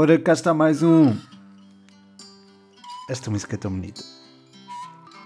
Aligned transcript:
Ora, 0.00 0.16
cá 0.16 0.32
está 0.32 0.54
mais 0.54 0.80
um. 0.80 1.12
Esta 3.10 3.32
música 3.32 3.56
é 3.56 3.58
tão 3.58 3.72
bonita. 3.72 4.00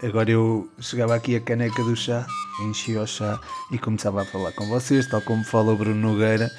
Agora 0.02 0.30
eu 0.30 0.67
chegava 0.80 1.14
aqui 1.14 1.37
a 1.37 1.41
caneca 1.42 1.84
do 1.84 1.95
chá, 1.95 2.26
enchia 2.65 3.03
o 3.03 3.07
chá 3.07 3.39
e 3.71 3.79
começava 3.79 4.23
a 4.23 4.25
falar 4.25 4.50
com 4.53 4.67
vocês, 4.69 5.07
tal 5.07 5.21
como 5.21 5.45
fala 5.45 5.75
o 5.75 5.77
Bruno 5.77 6.00
Nogueira. 6.00 6.50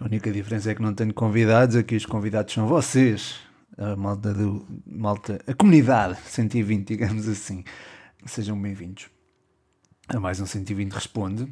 A 0.00 0.04
única 0.04 0.32
diferença 0.32 0.72
é 0.72 0.74
que 0.74 0.82
não 0.82 0.92
tenho 0.92 1.14
convidados, 1.14 1.76
aqui 1.76 1.94
os 1.94 2.04
convidados 2.04 2.52
são 2.52 2.66
vocês, 2.66 3.36
a 3.78 3.94
malta 3.94 4.34
do. 4.34 4.66
malta. 4.84 5.40
a 5.46 5.54
comunidade 5.54 6.18
120, 6.26 6.88
digamos 6.88 7.28
assim. 7.28 7.62
Sejam 8.26 8.60
bem-vindos 8.60 9.08
a 10.08 10.18
mais 10.18 10.40
um 10.40 10.46
120 10.46 10.90
Responde. 10.90 11.48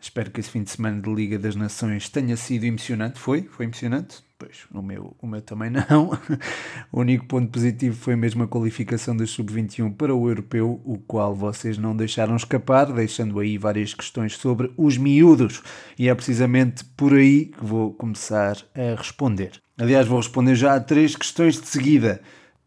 Espero 0.00 0.30
que 0.30 0.40
esse 0.40 0.50
fim 0.50 0.62
de 0.62 0.70
semana 0.70 1.00
de 1.00 1.12
Liga 1.12 1.38
das 1.38 1.54
Nações 1.54 2.08
tenha 2.08 2.36
sido 2.36 2.64
emocionante. 2.64 3.18
Foi? 3.18 3.42
Foi 3.42 3.66
emocionante? 3.66 4.24
Pois, 4.38 4.64
o 4.72 4.80
meu, 4.80 5.14
o 5.20 5.26
meu 5.26 5.42
também 5.42 5.68
não. 5.68 6.18
o 6.90 7.00
único 7.00 7.26
ponto 7.26 7.50
positivo 7.50 7.94
foi 7.94 8.16
mesmo 8.16 8.42
a 8.42 8.48
qualificação 8.48 9.14
da 9.14 9.26
Sub-21 9.26 9.94
para 9.94 10.14
o 10.14 10.26
Europeu, 10.26 10.80
o 10.82 10.96
qual 10.96 11.34
vocês 11.34 11.76
não 11.76 11.94
deixaram 11.94 12.34
escapar, 12.34 12.90
deixando 12.90 13.38
aí 13.38 13.58
várias 13.58 13.92
questões 13.92 14.36
sobre 14.38 14.72
os 14.78 14.96
miúdos. 14.96 15.62
E 15.98 16.08
é 16.08 16.14
precisamente 16.14 16.82
por 16.96 17.12
aí 17.12 17.46
que 17.46 17.62
vou 17.62 17.92
começar 17.92 18.56
a 18.74 18.96
responder. 18.96 19.60
Aliás, 19.76 20.06
vou 20.06 20.16
responder 20.16 20.54
já 20.54 20.74
a 20.74 20.80
três 20.80 21.14
questões 21.14 21.60
de 21.60 21.68
seguida. 21.68 22.22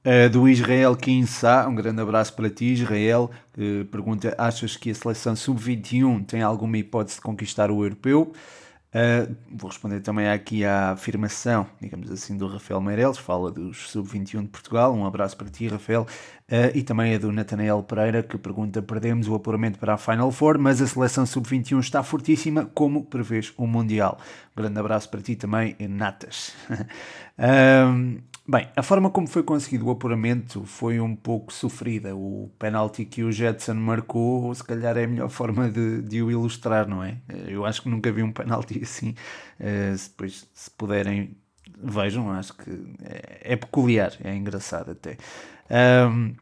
Uh, 0.05 0.29
do 0.29 0.49
Israel 0.49 0.97
Kinsá, 0.97 1.65
um 1.65 1.75
grande 1.75 2.01
abraço 2.01 2.33
para 2.33 2.49
ti, 2.49 2.73
Israel, 2.73 3.31
que 3.53 3.87
pergunta: 3.89 4.35
achas 4.37 4.75
que 4.75 4.91
a 4.91 4.95
seleção 4.95 5.33
sub-21 5.33 6.25
tem 6.25 6.41
alguma 6.41 6.77
hipótese 6.77 7.15
de 7.15 7.21
conquistar 7.21 7.71
o 7.71 7.81
europeu? 7.85 8.33
Uh, 8.93 9.33
vou 9.49 9.69
responder 9.69 10.01
também 10.01 10.27
aqui 10.27 10.65
à 10.65 10.91
afirmação, 10.91 11.65
digamos 11.81 12.11
assim, 12.11 12.35
do 12.37 12.47
Rafael 12.47 12.81
Meireles, 12.81 13.17
fala 13.17 13.49
dos 13.49 13.89
sub-21 13.91 14.41
de 14.41 14.49
Portugal. 14.49 14.93
Um 14.93 15.05
abraço 15.05 15.37
para 15.37 15.49
ti, 15.49 15.69
Rafael. 15.69 16.05
Uh, 16.51 16.75
e 16.75 16.83
também 16.83 17.15
a 17.15 17.17
do 17.17 17.31
Natanael 17.31 17.81
Pereira, 17.81 18.21
que 18.21 18.37
pergunta: 18.37 18.81
perdemos 18.81 19.29
o 19.29 19.35
apuramento 19.35 19.79
para 19.79 19.93
a 19.93 19.97
Final 19.97 20.31
Four, 20.33 20.59
mas 20.59 20.81
a 20.81 20.85
seleção 20.85 21.25
sub-21 21.25 21.79
está 21.79 22.03
fortíssima, 22.03 22.69
como 22.73 23.05
prevês 23.05 23.53
o 23.55 23.65
Mundial. 23.65 24.19
Um 24.55 24.61
grande 24.61 24.77
abraço 24.77 25.09
para 25.09 25.21
ti 25.21 25.37
também, 25.37 25.77
Natas. 25.79 26.53
Bem, 28.45 28.67
a 28.75 28.83
forma 28.83 29.09
como 29.09 29.25
foi 29.25 29.41
conseguido 29.41 29.87
o 29.87 29.91
apuramento 29.91 30.65
foi 30.65 30.99
um 30.99 31.15
pouco 31.15 31.53
sofrida. 31.53 32.13
O 32.13 32.51
penalti 32.59 33.05
que 33.05 33.23
o 33.23 33.31
Jetson 33.31 33.75
marcou, 33.75 34.53
se 34.53 34.61
calhar 34.61 34.97
é 34.97 35.05
a 35.05 35.07
melhor 35.07 35.29
forma 35.29 35.69
de, 35.71 36.01
de 36.01 36.21
o 36.21 36.29
ilustrar, 36.29 36.85
não 36.85 37.01
é? 37.01 37.21
Eu 37.47 37.65
acho 37.65 37.81
que 37.81 37.87
nunca 37.87 38.11
vi 38.11 38.21
um 38.21 38.33
penalti 38.33 38.79
assim. 38.83 39.11
Uh, 39.59 39.95
depois, 40.09 40.45
se 40.53 40.69
puderem, 40.71 41.37
vejam, 41.81 42.29
acho 42.31 42.53
que 42.57 42.69
é, 43.03 43.53
é 43.53 43.55
peculiar, 43.55 44.11
é 44.21 44.35
engraçado 44.35 44.91
até. 44.91 45.17
Um, 46.09 46.35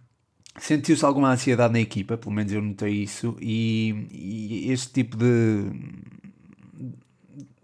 Sentiu-se 0.59 1.05
alguma 1.05 1.31
ansiedade 1.31 1.71
na 1.71 1.79
equipa, 1.79 2.17
pelo 2.17 2.33
menos 2.35 2.51
eu 2.51 2.61
notei 2.61 3.03
isso, 3.03 3.37
e, 3.39 4.07
e 4.11 4.71
este 4.71 4.91
tipo 4.91 5.15
de, 5.15 5.71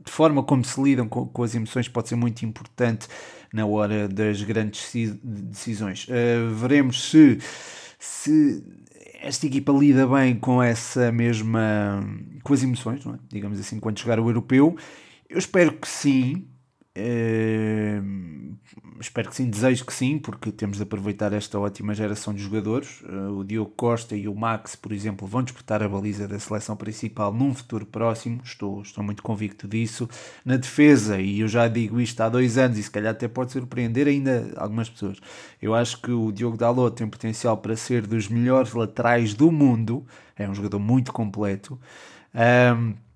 de 0.07 0.11
forma 0.11 0.41
como 0.41 0.63
se 0.63 0.81
lidam 0.81 1.07
com, 1.07 1.27
com, 1.27 1.43
as 1.43 1.53
emoções 1.53 1.87
pode 1.89 2.07
ser 2.07 2.15
muito 2.15 2.43
importante 2.43 3.07
na 3.53 3.65
hora 3.65 4.07
das 4.07 4.41
grandes 4.41 4.91
decisões. 5.21 6.07
Uh, 6.07 6.55
veremos 6.55 7.09
se, 7.09 7.37
se 7.99 8.63
esta 9.21 9.45
equipa 9.45 9.71
lida 9.73 10.07
bem 10.07 10.35
com 10.35 10.63
essa 10.63 11.11
mesma 11.11 12.01
com 12.41 12.53
as 12.53 12.63
emoções, 12.63 13.05
é? 13.05 13.19
digamos 13.29 13.59
assim, 13.59 13.79
quando 13.79 13.99
chegar 13.99 14.19
o 14.19 14.29
europeu. 14.29 14.77
Eu 15.29 15.37
espero 15.37 15.73
que 15.73 15.87
sim, 15.87 16.47
Uh, 16.97 18.57
espero 18.99 19.29
que 19.29 19.35
sim, 19.35 19.47
desejo 19.47 19.85
que 19.85 19.93
sim, 19.93 20.17
porque 20.17 20.51
temos 20.51 20.77
de 20.77 20.83
aproveitar 20.83 21.31
esta 21.31 21.59
ótima 21.59 21.93
geração 21.93 22.33
de 22.33 22.41
jogadores. 22.41 23.01
Uh, 23.01 23.37
o 23.37 23.43
Diogo 23.43 23.71
Costa 23.75 24.15
e 24.15 24.27
o 24.27 24.33
Max, 24.33 24.75
por 24.75 24.91
exemplo, 24.91 25.27
vão 25.27 25.43
disputar 25.43 25.83
a 25.83 25.87
baliza 25.87 26.27
da 26.27 26.39
seleção 26.39 26.75
principal 26.75 27.31
num 27.31 27.53
futuro 27.53 27.85
próximo, 27.85 28.41
estou, 28.43 28.81
estou 28.81 29.03
muito 29.03 29.21
convicto 29.21 29.67
disso. 29.67 30.09
Na 30.43 30.57
defesa, 30.57 31.19
e 31.21 31.41
eu 31.41 31.47
já 31.47 31.67
digo 31.67 32.01
isto 32.01 32.19
há 32.21 32.29
dois 32.29 32.57
anos, 32.57 32.79
e 32.79 32.83
se 32.83 32.89
calhar 32.89 33.11
até 33.11 33.27
pode 33.27 33.51
surpreender 33.51 34.07
ainda 34.07 34.51
algumas 34.57 34.89
pessoas, 34.89 35.19
eu 35.61 35.75
acho 35.75 36.01
que 36.01 36.11
o 36.11 36.31
Diogo 36.31 36.57
Dalot 36.57 36.95
tem 36.95 37.07
potencial 37.07 37.57
para 37.57 37.75
ser 37.75 38.07
dos 38.07 38.27
melhores 38.27 38.73
laterais 38.73 39.35
do 39.35 39.51
mundo, 39.51 40.03
é 40.35 40.49
um 40.49 40.55
jogador 40.55 40.79
muito 40.79 41.13
completo. 41.13 41.79
Um, 42.33 43.06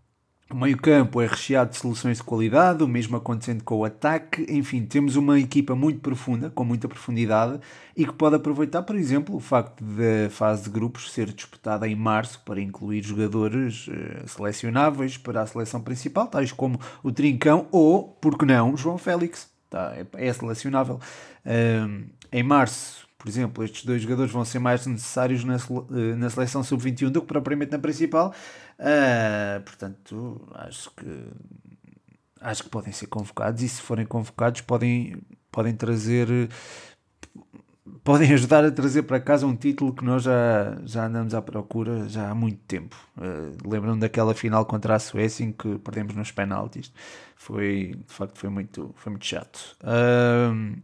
o 0.51 0.55
meio-campo 0.55 1.21
é 1.21 1.27
recheado 1.27 1.71
de 1.71 1.77
soluções 1.77 2.17
de 2.17 2.23
qualidade, 2.23 2.83
o 2.83 2.87
mesmo 2.87 3.15
acontecendo 3.15 3.63
com 3.63 3.75
o 3.75 3.85
ataque. 3.85 4.45
Enfim, 4.49 4.85
temos 4.85 5.15
uma 5.15 5.39
equipa 5.39 5.75
muito 5.75 5.99
profunda, 5.99 6.49
com 6.49 6.63
muita 6.63 6.87
profundidade 6.87 7.59
e 7.95 8.05
que 8.05 8.13
pode 8.13 8.35
aproveitar, 8.35 8.83
por 8.83 8.95
exemplo, 8.95 9.35
o 9.35 9.39
facto 9.39 9.83
da 9.83 10.29
fase 10.29 10.63
de 10.63 10.69
grupos 10.69 11.11
ser 11.11 11.31
disputada 11.31 11.87
em 11.87 11.95
março 11.95 12.41
para 12.45 12.61
incluir 12.61 13.03
jogadores 13.03 13.87
uh, 13.87 14.27
selecionáveis 14.27 15.17
para 15.17 15.41
a 15.41 15.47
seleção 15.47 15.81
principal, 15.81 16.27
tais 16.27 16.51
como 16.51 16.79
o 17.03 17.11
Trincão 17.11 17.67
ou, 17.71 18.09
por 18.21 18.37
que 18.37 18.45
não, 18.45 18.75
João 18.75 18.97
Félix. 18.97 19.49
Tá, 19.69 19.93
é, 19.95 20.27
é 20.27 20.33
selecionável. 20.33 20.99
Em 22.29 22.43
março 22.43 23.07
por 23.21 23.29
exemplo, 23.29 23.63
estes 23.63 23.85
dois 23.85 24.01
jogadores 24.01 24.31
vão 24.31 24.43
ser 24.43 24.57
mais 24.57 24.83
necessários 24.87 25.43
na, 25.43 25.55
eh, 25.55 26.15
na 26.15 26.27
seleção 26.27 26.63
sub-21 26.63 27.11
do 27.11 27.21
que 27.21 27.27
propriamente 27.27 27.71
na 27.71 27.77
principal. 27.77 28.33
Uh, 28.79 29.61
portanto, 29.61 30.49
acho 30.55 30.89
que 30.95 31.05
acho 32.41 32.63
que 32.63 32.69
podem 32.69 32.91
ser 32.91 33.05
convocados 33.05 33.61
e 33.61 33.69
se 33.69 33.79
forem 33.79 34.07
convocados 34.07 34.61
podem, 34.61 35.21
podem 35.51 35.75
trazer 35.75 36.49
podem 38.03 38.33
ajudar 38.33 38.65
a 38.65 38.71
trazer 38.71 39.03
para 39.03 39.19
casa 39.19 39.45
um 39.45 39.55
título 39.55 39.93
que 39.93 40.03
nós 40.03 40.23
já, 40.23 40.79
já 40.83 41.05
andamos 41.05 41.35
à 41.35 41.43
procura 41.43 42.09
já 42.09 42.27
há 42.27 42.33
muito 42.33 42.57
tempo. 42.67 42.95
Uh, 43.15 43.69
Lembram 43.69 43.99
daquela 43.99 44.33
final 44.33 44.65
contra 44.65 44.95
a 44.95 44.99
Suécia 44.99 45.43
em 45.43 45.51
que 45.51 45.77
perdemos 45.77 46.15
nos 46.15 46.31
penaltis? 46.31 46.91
Foi, 47.35 47.93
de 48.07 48.13
facto, 48.13 48.39
foi 48.39 48.49
muito, 48.49 48.91
foi 48.95 49.11
muito 49.11 49.27
chato. 49.27 49.77
Uh, 49.83 50.81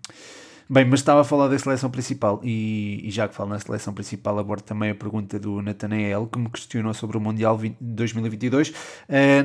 Bem, 0.69 0.83
mas 0.83 0.99
estava 0.99 1.21
a 1.21 1.23
falar 1.23 1.47
da 1.47 1.57
seleção 1.57 1.89
principal 1.89 2.41
e, 2.43 3.07
e, 3.07 3.09
já 3.09 3.25
que 3.27 3.33
falo 3.33 3.49
na 3.49 3.59
seleção 3.59 3.93
principal, 3.93 4.37
abordo 4.37 4.63
também 4.63 4.89
a 4.89 4.95
pergunta 4.95 5.39
do 5.39 5.61
Nathanael 5.61 6.27
que 6.27 6.37
me 6.37 6.49
questionou 6.49 6.93
sobre 6.93 7.15
o 7.15 7.21
Mundial 7.21 7.57
20, 7.57 7.77
2022. 7.79 8.69
Uh, 8.69 8.73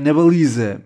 na 0.02 0.12
baliza, 0.12 0.82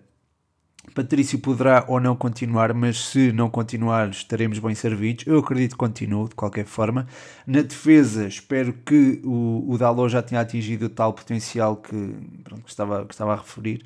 Patrício 0.95 1.39
poderá 1.39 1.85
ou 1.89 2.01
não 2.01 2.17
continuar, 2.17 2.73
mas 2.73 2.99
se 2.99 3.33
não 3.33 3.51
continuar, 3.51 4.09
estaremos 4.11 4.59
bem 4.59 4.75
servidos. 4.75 5.27
Eu 5.27 5.39
acredito 5.39 5.73
que 5.73 5.79
continue, 5.79 6.29
de 6.29 6.35
qualquer 6.35 6.65
forma. 6.65 7.07
Na 7.47 7.63
defesa, 7.63 8.27
espero 8.27 8.73
que 8.73 9.21
o, 9.25 9.65
o 9.69 10.09
já 10.09 10.23
tenha 10.23 10.41
atingido 10.41 10.87
o 10.87 10.89
tal 10.89 11.13
potencial 11.13 11.77
que, 11.77 12.15
pronto, 12.45 12.63
que, 12.63 12.71
estava, 12.71 13.05
que 13.05 13.13
estava 13.13 13.35
a 13.35 13.37
referir. 13.37 13.85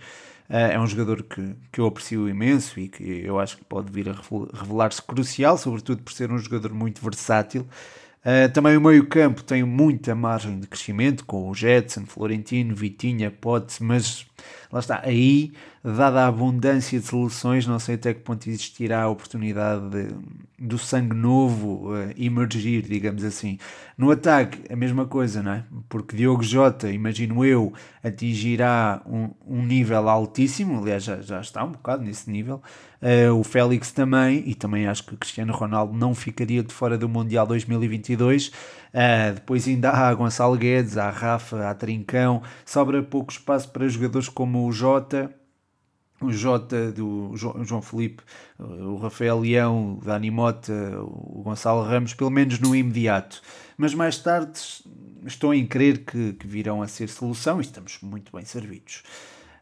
Eh, 0.48 0.74
é 0.74 0.80
um 0.80 0.86
jogador 0.86 1.22
que, 1.22 1.54
que 1.70 1.80
eu 1.80 1.86
aprecio 1.86 2.28
imenso 2.28 2.80
e 2.80 2.88
que 2.88 3.22
eu 3.24 3.38
acho 3.38 3.56
que 3.56 3.64
pode 3.64 3.90
vir 3.92 4.08
a 4.08 4.14
revelar-se 4.52 5.00
crucial, 5.00 5.56
sobretudo 5.56 6.02
por 6.02 6.12
ser 6.12 6.30
um 6.32 6.38
jogador 6.38 6.74
muito 6.74 7.00
versátil. 7.00 7.66
Uh, 8.20 8.52
também 8.52 8.76
o 8.76 8.80
meio-campo 8.82 9.42
tem 9.42 9.64
muita 9.64 10.14
margem 10.14 10.60
de 10.60 10.66
crescimento 10.66 11.24
com 11.24 11.48
o 11.48 11.54
Jetson, 11.54 12.04
Florentino, 12.04 12.74
Vitinha, 12.74 13.30
Pote, 13.30 13.82
mas 13.82 14.26
lá 14.72 14.80
está, 14.80 15.00
aí, 15.04 15.52
dada 15.82 16.22
a 16.22 16.28
abundância 16.28 16.98
de 17.00 17.06
soluções, 17.06 17.66
não 17.66 17.78
sei 17.78 17.96
até 17.96 18.14
que 18.14 18.20
ponto 18.20 18.48
existirá 18.48 19.02
a 19.02 19.08
oportunidade 19.08 19.88
de, 19.88 20.14
do 20.58 20.78
sangue 20.78 21.14
novo 21.14 21.92
uh, 21.92 22.12
emergir, 22.16 22.82
digamos 22.82 23.24
assim. 23.24 23.58
No 23.96 24.10
ataque, 24.10 24.72
a 24.72 24.76
mesma 24.76 25.06
coisa, 25.06 25.42
não 25.42 25.52
é? 25.52 25.64
Porque 25.88 26.16
Diogo 26.16 26.42
Jota, 26.42 26.90
imagino 26.90 27.44
eu, 27.44 27.72
atingirá 28.04 29.02
um, 29.06 29.30
um 29.46 29.64
nível 29.64 30.08
altíssimo, 30.08 30.80
aliás, 30.80 31.02
já, 31.02 31.20
já 31.20 31.40
está 31.40 31.64
um 31.64 31.72
bocado 31.72 32.04
nesse 32.04 32.30
nível. 32.30 32.62
Uh, 33.02 33.34
o 33.34 33.42
Félix 33.42 33.90
também, 33.90 34.42
e 34.46 34.54
também 34.54 34.86
acho 34.86 35.04
que 35.04 35.14
o 35.14 35.16
Cristiano 35.16 35.52
Ronaldo 35.52 35.96
não 35.96 36.14
ficaria 36.14 36.62
de 36.62 36.72
fora 36.72 36.98
do 36.98 37.08
Mundial 37.08 37.46
2022. 37.46 38.52
Uh, 38.90 39.34
depois 39.34 39.66
ainda 39.68 39.90
há 39.90 40.12
Gonçalo 40.14 40.56
Guedes, 40.56 40.98
há 40.98 41.10
Rafa, 41.10 41.68
há 41.68 41.74
Trincão, 41.74 42.42
sobra 42.64 43.02
pouco 43.02 43.32
espaço 43.32 43.70
para 43.70 43.88
jogadores 43.88 44.28
como 44.28 44.66
o 44.66 44.72
Jota, 44.72 45.32
o 46.20 46.30
Jota 46.32 46.92
do 46.92 47.34
João 47.36 47.80
Felipe, 47.80 48.22
o 48.58 48.96
Rafael 48.96 49.38
Leão, 49.38 49.94
o 49.94 50.04
Dani 50.04 50.30
Mota, 50.30 50.72
o 51.00 51.42
Gonçalo 51.42 51.82
Ramos, 51.82 52.12
pelo 52.14 52.30
menos 52.30 52.58
no 52.58 52.74
imediato. 52.74 53.40
Mas 53.76 53.94
mais 53.94 54.18
tarde 54.18 54.58
estou 55.24 55.54
em 55.54 55.66
crer 55.66 56.04
que, 56.04 56.34
que 56.34 56.46
virão 56.46 56.82
a 56.82 56.88
ser 56.88 57.08
solução 57.08 57.58
e 57.58 57.62
estamos 57.62 57.98
muito 58.02 58.30
bem 58.36 58.44
servidos. 58.44 59.02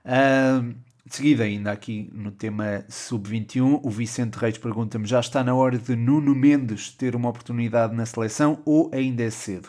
Uh, 0.04 0.74
de 1.08 1.16
seguida, 1.16 1.44
ainda 1.44 1.72
aqui 1.72 2.10
no 2.12 2.30
tema 2.30 2.84
sub-21, 2.88 3.80
o 3.82 3.90
Vicente 3.90 4.36
Reis 4.36 4.58
pergunta-me: 4.58 5.06
já 5.06 5.20
está 5.20 5.42
na 5.42 5.54
hora 5.54 5.78
de 5.78 5.96
Nuno 5.96 6.34
Mendes 6.34 6.90
ter 6.90 7.16
uma 7.16 7.30
oportunidade 7.30 7.94
na 7.94 8.06
seleção 8.06 8.60
ou 8.64 8.90
ainda 8.92 9.22
é 9.22 9.30
cedo? 9.30 9.68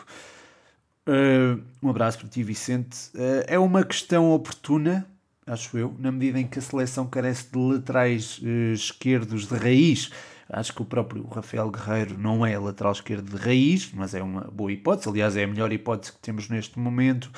Uh, 1.08 1.62
um 1.82 1.88
abraço 1.88 2.18
para 2.18 2.28
ti, 2.28 2.42
Vicente. 2.42 3.08
Uh, 3.14 3.44
é 3.46 3.58
uma 3.58 3.82
questão 3.82 4.30
oportuna, 4.30 5.06
acho 5.46 5.76
eu, 5.76 5.94
na 5.98 6.12
medida 6.12 6.38
em 6.38 6.46
que 6.46 6.58
a 6.58 6.62
seleção 6.62 7.06
carece 7.06 7.50
de 7.50 7.58
laterais 7.58 8.38
uh, 8.38 8.72
esquerdos 8.72 9.48
de 9.48 9.54
raiz. 9.56 10.10
Acho 10.48 10.74
que 10.74 10.82
o 10.82 10.84
próprio 10.84 11.26
Rafael 11.26 11.70
Guerreiro 11.70 12.18
não 12.18 12.44
é 12.44 12.58
lateral 12.58 12.92
esquerdo 12.92 13.30
de 13.30 13.42
raiz, 13.42 13.90
mas 13.94 14.14
é 14.14 14.22
uma 14.22 14.42
boa 14.42 14.70
hipótese. 14.70 15.08
Aliás, 15.08 15.36
é 15.36 15.44
a 15.44 15.46
melhor 15.46 15.72
hipótese 15.72 16.12
que 16.12 16.18
temos 16.18 16.48
neste 16.48 16.78
momento. 16.78 17.30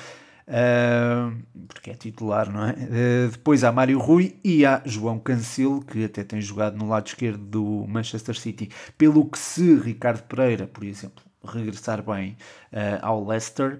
Uh, 0.45 1.41
porque 1.69 1.91
é 1.91 1.93
titular, 1.93 2.51
não 2.51 2.65
é? 2.65 2.71
Uh, 2.73 3.31
depois 3.31 3.63
há 3.63 3.71
Mário 3.71 3.97
Rui 3.97 4.35
e 4.43 4.65
há 4.65 4.81
João 4.85 5.17
Cancelo, 5.17 5.81
que 5.83 6.03
até 6.03 6.23
tem 6.23 6.41
jogado 6.41 6.75
no 6.75 6.87
lado 6.89 7.07
esquerdo 7.07 7.43
do 7.43 7.85
Manchester 7.87 8.37
City. 8.37 8.69
Pelo 8.97 9.25
que 9.25 9.39
se 9.39 9.75
Ricardo 9.75 10.21
Pereira, 10.23 10.67
por 10.67 10.83
exemplo, 10.83 11.23
regressar 11.45 12.03
bem 12.03 12.37
uh, 12.73 12.99
ao 13.01 13.25
Leicester, 13.25 13.79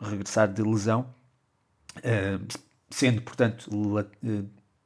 regressar 0.00 0.52
de 0.52 0.62
lesão, 0.62 1.06
sendo, 2.90 3.22
portanto, 3.22 3.68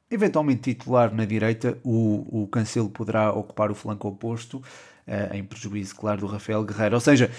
eventualmente 0.09 0.73
titular 0.73 1.13
na 1.13 1.25
direita, 1.25 1.77
o, 1.83 2.43
o 2.43 2.47
Cancelo 2.47 2.89
poderá 2.89 3.31
ocupar 3.31 3.71
o 3.71 3.75
flanco 3.75 4.07
oposto, 4.07 4.61
em 5.33 5.43
prejuízo, 5.43 5.95
claro, 5.95 6.21
do 6.21 6.27
Rafael 6.27 6.63
Guerreiro. 6.63 6.95
Ou 6.95 7.01
seja, 7.01 7.29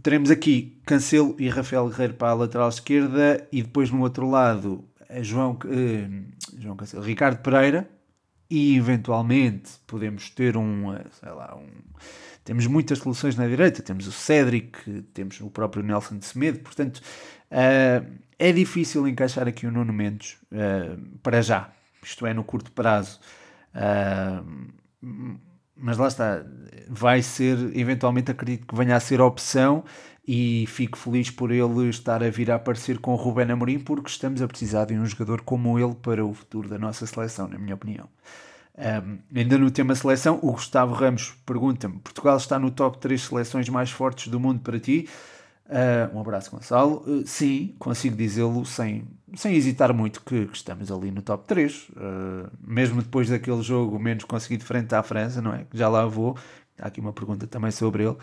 teremos 0.00 0.30
aqui 0.30 0.80
Cancelo 0.86 1.34
e 1.38 1.48
Rafael 1.48 1.88
Guerreiro 1.88 2.14
para 2.14 2.30
a 2.30 2.34
lateral 2.34 2.68
esquerda 2.68 3.46
e 3.50 3.62
depois 3.62 3.90
no 3.90 4.00
outro 4.00 4.28
lado 4.28 4.84
João, 5.20 5.52
uh, 5.52 6.58
João 6.58 6.76
Cancelo, 6.76 7.02
Ricardo 7.02 7.38
Pereira. 7.42 7.88
E 8.48 8.76
eventualmente 8.76 9.70
podemos 9.86 10.28
ter 10.28 10.58
um, 10.58 10.92
eh, 10.92 11.06
sei 11.18 11.30
lá, 11.30 11.56
um, 11.56 11.70
temos 12.44 12.66
muitas 12.66 12.98
soluções 12.98 13.34
na 13.34 13.46
direita, 13.46 13.82
temos 13.82 14.06
o 14.06 14.12
Cédric, 14.12 15.02
temos 15.14 15.40
o 15.40 15.48
próprio 15.48 15.82
Nelson 15.82 16.18
de 16.18 16.26
Semedo, 16.26 16.58
portanto 16.58 16.98
uh, 16.98 18.06
é 18.38 18.52
difícil 18.52 19.08
encaixar 19.08 19.48
aqui 19.48 19.66
o 19.66 19.70
Nuno 19.70 19.90
Mendes 19.90 20.36
uh, 20.52 21.00
para 21.22 21.40
já, 21.40 21.72
isto 22.02 22.26
é 22.26 22.34
no 22.34 22.44
curto 22.44 22.70
prazo. 22.72 23.20
Uh, 23.74 24.68
mas 25.76 25.98
lá 25.98 26.08
está, 26.08 26.44
vai 26.88 27.22
ser, 27.22 27.76
eventualmente 27.76 28.30
acredito 28.30 28.66
que 28.66 28.74
venha 28.74 28.96
a 28.96 29.00
ser 29.00 29.20
opção 29.20 29.84
e 30.26 30.66
fico 30.68 30.96
feliz 30.96 31.30
por 31.30 31.50
ele 31.50 31.88
estar 31.88 32.22
a 32.22 32.30
vir 32.30 32.50
a 32.50 32.56
aparecer 32.56 32.98
com 32.98 33.12
o 33.12 33.16
Ruben 33.16 33.50
Amorim 33.50 33.78
porque 33.78 34.08
estamos 34.08 34.40
a 34.40 34.46
precisar 34.46 34.84
de 34.84 34.94
um 34.94 35.04
jogador 35.04 35.42
como 35.42 35.78
ele 35.78 35.94
para 35.94 36.24
o 36.24 36.32
futuro 36.32 36.68
da 36.68 36.78
nossa 36.78 37.06
seleção, 37.06 37.48
na 37.48 37.58
minha 37.58 37.74
opinião. 37.74 38.08
Um, 38.78 39.18
ainda 39.36 39.58
no 39.58 39.70
tema 39.70 39.94
seleção, 39.94 40.38
o 40.42 40.52
Gustavo 40.52 40.94
Ramos 40.94 41.34
pergunta-me: 41.44 41.98
Portugal 41.98 42.36
está 42.36 42.58
no 42.58 42.70
top 42.70 42.98
3 42.98 43.20
seleções 43.20 43.68
mais 43.68 43.90
fortes 43.90 44.28
do 44.28 44.40
mundo 44.40 44.60
para 44.60 44.80
ti? 44.80 45.08
Uh, 45.72 46.14
um 46.14 46.20
abraço, 46.20 46.50
Gonçalo. 46.50 47.02
Uh, 47.06 47.26
sim, 47.26 47.74
consigo 47.78 48.14
dizê-lo 48.14 48.66
sem, 48.66 49.04
sem 49.34 49.54
hesitar 49.54 49.94
muito 49.94 50.20
que, 50.20 50.44
que, 50.44 50.56
estamos 50.56 50.92
ali 50.92 51.10
no 51.10 51.22
top 51.22 51.46
3. 51.46 51.88
Uh, 51.88 51.94
ah, 51.96 52.50
mesmo 52.62 53.00
depois 53.00 53.30
daquele 53.30 53.62
jogo 53.62 53.98
menos 53.98 54.24
conseguido 54.24 54.64
frente 54.64 54.94
à 54.94 55.02
França, 55.02 55.40
não 55.40 55.54
é? 55.54 55.64
Já 55.72 55.88
lá 55.88 56.04
vou. 56.04 56.36
Há 56.78 56.88
aqui 56.88 57.00
uma 57.00 57.12
pergunta 57.12 57.46
também 57.46 57.70
sobre 57.70 58.04
ele. 58.04 58.16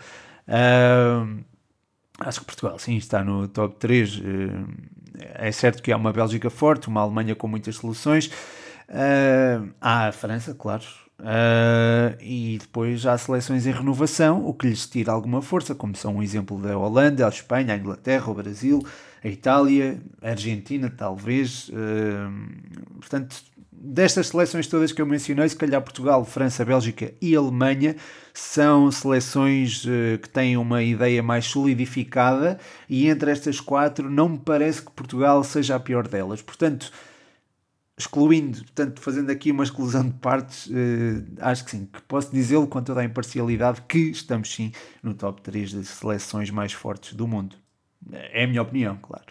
acho 2.20 2.40
que 2.40 2.46
Portugal, 2.46 2.78
sim, 2.78 2.96
está 2.96 3.24
no 3.24 3.48
top 3.48 3.76
3. 3.80 4.22
é 5.34 5.50
certo 5.50 5.82
que 5.82 5.90
há 5.90 5.96
uma 5.96 6.12
Bélgica 6.12 6.50
forte, 6.50 6.88
uma 6.88 7.00
Alemanha 7.00 7.34
com 7.34 7.48
muitas 7.48 7.76
soluções. 7.76 8.30
há 9.80 10.08
a 10.08 10.12
França, 10.12 10.54
claro, 10.54 10.84
Uh, 11.20 12.16
e 12.18 12.56
depois 12.58 13.04
há 13.04 13.16
seleções 13.18 13.66
em 13.66 13.72
renovação, 13.72 14.44
o 14.46 14.54
que 14.54 14.66
lhes 14.66 14.86
tira 14.86 15.12
alguma 15.12 15.42
força, 15.42 15.74
como 15.74 15.94
são 15.94 16.16
um 16.16 16.22
exemplo 16.22 16.58
da 16.58 16.76
Holanda, 16.76 17.26
a 17.26 17.28
Espanha, 17.28 17.74
a 17.74 17.76
Inglaterra, 17.76 18.30
o 18.30 18.34
Brasil, 18.34 18.82
a 19.22 19.28
Itália, 19.28 20.00
a 20.22 20.30
Argentina, 20.30 20.90
talvez. 20.90 21.68
Uh, 21.68 22.98
portanto, 22.98 23.36
destas 23.70 24.28
seleções 24.28 24.66
todas 24.66 24.92
que 24.92 25.02
eu 25.02 25.06
mencionei, 25.06 25.46
se 25.46 25.56
calhar 25.56 25.82
Portugal, 25.82 26.24
França, 26.24 26.64
Bélgica 26.64 27.12
e 27.20 27.36
Alemanha 27.36 27.96
são 28.32 28.90
seleções 28.90 29.84
uh, 29.84 30.18
que 30.22 30.28
têm 30.28 30.56
uma 30.56 30.82
ideia 30.82 31.22
mais 31.22 31.44
solidificada 31.44 32.58
e 32.88 33.08
entre 33.08 33.30
estas 33.30 33.60
quatro 33.60 34.08
não 34.08 34.30
me 34.30 34.38
parece 34.38 34.80
que 34.80 34.90
Portugal 34.92 35.44
seja 35.44 35.76
a 35.76 35.80
pior 35.80 36.08
delas. 36.08 36.40
Portanto, 36.40 36.90
excluindo, 38.00 38.58
portanto, 38.58 39.00
fazendo 39.00 39.30
aqui 39.30 39.50
uma 39.50 39.62
exclusão 39.62 40.06
de 40.06 40.14
partes, 40.14 40.66
uh, 40.66 40.72
acho 41.40 41.64
que 41.64 41.70
sim, 41.70 41.86
que 41.86 42.00
posso 42.02 42.32
dizê-lo 42.32 42.66
com 42.66 42.82
toda 42.82 43.00
a 43.00 43.04
imparcialidade 43.04 43.82
que 43.82 43.98
estamos 43.98 44.52
sim 44.52 44.72
no 45.02 45.14
top 45.14 45.42
3 45.42 45.74
das 45.74 45.88
seleções 45.88 46.50
mais 46.50 46.72
fortes 46.72 47.14
do 47.14 47.28
mundo. 47.28 47.56
É 48.12 48.44
a 48.44 48.46
minha 48.46 48.62
opinião, 48.62 48.98
claro. 49.00 49.26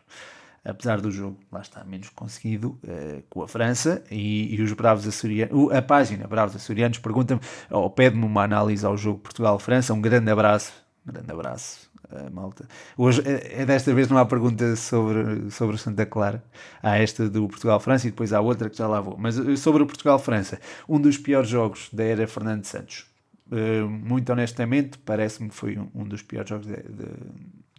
Apesar 0.63 1.01
do 1.01 1.09
jogo, 1.09 1.39
lá 1.51 1.61
está, 1.61 1.83
menos 1.83 2.09
conseguido 2.09 2.79
uh, 2.83 3.23
com 3.29 3.41
a 3.41 3.47
França 3.47 4.03
e, 4.11 4.53
e 4.53 4.61
os 4.61 4.71
Bravos 4.73 5.07
Açorianos. 5.07 5.71
A 5.71 5.81
página 5.81 6.27
Bravos 6.27 6.55
Açorianos 6.55 6.99
pergunta-me, 6.99 7.41
ou 7.71 7.89
pede-me 7.89 8.25
uma 8.25 8.43
análise 8.43 8.85
ao 8.85 8.95
jogo 8.95 9.19
Portugal-França. 9.19 9.93
Um 9.93 10.01
grande 10.01 10.29
abraço, 10.29 10.71
um 11.07 11.11
grande 11.11 11.31
abraço 11.31 11.88
uh, 12.11 12.31
malta. 12.31 12.67
Hoje, 12.97 13.21
é, 13.25 13.61
é, 13.61 13.65
desta 13.65 13.93
vez 13.93 14.07
não 14.07 14.17
há 14.17 14.25
pergunta 14.25 14.75
sobre, 14.75 15.49
sobre 15.51 15.77
Santa 15.77 16.05
Clara. 16.05 16.43
Há 16.81 16.97
esta 16.97 17.29
do 17.29 17.47
Portugal-França 17.47 18.07
e 18.07 18.11
depois 18.11 18.33
há 18.33 18.41
outra 18.41 18.69
que 18.69 18.77
já 18.77 18.87
lá 18.87 18.99
vou. 18.99 19.17
Mas 19.17 19.35
sobre 19.59 19.83
o 19.83 19.85
Portugal-França, 19.85 20.59
um 20.87 20.99
dos 20.99 21.17
piores 21.17 21.49
jogos 21.49 21.89
da 21.91 22.03
era 22.03 22.27
Fernando 22.27 22.65
Santos. 22.65 23.05
Uh, 23.51 23.89
muito 23.89 24.31
honestamente, 24.31 24.97
parece-me 24.99 25.49
que 25.49 25.55
foi 25.55 25.77
um, 25.77 25.89
um, 25.95 26.03
dos 26.03 26.21
piores 26.21 26.49
jogos 26.49 26.67
de, 26.67 26.75
de, 26.75 27.07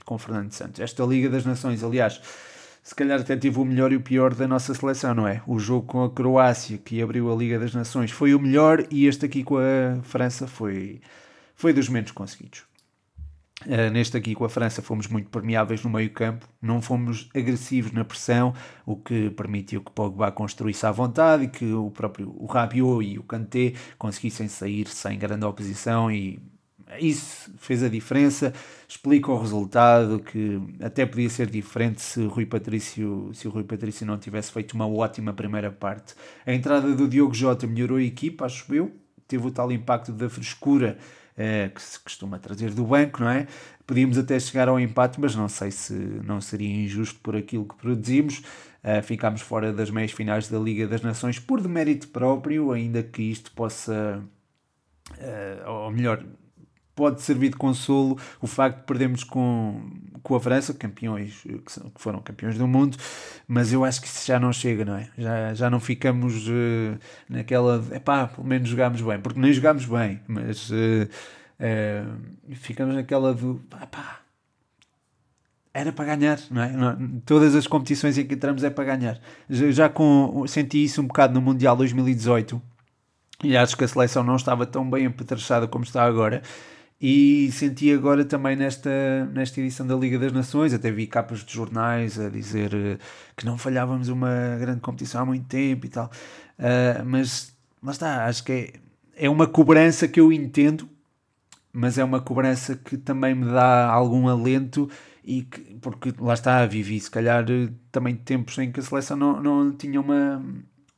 com 0.04 0.18
Fernando 0.18 0.52
Santos. 0.52 0.80
Esta 0.80 1.04
Liga 1.04 1.28
das 1.28 1.44
Nações, 1.44 1.84
aliás, 1.84 2.20
se 2.82 2.94
calhar 2.94 3.20
até 3.20 3.36
tive 3.36 3.60
o 3.60 3.64
melhor 3.64 3.92
e 3.92 3.96
o 3.96 4.00
pior 4.00 4.34
da 4.34 4.48
nossa 4.48 4.74
seleção, 4.74 5.14
não 5.14 5.28
é? 5.28 5.42
O 5.46 5.58
jogo 5.58 5.86
com 5.86 6.02
a 6.02 6.10
Croácia, 6.10 6.78
que 6.78 7.00
abriu 7.00 7.32
a 7.32 7.36
Liga 7.36 7.58
das 7.58 7.72
Nações, 7.72 8.10
foi 8.10 8.34
o 8.34 8.40
melhor 8.40 8.84
e 8.90 9.06
este 9.06 9.26
aqui 9.26 9.44
com 9.44 9.58
a 9.58 10.02
França 10.02 10.46
foi, 10.48 11.00
foi 11.54 11.72
dos 11.72 11.88
menos 11.88 12.10
conseguidos. 12.10 12.69
Uh, 13.66 13.90
neste 13.92 14.16
aqui 14.16 14.34
com 14.34 14.44
a 14.44 14.48
França 14.48 14.80
fomos 14.80 15.06
muito 15.06 15.28
permeáveis 15.28 15.84
no 15.84 15.90
meio 15.90 16.10
campo, 16.10 16.48
não 16.62 16.80
fomos 16.80 17.28
agressivos 17.34 17.92
na 17.92 18.04
pressão, 18.04 18.54
o 18.86 18.96
que 18.96 19.28
permitiu 19.30 19.82
que 19.82 19.92
Pogba 19.92 20.32
construísse 20.32 20.86
à 20.86 20.90
vontade 20.90 21.44
e 21.44 21.48
que 21.48 21.70
o 21.70 21.90
próprio 21.90 22.34
o 22.38 22.46
Rabiot 22.46 23.04
e 23.04 23.18
o 23.18 23.22
Kanté 23.22 23.74
conseguissem 23.98 24.48
sair 24.48 24.88
sem 24.88 25.18
grande 25.18 25.44
oposição 25.44 26.10
e 26.10 26.40
isso 26.98 27.52
fez 27.58 27.82
a 27.82 27.88
diferença, 27.88 28.52
explica 28.88 29.30
o 29.30 29.38
resultado 29.38 30.20
que 30.20 30.60
até 30.80 31.06
podia 31.06 31.28
ser 31.28 31.48
diferente 31.48 32.00
se, 32.00 32.24
Rui 32.24 32.46
Patrício, 32.46 33.30
se 33.34 33.46
o 33.46 33.50
Rui 33.50 33.64
Patrício 33.64 34.06
não 34.06 34.18
tivesse 34.18 34.50
feito 34.50 34.72
uma 34.72 34.88
ótima 34.88 35.32
primeira 35.32 35.70
parte. 35.70 36.14
A 36.46 36.52
entrada 36.52 36.94
do 36.94 37.06
Diogo 37.06 37.34
Jota 37.34 37.66
melhorou 37.66 37.98
a 37.98 38.02
equipa, 38.02 38.46
acho 38.46 38.74
eu, 38.74 38.90
teve 39.28 39.46
o 39.46 39.50
tal 39.50 39.70
impacto 39.70 40.12
da 40.12 40.28
frescura 40.28 40.98
é, 41.36 41.68
que 41.68 41.80
se 41.80 41.98
costuma 41.98 42.38
trazer 42.38 42.72
do 42.72 42.84
banco, 42.84 43.22
não 43.22 43.30
é? 43.30 43.46
Podíamos 43.86 44.18
até 44.18 44.38
chegar 44.38 44.68
ao 44.68 44.78
empate, 44.78 45.20
mas 45.20 45.34
não 45.34 45.48
sei 45.48 45.70
se 45.70 45.92
não 45.92 46.40
seria 46.40 46.68
injusto 46.68 47.18
por 47.20 47.34
aquilo 47.36 47.64
que 47.64 47.74
produzimos. 47.76 48.38
Uh, 48.82 49.02
ficámos 49.02 49.42
fora 49.42 49.72
das 49.72 49.90
meias 49.90 50.10
finais 50.10 50.48
da 50.48 50.58
Liga 50.58 50.86
das 50.86 51.02
Nações 51.02 51.38
por 51.38 51.60
demérito 51.60 52.08
próprio, 52.08 52.72
ainda 52.72 53.02
que 53.02 53.22
isto 53.22 53.52
possa, 53.52 54.22
uh, 55.18 55.70
ou 55.70 55.90
melhor, 55.90 56.24
pode 57.00 57.22
servir 57.22 57.48
de 57.48 57.56
consolo 57.56 58.18
o 58.42 58.46
facto 58.46 58.80
de 58.80 58.84
perdermos 58.84 59.24
com, 59.24 59.80
com 60.22 60.34
a 60.34 60.40
França, 60.40 60.74
campeões 60.74 61.42
que, 61.64 61.72
são, 61.72 61.88
que 61.88 61.98
foram 61.98 62.20
campeões 62.20 62.58
do 62.58 62.68
mundo, 62.68 62.98
mas 63.48 63.72
eu 63.72 63.86
acho 63.86 64.02
que 64.02 64.06
isso 64.06 64.26
já 64.26 64.38
não 64.38 64.52
chega, 64.52 64.84
não 64.84 64.96
é? 64.96 65.08
Já, 65.16 65.54
já 65.54 65.70
não 65.70 65.80
ficamos 65.80 66.46
uh, 66.46 66.98
naquela, 67.26 67.82
epá, 67.90 68.26
pelo 68.26 68.46
menos 68.46 68.68
jogámos 68.68 69.00
bem, 69.00 69.18
porque 69.18 69.40
nem 69.40 69.50
jogámos 69.50 69.86
bem, 69.86 70.20
mas 70.28 70.68
uh, 70.68 70.74
uh, 71.58 72.54
ficamos 72.56 72.94
naquela 72.94 73.32
do, 73.32 73.62
pá, 73.70 74.20
era 75.72 75.90
para 75.90 76.14
ganhar, 76.16 76.38
não 76.50 76.62
é? 76.62 76.96
Todas 77.24 77.54
as 77.54 77.66
competições 77.66 78.18
em 78.18 78.26
que 78.26 78.34
entramos 78.34 78.62
é 78.62 78.68
para 78.68 78.94
ganhar. 78.94 79.18
Já, 79.48 79.70
já 79.70 79.88
com, 79.88 80.44
senti 80.46 80.84
isso 80.84 81.00
um 81.00 81.06
bocado 81.06 81.32
no 81.32 81.40
Mundial 81.40 81.74
2018 81.78 82.60
e 83.42 83.56
acho 83.56 83.74
que 83.74 83.84
a 83.84 83.88
seleção 83.88 84.22
não 84.22 84.36
estava 84.36 84.66
tão 84.66 84.88
bem 84.90 85.06
apetrechada 85.06 85.66
como 85.66 85.82
está 85.82 86.04
agora 86.04 86.42
e 87.00 87.50
senti 87.52 87.90
agora 87.92 88.26
também 88.26 88.54
nesta, 88.54 89.24
nesta 89.32 89.58
edição 89.60 89.86
da 89.86 89.96
Liga 89.96 90.18
das 90.18 90.32
Nações, 90.32 90.74
até 90.74 90.90
vi 90.90 91.06
capas 91.06 91.42
de 91.42 91.54
jornais 91.54 92.18
a 92.20 92.28
dizer 92.28 92.74
uh, 92.74 92.98
que 93.34 93.46
não 93.46 93.56
falhávamos 93.56 94.08
uma 94.08 94.58
grande 94.60 94.80
competição 94.80 95.22
há 95.22 95.24
muito 95.24 95.46
tempo 95.46 95.86
e 95.86 95.88
tal. 95.88 96.10
Uh, 96.58 97.02
mas 97.06 97.56
lá 97.82 97.92
está, 97.92 98.26
acho 98.26 98.44
que 98.44 98.52
é, 98.52 98.72
é 99.16 99.30
uma 99.30 99.46
cobrança 99.46 100.06
que 100.06 100.20
eu 100.20 100.30
entendo, 100.30 100.86
mas 101.72 101.96
é 101.96 102.04
uma 102.04 102.20
cobrança 102.20 102.76
que 102.76 102.98
também 102.98 103.34
me 103.34 103.46
dá 103.46 103.88
algum 103.88 104.28
alento 104.28 104.90
e 105.24 105.42
que, 105.44 105.60
porque 105.80 106.12
lá 106.18 106.34
está, 106.34 106.66
vivi 106.66 107.00
se 107.00 107.10
calhar 107.10 107.46
também 107.90 108.14
tempos 108.14 108.58
em 108.58 108.70
que 108.70 108.80
a 108.80 108.82
seleção 108.82 109.16
não, 109.16 109.42
não 109.42 109.72
tinha 109.72 110.00
uma 110.00 110.44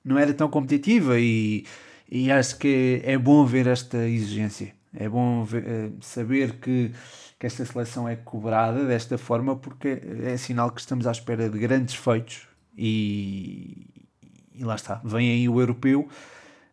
não 0.05 0.19
era 0.19 0.35
tão 0.35 0.49
competitiva 0.49 1.19
e, 1.21 1.65
e 2.11 2.31
acho 2.31 2.59
que 2.59 3.01
é 3.05 3.17
bom 3.17 3.45
ver 3.47 3.69
esta 3.69 4.09
exigência 4.09 4.75
é 4.95 5.09
bom 5.09 5.45
ver, 5.45 5.65
eh, 5.67 5.91
saber 6.01 6.61
que, 6.61 6.93
que 7.39 7.47
esta 7.47 7.65
seleção 7.65 8.09
é 8.09 8.17
cobrada 8.17 8.85
desta 8.85 9.17
forma 9.17 9.57
porque 9.57 10.01
é 10.25 10.37
sinal 10.37 10.71
que 10.71 10.81
estamos 10.81 11.07
à 11.07 11.11
espera 11.13 11.49
de 11.49 11.59
grandes 11.59 11.95
feitos 11.95 12.47
e, 12.77 14.07
e 14.55 14.65
lá 14.65 14.75
está, 14.75 15.01
vem 15.05 15.31
aí 15.31 15.49
o 15.49 15.61
europeu 15.61 16.09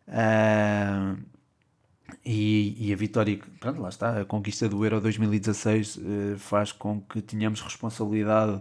uh, 0.08 1.16
E, 2.24 2.76
e, 2.88 2.92
a 2.92 2.96
vitória, 2.96 3.38
pronto, 3.60 3.80
lá 3.80 3.88
está, 3.88 4.20
a 4.20 4.24
conquista 4.24 4.68
do 4.68 4.84
Euro 4.84 5.00
2016 5.00 5.96
uh, 5.96 6.38
faz 6.38 6.72
com 6.72 7.00
que 7.00 7.22
tenhamos 7.22 7.60
responsabilidade, 7.60 8.60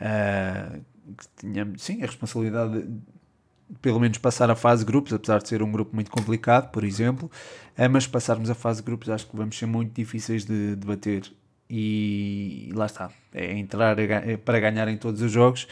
uh, 0.00 0.84
que 1.16 1.28
tenhamos, 1.36 1.82
sim, 1.82 2.02
a 2.02 2.06
responsabilidade 2.06 2.82
de, 2.82 3.13
pelo 3.80 4.00
menos 4.00 4.18
passar 4.18 4.50
a 4.50 4.54
fase 4.54 4.84
de 4.84 4.86
grupos, 4.86 5.12
apesar 5.12 5.42
de 5.42 5.48
ser 5.48 5.62
um 5.62 5.70
grupo 5.70 5.94
muito 5.94 6.10
complicado, 6.10 6.70
por 6.70 6.84
exemplo, 6.84 7.30
uh, 7.78 7.90
mas 7.90 8.06
passarmos 8.06 8.50
a 8.50 8.54
fase 8.54 8.80
de 8.80 8.86
grupos 8.86 9.08
acho 9.08 9.26
que 9.26 9.36
vamos 9.36 9.56
ser 9.58 9.66
muito 9.66 9.94
difíceis 9.94 10.44
de, 10.44 10.76
de 10.76 10.86
bater 10.86 11.22
e, 11.68 12.70
lá 12.74 12.86
está, 12.86 13.10
é 13.32 13.56
entrar 13.56 13.98
é 13.98 14.36
para 14.36 14.60
ganhar 14.60 14.86
em 14.88 14.96
todos 14.96 15.22
os 15.22 15.32
jogos 15.32 15.66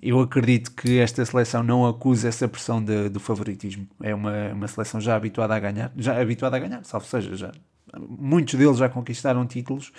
eu 0.00 0.20
acredito 0.20 0.72
que 0.72 0.98
esta 0.98 1.24
seleção 1.24 1.62
não 1.62 1.86
acusa 1.86 2.28
essa 2.28 2.46
pressão 2.46 2.82
de, 2.82 3.08
do 3.08 3.18
favoritismo. 3.18 3.86
É 4.00 4.14
uma, 4.14 4.52
uma 4.52 4.68
seleção 4.68 5.00
já 5.00 5.16
habituada 5.16 5.54
a 5.54 5.58
ganhar, 5.58 5.92
já 5.96 6.20
habituada 6.20 6.56
a 6.56 6.60
ganhar, 6.60 6.84
salvo 6.84 7.06
seja, 7.06 7.34
já, 7.34 7.52
muitos 7.98 8.54
deles 8.54 8.78
já 8.78 8.88
conquistaram 8.88 9.44
títulos 9.44 9.92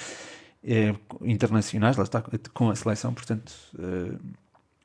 eh, 0.64 0.96
internacionais, 1.22 1.98
lá 1.98 2.04
está, 2.04 2.24
com 2.54 2.70
a 2.70 2.76
seleção, 2.76 3.14
portanto 3.14 3.54
eh, 3.78 4.18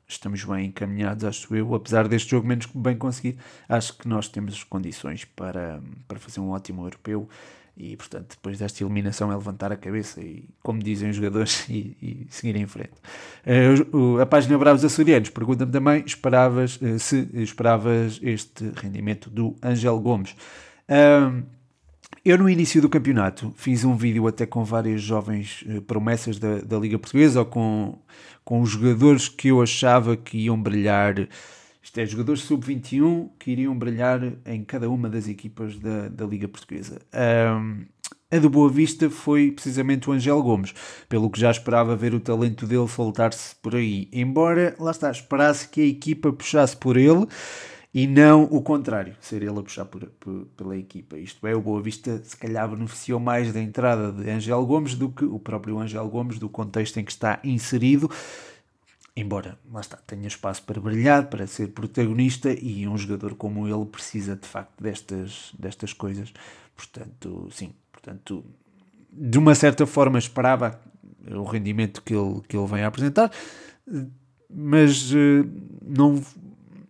estamos 0.07 0.43
bem 0.43 0.67
encaminhados, 0.67 1.23
acho 1.23 1.55
eu, 1.55 1.73
apesar 1.73 2.07
deste 2.07 2.31
jogo 2.31 2.47
menos 2.47 2.67
bem 2.73 2.97
conseguido, 2.97 3.39
acho 3.67 3.97
que 3.97 4.07
nós 4.07 4.27
temos 4.27 4.63
condições 4.63 5.25
para, 5.25 5.81
para 6.07 6.19
fazer 6.19 6.39
um 6.39 6.51
ótimo 6.51 6.83
europeu 6.85 7.27
e 7.77 7.97
portanto 7.97 8.29
depois 8.29 8.57
desta 8.57 8.83
eliminação 8.83 9.31
é 9.31 9.35
levantar 9.35 9.71
a 9.71 9.75
cabeça 9.75 10.21
e 10.21 10.47
como 10.63 10.81
dizem 10.81 11.09
os 11.09 11.15
jogadores 11.17 11.67
e, 11.69 11.97
e 12.01 12.27
seguir 12.29 12.55
em 12.55 12.65
frente. 12.65 12.93
Uh, 13.91 14.19
a 14.21 14.25
página 14.25 14.57
Bravos 14.57 14.85
Açorianos 14.85 15.29
pergunta-me 15.29 15.71
também 15.71 16.03
esperavas, 16.05 16.79
uh, 16.81 16.97
se 16.99 17.27
esperavas 17.33 18.19
este 18.23 18.71
rendimento 18.75 19.29
do 19.29 19.55
Angel 19.61 19.99
Gomes 19.99 20.35
eu 22.23 22.37
no 22.37 22.49
início 22.49 22.81
do 22.81 22.89
campeonato 22.89 23.53
fiz 23.55 23.83
um 23.83 23.95
vídeo 23.95 24.27
até 24.27 24.45
com 24.45 24.63
várias 24.63 25.01
jovens 25.01 25.63
eh, 25.67 25.79
promessas 25.81 26.39
da, 26.39 26.59
da 26.59 26.77
Liga 26.77 26.97
Portuguesa 26.97 27.39
ou 27.39 27.45
com, 27.45 27.99
com 28.43 28.61
os 28.61 28.69
jogadores 28.69 29.29
que 29.29 29.49
eu 29.49 29.61
achava 29.61 30.17
que 30.17 30.37
iam 30.37 30.61
brilhar 30.61 31.27
isto 31.85 31.99
é, 31.99 32.05
jogadores 32.07 32.41
sub-21 32.41 33.29
que 33.37 33.51
iriam 33.51 33.77
brilhar 33.77 34.19
em 34.43 34.63
cada 34.63 34.89
uma 34.89 35.07
das 35.07 35.27
equipas 35.27 35.77
da, 35.77 36.09
da 36.09 36.25
Liga 36.25 36.47
Portuguesa. 36.47 36.99
Um, 37.13 37.85
a 38.31 38.39
do 38.39 38.49
Boa 38.49 38.71
Vista 38.71 39.07
foi 39.07 39.51
precisamente 39.51 40.09
o 40.09 40.13
Angel 40.13 40.41
Gomes, 40.41 40.73
pelo 41.07 41.29
que 41.29 41.39
já 41.39 41.51
esperava 41.51 41.95
ver 41.95 42.15
o 42.15 42.19
talento 42.19 42.65
dele 42.65 42.87
soltar-se 42.87 43.55
por 43.57 43.75
aí. 43.75 44.09
Embora, 44.11 44.75
lá 44.79 44.89
está, 44.89 45.11
esperasse 45.11 45.69
que 45.69 45.79
a 45.79 45.85
equipa 45.85 46.33
puxasse 46.33 46.75
por 46.75 46.97
ele 46.97 47.27
e 47.95 48.05
não 48.07 48.43
o 48.43 48.61
contrário, 48.61 49.15
ser 49.21 49.41
ele 49.41 49.57
a 49.57 49.63
puxar 49.63 49.85
por, 49.85 50.05
por, 50.19 50.45
pela 50.57 50.75
equipa. 50.75 51.17
Isto 51.17 51.47
é, 51.47 51.55
o 51.55 51.61
Boa 51.61 51.81
Vista 51.81 52.21
se 52.21 52.35
calhar 52.35 52.67
beneficiou 52.67 53.21
mais 53.21 53.53
da 53.53 53.61
entrada 53.61 54.11
de 54.11 54.29
Angel 54.29 54.65
Gomes 54.65 54.95
do 54.95 55.07
que 55.07 55.23
o 55.23 55.39
próprio 55.39 55.79
Angel 55.79 56.05
Gomes, 56.09 56.37
do 56.37 56.49
contexto 56.49 56.99
em 56.99 57.05
que 57.05 57.11
está 57.13 57.39
inserido 57.41 58.11
embora 59.15 59.57
lá 59.71 59.79
está, 59.79 59.95
tenha 59.95 60.27
espaço 60.27 60.61
para 60.63 60.81
brilhar, 60.81 61.29
para 61.29 61.47
ser 61.47 61.69
protagonista 61.69 62.51
e 62.51 62.85
um 62.85 62.97
jogador 62.97 63.33
como 63.35 63.65
ele 63.65 63.85
precisa 63.85 64.35
de 64.35 64.45
facto 64.45 64.83
destas, 64.83 65.53
destas 65.57 65.93
coisas. 65.93 66.33
Portanto, 66.75 67.47
sim, 67.49 67.71
portanto, 67.93 68.43
de 69.09 69.37
uma 69.37 69.55
certa 69.55 69.85
forma 69.85 70.19
esperava 70.19 70.77
o 71.31 71.43
rendimento 71.43 72.01
que 72.01 72.13
ele, 72.13 72.41
que 72.45 72.57
ele 72.57 72.67
vem 72.67 72.83
a 72.83 72.87
apresentar, 72.87 73.31
mas 74.49 75.13
eh, 75.13 75.47
não 75.81 76.21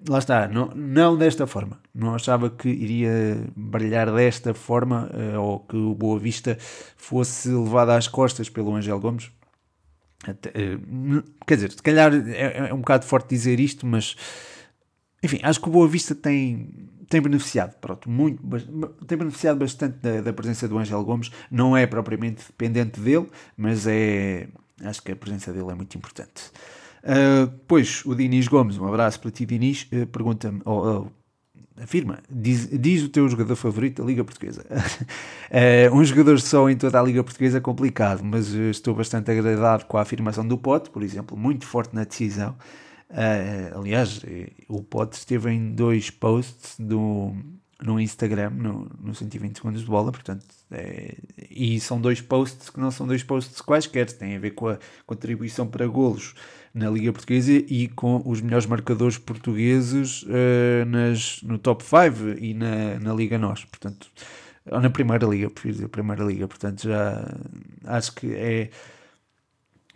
lá 0.08 0.20
está, 0.20 0.48
não, 0.48 0.68
não 0.76 1.18
desta 1.18 1.48
forma. 1.48 1.80
Não 1.94 2.16
achava 2.16 2.50
que 2.50 2.70
iria 2.70 3.38
brilhar 3.56 4.12
desta 4.14 4.54
forma 4.54 5.10
eh, 5.14 5.38
ou 5.38 5.60
que 5.60 5.76
o 5.76 5.94
Boa 5.94 6.20
Vista 6.20 6.58
fosse 6.98 7.50
levado 7.50 7.92
às 7.92 8.08
costas 8.08 8.50
pelo 8.50 8.76
Angel 8.76 9.00
Gomes. 9.00 9.32
Eh, 10.28 10.78
quer 11.46 11.56
dizer, 11.56 11.72
se 11.72 11.82
calhar 11.82 12.14
é, 12.14 12.70
é, 12.70 12.74
um 12.74 12.80
bocado 12.80 13.06
forte 13.06 13.30
dizer 13.30 13.60
isto, 13.60 13.86
mas 13.86 14.16
enfim, 15.24 15.40
acho 15.44 15.60
que 15.62 15.68
o 15.68 15.72
Boa 15.72 15.88
Vista 15.88 16.14
tem, 16.14 16.90
tem 17.10 17.22
beneficiado, 17.22 17.76
pronto, 17.80 18.10
muito, 18.10 18.42
tem 19.08 19.18
beneficiado 19.18 19.58
bastante 19.58 19.98
da, 19.98 20.22
da 20.22 20.34
presença 20.34 20.68
do 20.68 20.78
Ângelo 20.78 21.04
Gomes. 21.04 21.32
Não 21.50 21.76
é 21.76 21.88
propriamente 21.88 22.44
dependente 22.48 23.00
dele, 23.00 23.28
mas 23.58 23.88
é 23.88 24.48
acho 24.84 25.02
que 25.02 25.12
a 25.12 25.16
presença 25.16 25.54
dele 25.54 25.72
é 25.72 25.76
muito 25.76 25.98
importante. 25.98 26.52
Uh, 27.06 27.48
pois 27.68 28.04
o 28.04 28.16
Dinis 28.16 28.48
Gomes, 28.48 28.80
um 28.80 28.88
abraço 28.88 29.20
para 29.20 29.30
ti, 29.30 29.46
Dinis, 29.46 29.88
uh, 29.94 30.08
pergunta-me, 30.08 30.60
oh, 30.66 31.06
oh, 31.06 31.08
afirma, 31.80 32.18
diz, 32.28 32.68
diz 32.68 33.04
o 33.04 33.10
teu 33.10 33.30
jogador 33.30 33.56
favorito 33.56 34.02
da 34.02 34.08
Liga 34.08 34.24
Portuguesa. 34.24 34.66
é, 35.52 35.88
um 35.94 36.04
jogador 36.04 36.40
só 36.40 36.68
em 36.68 36.76
toda 36.76 37.00
a 37.00 37.04
Liga 37.04 37.24
Portuguesa 37.24 37.60
é 37.60 37.62
complicado, 37.62 38.24
mas 38.24 38.52
estou 38.54 38.96
bastante 38.96 39.30
agradado 39.30 39.86
com 39.86 39.98
a 39.98 40.02
afirmação 40.02 40.48
do 40.48 40.58
Pote, 40.58 40.90
por 40.90 41.04
exemplo, 41.04 41.38
muito 41.38 41.66
forte 41.68 41.94
na 41.94 42.06
decisão. 42.06 42.56
Uh, 43.08 43.80
aliás, 43.80 44.22
eh, 44.26 44.50
o 44.68 44.82
Pote 44.82 45.16
esteve 45.16 45.52
em 45.52 45.74
dois 45.74 46.10
posts 46.10 46.76
do, 46.80 47.36
no 47.84 48.00
Instagram, 48.00 48.50
no, 48.50 48.90
no 49.00 49.14
120 49.14 49.58
segundos 49.58 49.82
de 49.82 49.88
bola, 49.88 50.12
portanto, 50.12 50.44
é, 50.72 51.16
e 51.50 51.80
são 51.80 52.02
dois 52.02 52.20
posts 52.20 52.70
que 52.72 52.80
não 52.80 52.90
são 52.90 53.06
dois 53.06 53.24
posts 53.24 53.62
quaisquer, 53.62 54.12
têm 54.12 54.36
a 54.36 54.40
ver 54.40 54.52
com 54.52 54.70
a 54.70 54.80
contribuição 55.06 55.68
para 55.68 55.86
golos 55.86 56.34
na 56.76 56.90
Liga 56.90 57.14
Portuguesa 57.14 57.54
e 57.54 57.88
com 57.88 58.22
os 58.26 58.42
melhores 58.42 58.66
marcadores 58.66 59.18
portugueses 59.18 60.24
uh, 60.24 60.86
nas, 60.86 61.42
no 61.42 61.58
top 61.58 61.82
5 61.84 62.38
e 62.38 62.54
na, 62.54 63.00
na 63.00 63.14
Liga 63.14 63.38
Nós, 63.38 63.64
portanto, 63.64 64.12
ou 64.70 64.82
na 64.82 64.90
Primeira 64.90 65.26
Liga, 65.26 65.50
prefiro 65.50 65.76
dizer 65.76 65.88
Primeira 65.88 66.24
Liga, 66.26 66.48
portanto, 66.50 66.84
já 66.84 67.26
acho 67.86 68.14
que 68.14 68.34
é. 68.34 68.70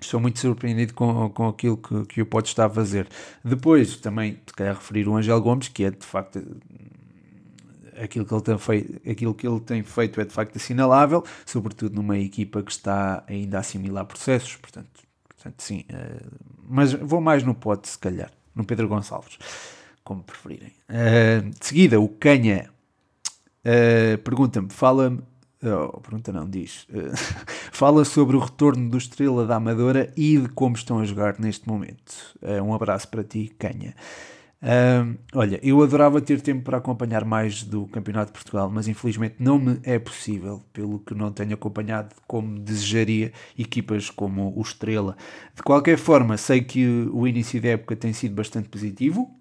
Estou 0.02 0.22
muito 0.22 0.40
surpreendido 0.40 0.94
com, 0.94 1.30
com 1.32 1.50
aquilo 1.50 1.76
que, 1.76 2.06
que 2.06 2.22
o 2.22 2.26
pode 2.26 2.48
estar 2.48 2.68
a 2.68 2.70
fazer. 2.70 3.06
Depois, 3.44 3.98
também, 3.98 4.36
te 4.46 4.54
quero 4.54 4.76
referir 4.76 5.10
o 5.10 5.18
Angel 5.18 5.42
Gomes, 5.42 5.68
que 5.68 5.84
é 5.84 5.92
de 5.92 6.06
facto 6.06 6.42
aquilo 8.02 8.26
que, 8.26 8.34
ele 8.34 8.42
tem 8.42 8.58
feito, 8.58 9.10
aquilo 9.10 9.34
que 9.34 9.46
ele 9.46 9.60
tem 9.60 9.84
feito 9.84 10.22
é 10.22 10.24
de 10.24 10.32
facto 10.32 10.56
assinalável, 10.56 11.22
sobretudo 11.46 11.94
numa 11.96 12.18
equipa 12.18 12.64
que 12.64 12.72
está 12.72 13.26
ainda 13.28 13.58
a 13.58 13.60
assimilar 13.60 14.06
processos, 14.06 14.56
portanto, 14.56 15.09
portanto 15.40 15.62
sim, 15.64 15.86
uh, 15.90 16.28
mas 16.68 16.92
vou 16.92 17.22
mais 17.22 17.44
no 17.44 17.56
pote 17.56 17.88
se 17.88 17.98
calhar, 17.98 18.30
no 18.54 18.66
Pedro 18.66 18.90
Gonçalves, 18.90 19.40
como 20.04 20.22
preferirem. 20.22 20.74
Uh, 20.90 21.50
de 21.50 21.66
seguida, 21.66 22.00
o 22.00 22.10
Canha 22.10 22.70
uh, 23.64 24.18
pergunta-me, 24.18 24.70
fala-me, 24.70 25.22
oh, 25.64 26.02
pergunta 26.02 26.34
não, 26.34 26.48
diz, 26.48 26.86
fala 27.72 28.04
sobre 28.04 28.36
o 28.36 28.40
retorno 28.40 28.90
do 28.90 28.98
Estrela 28.98 29.46
da 29.46 29.56
Amadora 29.56 30.12
e 30.18 30.38
de 30.38 30.50
como 30.50 30.76
estão 30.76 31.00
a 31.00 31.06
jogar 31.06 31.40
neste 31.40 31.68
momento. 31.68 32.36
um 32.64 32.74
abraço 32.74 33.08
para 33.08 33.24
ti, 33.24 33.50
Canha. 33.58 33.96
Uh, 34.62 35.18
olha, 35.34 35.58
eu 35.64 35.82
adorava 35.82 36.20
ter 36.20 36.42
tempo 36.42 36.64
para 36.64 36.78
acompanhar 36.78 37.24
mais 37.24 37.64
do 37.64 37.88
Campeonato 37.88 38.28
de 38.28 38.34
Portugal, 38.34 38.70
mas 38.70 38.90
infelizmente 38.90 39.36
não 39.40 39.58
me 39.58 39.80
é 39.84 39.98
possível, 39.98 40.62
pelo 40.74 41.00
que 41.00 41.14
não 41.16 41.32
tenho 41.32 41.54
acompanhado 41.54 42.14
como 42.28 42.60
desejaria 42.60 43.32
equipas 43.58 44.10
como 44.10 44.54
o 44.56 44.62
Estrela. 44.62 45.16
De 45.56 45.64
qualquer 45.64 45.98
forma, 45.98 46.36
sei 46.36 46.62
que 46.62 46.86
o 47.14 47.26
início 47.26 47.62
da 47.62 47.70
época 47.70 47.96
tem 47.96 48.12
sido 48.12 48.36
bastante 48.36 48.68
positivo. 48.68 49.34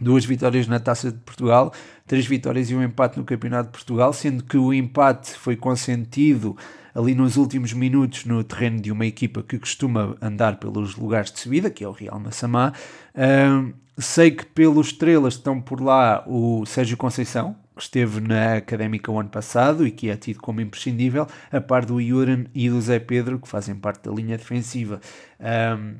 Duas 0.00 0.24
vitórias 0.24 0.66
na 0.66 0.80
Taça 0.80 1.12
de 1.12 1.18
Portugal, 1.18 1.72
três 2.06 2.26
vitórias 2.26 2.70
e 2.70 2.74
um 2.74 2.82
empate 2.82 3.18
no 3.18 3.24
Campeonato 3.24 3.66
de 3.66 3.72
Portugal, 3.72 4.12
sendo 4.14 4.42
que 4.42 4.56
o 4.56 4.72
empate 4.72 5.32
foi 5.32 5.56
consentido 5.56 6.56
ali 6.94 7.14
nos 7.14 7.36
últimos 7.36 7.72
minutos 7.72 8.24
no 8.24 8.42
terreno 8.42 8.80
de 8.80 8.90
uma 8.90 9.06
equipa 9.06 9.42
que 9.42 9.58
costuma 9.58 10.16
andar 10.20 10.58
pelos 10.58 10.96
lugares 10.96 11.30
de 11.30 11.38
subida, 11.38 11.70
que 11.70 11.84
é 11.84 11.88
o 11.88 11.92
Real 11.92 12.18
Massamá. 12.18 12.72
Uh, 13.14 13.81
sei 13.98 14.30
que 14.30 14.46
pelos 14.46 14.88
estrelas 14.88 15.34
estão 15.34 15.60
por 15.60 15.80
lá 15.80 16.24
o 16.26 16.64
Sérgio 16.66 16.96
Conceição, 16.96 17.56
que 17.76 17.82
esteve 17.82 18.20
na 18.20 18.56
Académica 18.56 19.10
o 19.10 19.18
ano 19.18 19.28
passado 19.28 19.86
e 19.86 19.90
que 19.90 20.10
é 20.10 20.16
tido 20.16 20.40
como 20.40 20.60
imprescindível, 20.60 21.26
a 21.50 21.60
par 21.60 21.84
do 21.84 22.00
Yuran 22.00 22.44
e 22.54 22.68
do 22.68 22.80
Zé 22.80 22.98
Pedro, 22.98 23.38
que 23.38 23.48
fazem 23.48 23.74
parte 23.74 24.08
da 24.08 24.14
linha 24.14 24.36
defensiva. 24.36 25.00
Um, 25.40 25.96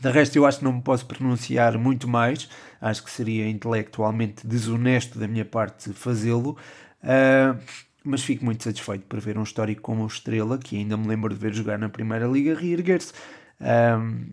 de 0.00 0.10
resto, 0.10 0.36
eu 0.36 0.46
acho 0.46 0.58
que 0.58 0.64
não 0.64 0.74
me 0.74 0.82
posso 0.82 1.06
pronunciar 1.06 1.76
muito 1.76 2.06
mais, 2.06 2.48
acho 2.80 3.02
que 3.02 3.10
seria 3.10 3.48
intelectualmente 3.48 4.46
desonesto 4.46 5.18
da 5.18 5.26
minha 5.26 5.44
parte 5.44 5.92
fazê-lo. 5.92 6.56
Uh, 7.02 7.58
mas 8.04 8.22
fico 8.22 8.44
muito 8.44 8.62
satisfeito 8.62 9.04
por 9.06 9.20
ver 9.20 9.36
um 9.36 9.42
histórico 9.42 9.82
como 9.82 10.04
o 10.04 10.06
Estrela, 10.06 10.56
que 10.56 10.76
ainda 10.76 10.96
me 10.96 11.06
lembro 11.06 11.34
de 11.34 11.40
ver 11.40 11.52
jogar 11.52 11.78
na 11.78 11.88
Primeira 11.88 12.26
Liga, 12.26 12.54
reerguer-se. 12.54 13.12
Um, 13.60 14.30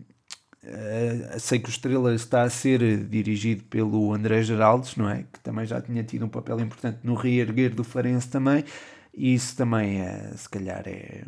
sei 1.38 1.58
que 1.58 1.68
o 1.68 1.70
Estrela 1.70 2.14
está 2.14 2.42
a 2.42 2.50
ser 2.50 3.04
dirigido 3.06 3.64
pelo 3.64 4.12
André 4.12 4.42
Geraldes, 4.42 4.96
não 4.96 5.08
é? 5.08 5.24
Que 5.32 5.40
também 5.40 5.66
já 5.66 5.80
tinha 5.80 6.02
tido 6.02 6.24
um 6.24 6.28
papel 6.28 6.60
importante 6.60 6.98
no 7.04 7.14
reerguer 7.14 7.74
do 7.74 7.84
Farense 7.84 8.28
também, 8.28 8.64
e 9.14 9.34
isso 9.34 9.56
também, 9.56 10.00
é, 10.00 10.32
se 10.36 10.48
calhar, 10.48 10.82
é, 10.86 11.24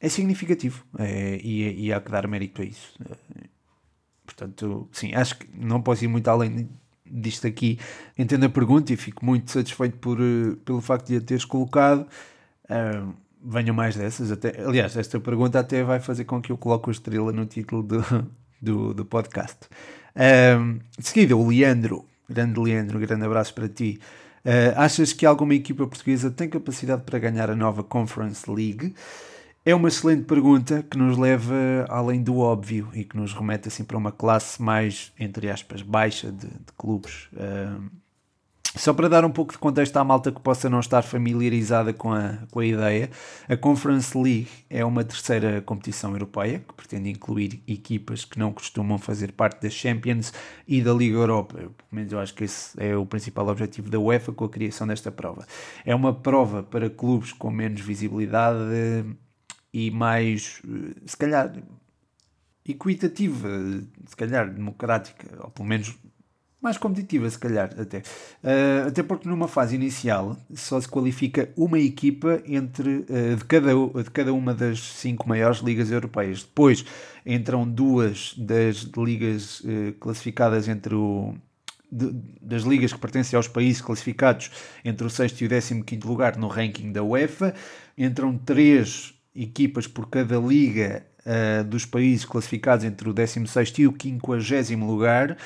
é 0.00 0.08
significativo 0.08 0.84
é, 0.98 1.38
e, 1.42 1.86
e 1.86 1.92
há 1.92 2.00
que 2.00 2.10
dar 2.10 2.26
mérito 2.26 2.62
a 2.62 2.64
isso. 2.64 2.98
Portanto, 4.24 4.88
sim, 4.92 5.14
acho 5.14 5.38
que 5.38 5.48
não 5.54 5.80
posso 5.82 6.04
ir 6.04 6.08
muito 6.08 6.28
além 6.28 6.68
disto 7.04 7.46
aqui. 7.46 7.78
Entendo 8.18 8.44
a 8.44 8.48
pergunta 8.48 8.92
e 8.92 8.96
fico 8.96 9.24
muito 9.24 9.50
satisfeito 9.50 9.98
por, 9.98 10.18
pelo 10.64 10.80
facto 10.80 11.06
de 11.06 11.16
a 11.16 11.20
teres 11.20 11.44
colocado. 11.44 12.06
Venham 13.44 13.74
mais 13.74 13.96
dessas. 13.96 14.30
Até, 14.30 14.60
aliás, 14.60 14.96
esta 14.96 15.18
pergunta 15.20 15.58
até 15.58 15.82
vai 15.82 16.00
fazer 16.00 16.24
com 16.24 16.40
que 16.40 16.50
eu 16.50 16.56
coloque 16.56 16.90
a 16.90 16.92
estrela 16.92 17.32
no 17.32 17.46
título 17.46 17.82
do, 17.82 18.02
do, 18.60 18.94
do 18.94 19.04
podcast. 19.04 19.58
Um, 20.16 20.78
de 20.98 21.06
seguida, 21.06 21.36
o 21.36 21.48
Leandro, 21.48 22.04
grande 22.28 22.58
Leandro, 22.58 22.98
grande 22.98 23.24
abraço 23.24 23.54
para 23.54 23.68
ti. 23.68 24.00
Uh, 24.44 24.72
achas 24.76 25.12
que 25.12 25.26
alguma 25.26 25.54
equipa 25.54 25.86
portuguesa 25.86 26.30
tem 26.30 26.48
capacidade 26.48 27.02
para 27.02 27.18
ganhar 27.18 27.50
a 27.50 27.56
nova 27.56 27.82
Conference 27.82 28.48
League? 28.50 28.94
É 29.64 29.74
uma 29.74 29.88
excelente 29.88 30.22
pergunta 30.22 30.84
que 30.88 30.96
nos 30.96 31.18
leva 31.18 31.54
além 31.88 32.22
do 32.22 32.38
óbvio 32.38 32.88
e 32.94 33.02
que 33.02 33.16
nos 33.16 33.32
remete 33.32 33.66
assim 33.66 33.82
para 33.82 33.96
uma 33.96 34.12
classe 34.12 34.62
mais, 34.62 35.12
entre 35.18 35.50
aspas, 35.50 35.82
baixa 35.82 36.30
de, 36.30 36.46
de 36.46 36.72
clubes. 36.78 37.28
Só 38.76 38.92
para 38.92 39.08
dar 39.08 39.24
um 39.24 39.30
pouco 39.30 39.52
de 39.52 39.58
contexto 39.58 39.96
à 39.96 40.04
malta 40.04 40.30
que 40.30 40.40
possa 40.40 40.68
não 40.68 40.80
estar 40.80 41.02
familiarizada 41.02 41.92
com 41.92 42.12
a, 42.12 42.38
com 42.50 42.60
a 42.60 42.66
ideia, 42.66 43.10
a 43.48 43.56
Conference 43.56 44.16
League 44.16 44.48
é 44.68 44.84
uma 44.84 45.02
terceira 45.02 45.62
competição 45.62 46.12
europeia 46.12 46.60
que 46.60 46.74
pretende 46.74 47.10
incluir 47.10 47.62
equipas 47.66 48.24
que 48.24 48.38
não 48.38 48.52
costumam 48.52 48.98
fazer 48.98 49.32
parte 49.32 49.62
das 49.62 49.72
Champions 49.72 50.32
e 50.68 50.82
da 50.82 50.92
Liga 50.92 51.16
Europa. 51.16 51.54
pelo 51.56 51.74
menos 51.90 52.12
eu 52.12 52.20
acho 52.20 52.34
que 52.34 52.44
esse 52.44 52.72
é 52.78 52.94
o 52.96 53.06
principal 53.06 53.48
objetivo 53.48 53.88
da 53.88 53.98
UEFA 53.98 54.32
com 54.32 54.44
a 54.44 54.48
criação 54.48 54.86
desta 54.86 55.10
prova. 55.10 55.46
É 55.84 55.94
uma 55.94 56.12
prova 56.12 56.62
para 56.62 56.90
clubes 56.90 57.32
com 57.32 57.50
menos 57.50 57.80
visibilidade 57.80 59.06
e 59.72 59.90
mais, 59.90 60.60
se 61.06 61.16
calhar, 61.16 61.52
equitativa, 62.64 63.48
se 64.06 64.16
calhar 64.16 64.52
democrática, 64.52 65.26
ou 65.42 65.50
pelo 65.50 65.68
menos 65.68 65.94
mais 66.66 66.76
competitiva, 66.76 67.30
se 67.30 67.38
calhar, 67.38 67.70
até. 67.78 67.98
Uh, 67.98 68.88
até 68.88 69.00
porque 69.00 69.28
numa 69.28 69.46
fase 69.46 69.76
inicial 69.76 70.36
só 70.52 70.80
se 70.80 70.88
qualifica 70.88 71.48
uma 71.56 71.78
equipa 71.78 72.42
entre, 72.44 73.06
uh, 73.08 73.36
de, 73.36 73.44
cada, 73.44 73.70
de 74.02 74.10
cada 74.10 74.34
uma 74.34 74.52
das 74.52 74.80
cinco 74.80 75.28
maiores 75.28 75.60
ligas 75.60 75.92
europeias. 75.92 76.42
Depois 76.42 76.84
entram 77.24 77.68
duas 77.68 78.34
das 78.36 78.78
ligas 78.96 79.60
uh, 79.60 79.92
classificadas 80.00 80.66
entre 80.66 80.94
o. 80.96 81.34
De, 81.90 82.12
das 82.42 82.62
ligas 82.62 82.92
que 82.92 82.98
pertencem 82.98 83.36
aos 83.36 83.46
países 83.46 83.80
classificados 83.80 84.50
entre 84.84 85.06
o 85.06 85.10
6 85.10 85.40
e 85.42 85.44
o 85.44 85.84
15 85.84 86.04
lugar 86.04 86.36
no 86.36 86.48
ranking 86.48 86.90
da 86.90 87.00
UEFA, 87.00 87.54
entram 87.96 88.36
três 88.36 89.14
equipas 89.32 89.86
por 89.86 90.08
cada 90.08 90.36
liga 90.36 91.06
dos 91.66 91.84
países 91.84 92.24
classificados 92.24 92.84
entre 92.84 93.08
o 93.08 93.12
16 93.12 93.72
e 93.78 93.86
o 93.86 93.94
50 94.00 94.84
lugar 94.84 95.36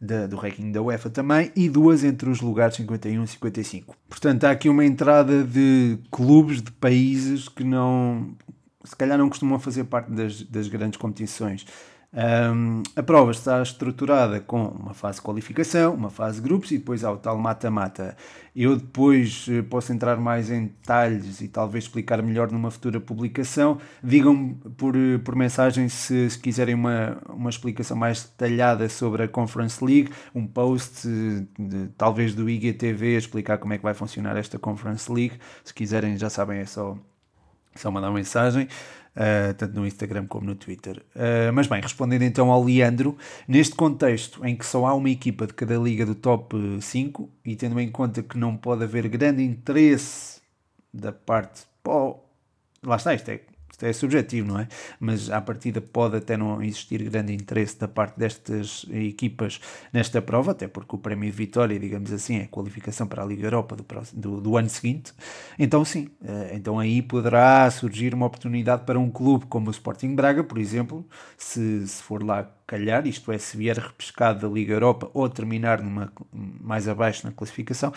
da, 0.00 0.26
do 0.26 0.36
ranking 0.36 0.72
da 0.72 0.82
UEFA 0.82 1.10
também, 1.10 1.50
e 1.56 1.68
duas 1.68 2.04
entre 2.04 2.28
os 2.28 2.40
lugares 2.40 2.76
51 2.76 3.24
e 3.24 3.26
55. 3.26 3.96
Portanto, 4.08 4.44
há 4.44 4.50
aqui 4.50 4.68
uma 4.68 4.84
entrada 4.84 5.42
de 5.42 5.98
clubes, 6.10 6.62
de 6.62 6.70
países 6.72 7.48
que 7.48 7.64
não, 7.64 8.34
se 8.84 8.94
calhar 8.94 9.18
não 9.18 9.28
costumam 9.28 9.58
fazer 9.58 9.84
parte 9.84 10.10
das, 10.10 10.42
das 10.42 10.68
grandes 10.68 10.98
competições. 10.98 11.66
Um, 12.16 12.82
a 12.96 13.02
prova 13.02 13.30
está 13.30 13.60
estruturada 13.60 14.40
com 14.40 14.68
uma 14.68 14.94
fase 14.94 15.18
de 15.18 15.22
qualificação, 15.22 15.92
uma 15.92 16.08
fase 16.08 16.40
de 16.40 16.48
grupos 16.48 16.70
e 16.70 16.78
depois 16.78 17.04
há 17.04 17.12
o 17.12 17.18
tal 17.18 17.36
mata-mata. 17.36 18.16
Eu 18.54 18.74
depois 18.74 19.46
eh, 19.50 19.60
posso 19.60 19.92
entrar 19.92 20.16
mais 20.16 20.50
em 20.50 20.64
detalhes 20.64 21.42
e 21.42 21.48
talvez 21.48 21.84
explicar 21.84 22.22
melhor 22.22 22.50
numa 22.50 22.70
futura 22.70 22.98
publicação. 22.98 23.78
Digam-me 24.02 24.54
por, 24.78 24.96
eh, 24.96 25.18
por 25.18 25.36
mensagem 25.36 25.90
se, 25.90 26.30
se, 26.30 26.38
quiserem 26.38 26.74
uma, 26.74 27.18
uma 27.28 27.50
explicação 27.50 27.94
mais 27.94 28.22
detalhada 28.22 28.88
sobre 28.88 29.24
a 29.24 29.28
Conference 29.28 29.84
League, 29.84 30.10
um 30.34 30.46
post 30.46 31.06
de, 31.06 31.88
talvez 31.98 32.34
do 32.34 32.48
IGTV 32.48 33.18
explicar 33.18 33.58
como 33.58 33.74
é 33.74 33.76
que 33.76 33.84
vai 33.84 33.92
funcionar 33.92 34.38
esta 34.38 34.58
Conference 34.58 35.12
League. 35.12 35.34
Se 35.62 35.74
quiserem, 35.74 36.16
já 36.16 36.30
sabem, 36.30 36.60
é 36.60 36.64
só, 36.64 36.96
só 37.74 37.90
mandar 37.90 38.08
uma 38.08 38.16
mensagem 38.16 38.68
uh, 39.16 39.54
tanto 39.54 39.74
no 39.74 39.86
Instagram 39.86 40.26
como 40.26 40.46
no 40.46 40.54
Twitter. 40.54 41.02
Uh, 41.14 41.52
mas 41.52 41.66
bem, 41.66 41.80
respondendo 41.80 42.22
então 42.22 42.50
ao 42.52 42.62
Leandro, 42.62 43.16
neste 43.48 43.74
contexto 43.74 44.44
em 44.44 44.54
que 44.54 44.66
só 44.66 44.86
há 44.86 44.94
uma 44.94 45.10
equipa 45.10 45.46
de 45.46 45.54
cada 45.54 45.76
liga 45.76 46.04
do 46.04 46.14
top 46.14 46.56
5 46.80 47.30
e 47.44 47.56
tendo 47.56 47.80
em 47.80 47.90
conta 47.90 48.22
que 48.22 48.38
não 48.38 48.56
pode 48.56 48.84
haver 48.84 49.08
grande 49.08 49.42
interesse 49.42 50.40
da 50.92 51.12
parte. 51.12 51.62
Oh, 51.84 52.16
lá 52.82 52.96
está, 52.96 53.14
isto 53.14 53.30
é 53.30 53.40
é 53.82 53.92
subjetivo, 53.92 54.48
não 54.48 54.58
é? 54.58 54.68
Mas 54.98 55.30
à 55.30 55.40
partida 55.40 55.80
pode 55.80 56.16
até 56.16 56.36
não 56.36 56.62
existir 56.62 57.02
grande 57.04 57.34
interesse 57.34 57.78
da 57.78 57.86
parte 57.86 58.18
destas 58.18 58.86
equipas 58.90 59.60
nesta 59.92 60.22
prova, 60.22 60.52
até 60.52 60.66
porque 60.66 60.94
o 60.94 60.98
prémio 60.98 61.30
de 61.30 61.36
vitória, 61.36 61.78
digamos 61.78 62.12
assim, 62.12 62.38
é 62.38 62.42
a 62.44 62.48
qualificação 62.48 63.06
para 63.06 63.22
a 63.22 63.26
Liga 63.26 63.46
Europa 63.46 63.76
do, 63.76 63.84
do, 64.14 64.40
do 64.40 64.56
ano 64.56 64.68
seguinte. 64.68 65.12
Então, 65.58 65.84
sim, 65.84 66.08
eh, 66.24 66.52
então 66.54 66.78
aí 66.78 67.02
poderá 67.02 67.70
surgir 67.70 68.14
uma 68.14 68.26
oportunidade 68.26 68.84
para 68.84 68.98
um 68.98 69.10
clube 69.10 69.46
como 69.46 69.68
o 69.68 69.70
Sporting 69.70 70.14
Braga, 70.14 70.42
por 70.42 70.58
exemplo, 70.58 71.06
se, 71.36 71.86
se 71.86 72.02
for 72.02 72.22
lá 72.22 72.50
calhar, 72.66 73.06
isto 73.06 73.30
é, 73.30 73.38
se 73.38 73.56
vier 73.56 73.76
repescado 73.76 74.40
da 74.40 74.52
Liga 74.52 74.72
Europa 74.72 75.08
ou 75.14 75.28
terminar 75.28 75.82
numa, 75.82 76.12
mais 76.32 76.88
abaixo 76.88 77.26
na 77.26 77.32
classificação 77.32 77.92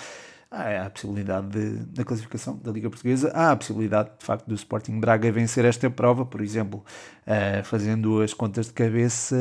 há 0.51 0.85
a 0.85 0.89
possibilidade 0.89 1.47
de, 1.47 1.85
da 1.85 2.03
classificação 2.03 2.57
da 2.57 2.71
Liga 2.71 2.89
Portuguesa, 2.89 3.31
há 3.33 3.51
a 3.51 3.55
possibilidade 3.55 4.11
de 4.17 4.25
facto 4.25 4.47
do 4.47 4.55
Sporting 4.55 4.99
Braga 4.99 5.31
vencer 5.31 5.63
esta 5.65 5.89
prova, 5.89 6.25
por 6.25 6.41
exemplo, 6.41 6.83
uh, 7.27 7.63
fazendo 7.63 8.21
as 8.21 8.33
contas 8.33 8.67
de 8.67 8.73
cabeça, 8.73 9.35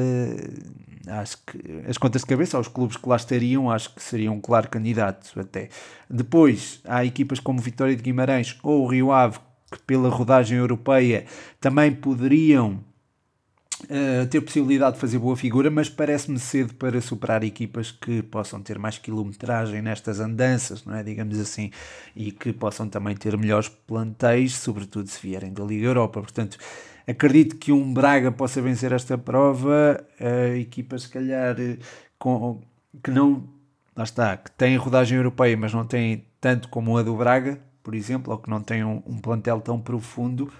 acho 1.06 1.38
que 1.46 1.58
as 1.88 1.96
contas 1.96 2.22
de 2.22 2.28
cabeça 2.28 2.56
aos 2.56 2.68
clubes 2.68 2.96
que 2.96 3.08
lá 3.08 3.16
estariam, 3.16 3.70
acho 3.70 3.94
que 3.94 4.02
seriam 4.02 4.34
um 4.34 4.40
claro 4.40 4.68
candidato 4.68 5.38
até. 5.40 5.70
Depois 6.10 6.80
há 6.84 7.04
equipas 7.04 7.40
como 7.40 7.60
Vitória 7.60 7.96
de 7.96 8.02
Guimarães 8.02 8.58
ou 8.62 8.84
o 8.84 8.86
Rio 8.86 9.10
Ave 9.10 9.38
que 9.70 9.78
pela 9.80 10.08
rodagem 10.08 10.58
europeia 10.58 11.26
também 11.60 11.92
poderiam 11.92 12.80
Uh, 13.84 14.26
ter 14.26 14.40
possibilidade 14.40 14.94
de 14.94 15.00
fazer 15.00 15.18
boa 15.20 15.36
figura, 15.36 15.70
mas 15.70 15.88
parece-me 15.88 16.38
cedo 16.40 16.74
para 16.74 17.00
superar 17.00 17.44
equipas 17.44 17.92
que 17.92 18.22
possam 18.22 18.60
ter 18.60 18.76
mais 18.76 18.98
quilometragem 18.98 19.80
nestas 19.80 20.18
andanças, 20.18 20.84
não 20.84 20.96
é? 20.96 21.02
Digamos 21.04 21.38
assim, 21.38 21.70
e 22.14 22.32
que 22.32 22.52
possam 22.52 22.88
também 22.88 23.14
ter 23.14 23.38
melhores 23.38 23.68
plantéis, 23.68 24.54
sobretudo 24.54 25.06
se 25.06 25.24
vierem 25.24 25.52
da 25.52 25.62
Liga 25.62 25.86
Europa. 25.86 26.20
Portanto, 26.20 26.58
acredito 27.06 27.56
que 27.56 27.70
um 27.70 27.94
Braga 27.94 28.32
possa 28.32 28.60
vencer 28.60 28.90
esta 28.90 29.16
prova, 29.16 30.04
uh, 30.20 30.56
equipas 30.56 31.02
se 31.02 31.08
calhar 31.10 31.54
com, 32.18 32.60
que 33.00 33.12
não, 33.12 33.48
lá 33.94 34.02
está, 34.02 34.36
que 34.36 34.50
têm 34.50 34.76
rodagem 34.76 35.18
europeia, 35.18 35.56
mas 35.56 35.72
não 35.72 35.84
têm 35.84 36.24
tanto 36.40 36.68
como 36.68 36.98
a 36.98 37.02
do 37.04 37.14
Braga, 37.14 37.60
por 37.80 37.94
exemplo, 37.94 38.32
ou 38.32 38.38
que 38.40 38.50
não 38.50 38.60
têm 38.60 38.82
um, 38.82 39.00
um 39.06 39.18
plantel 39.18 39.60
tão 39.60 39.80
profundo 39.80 40.52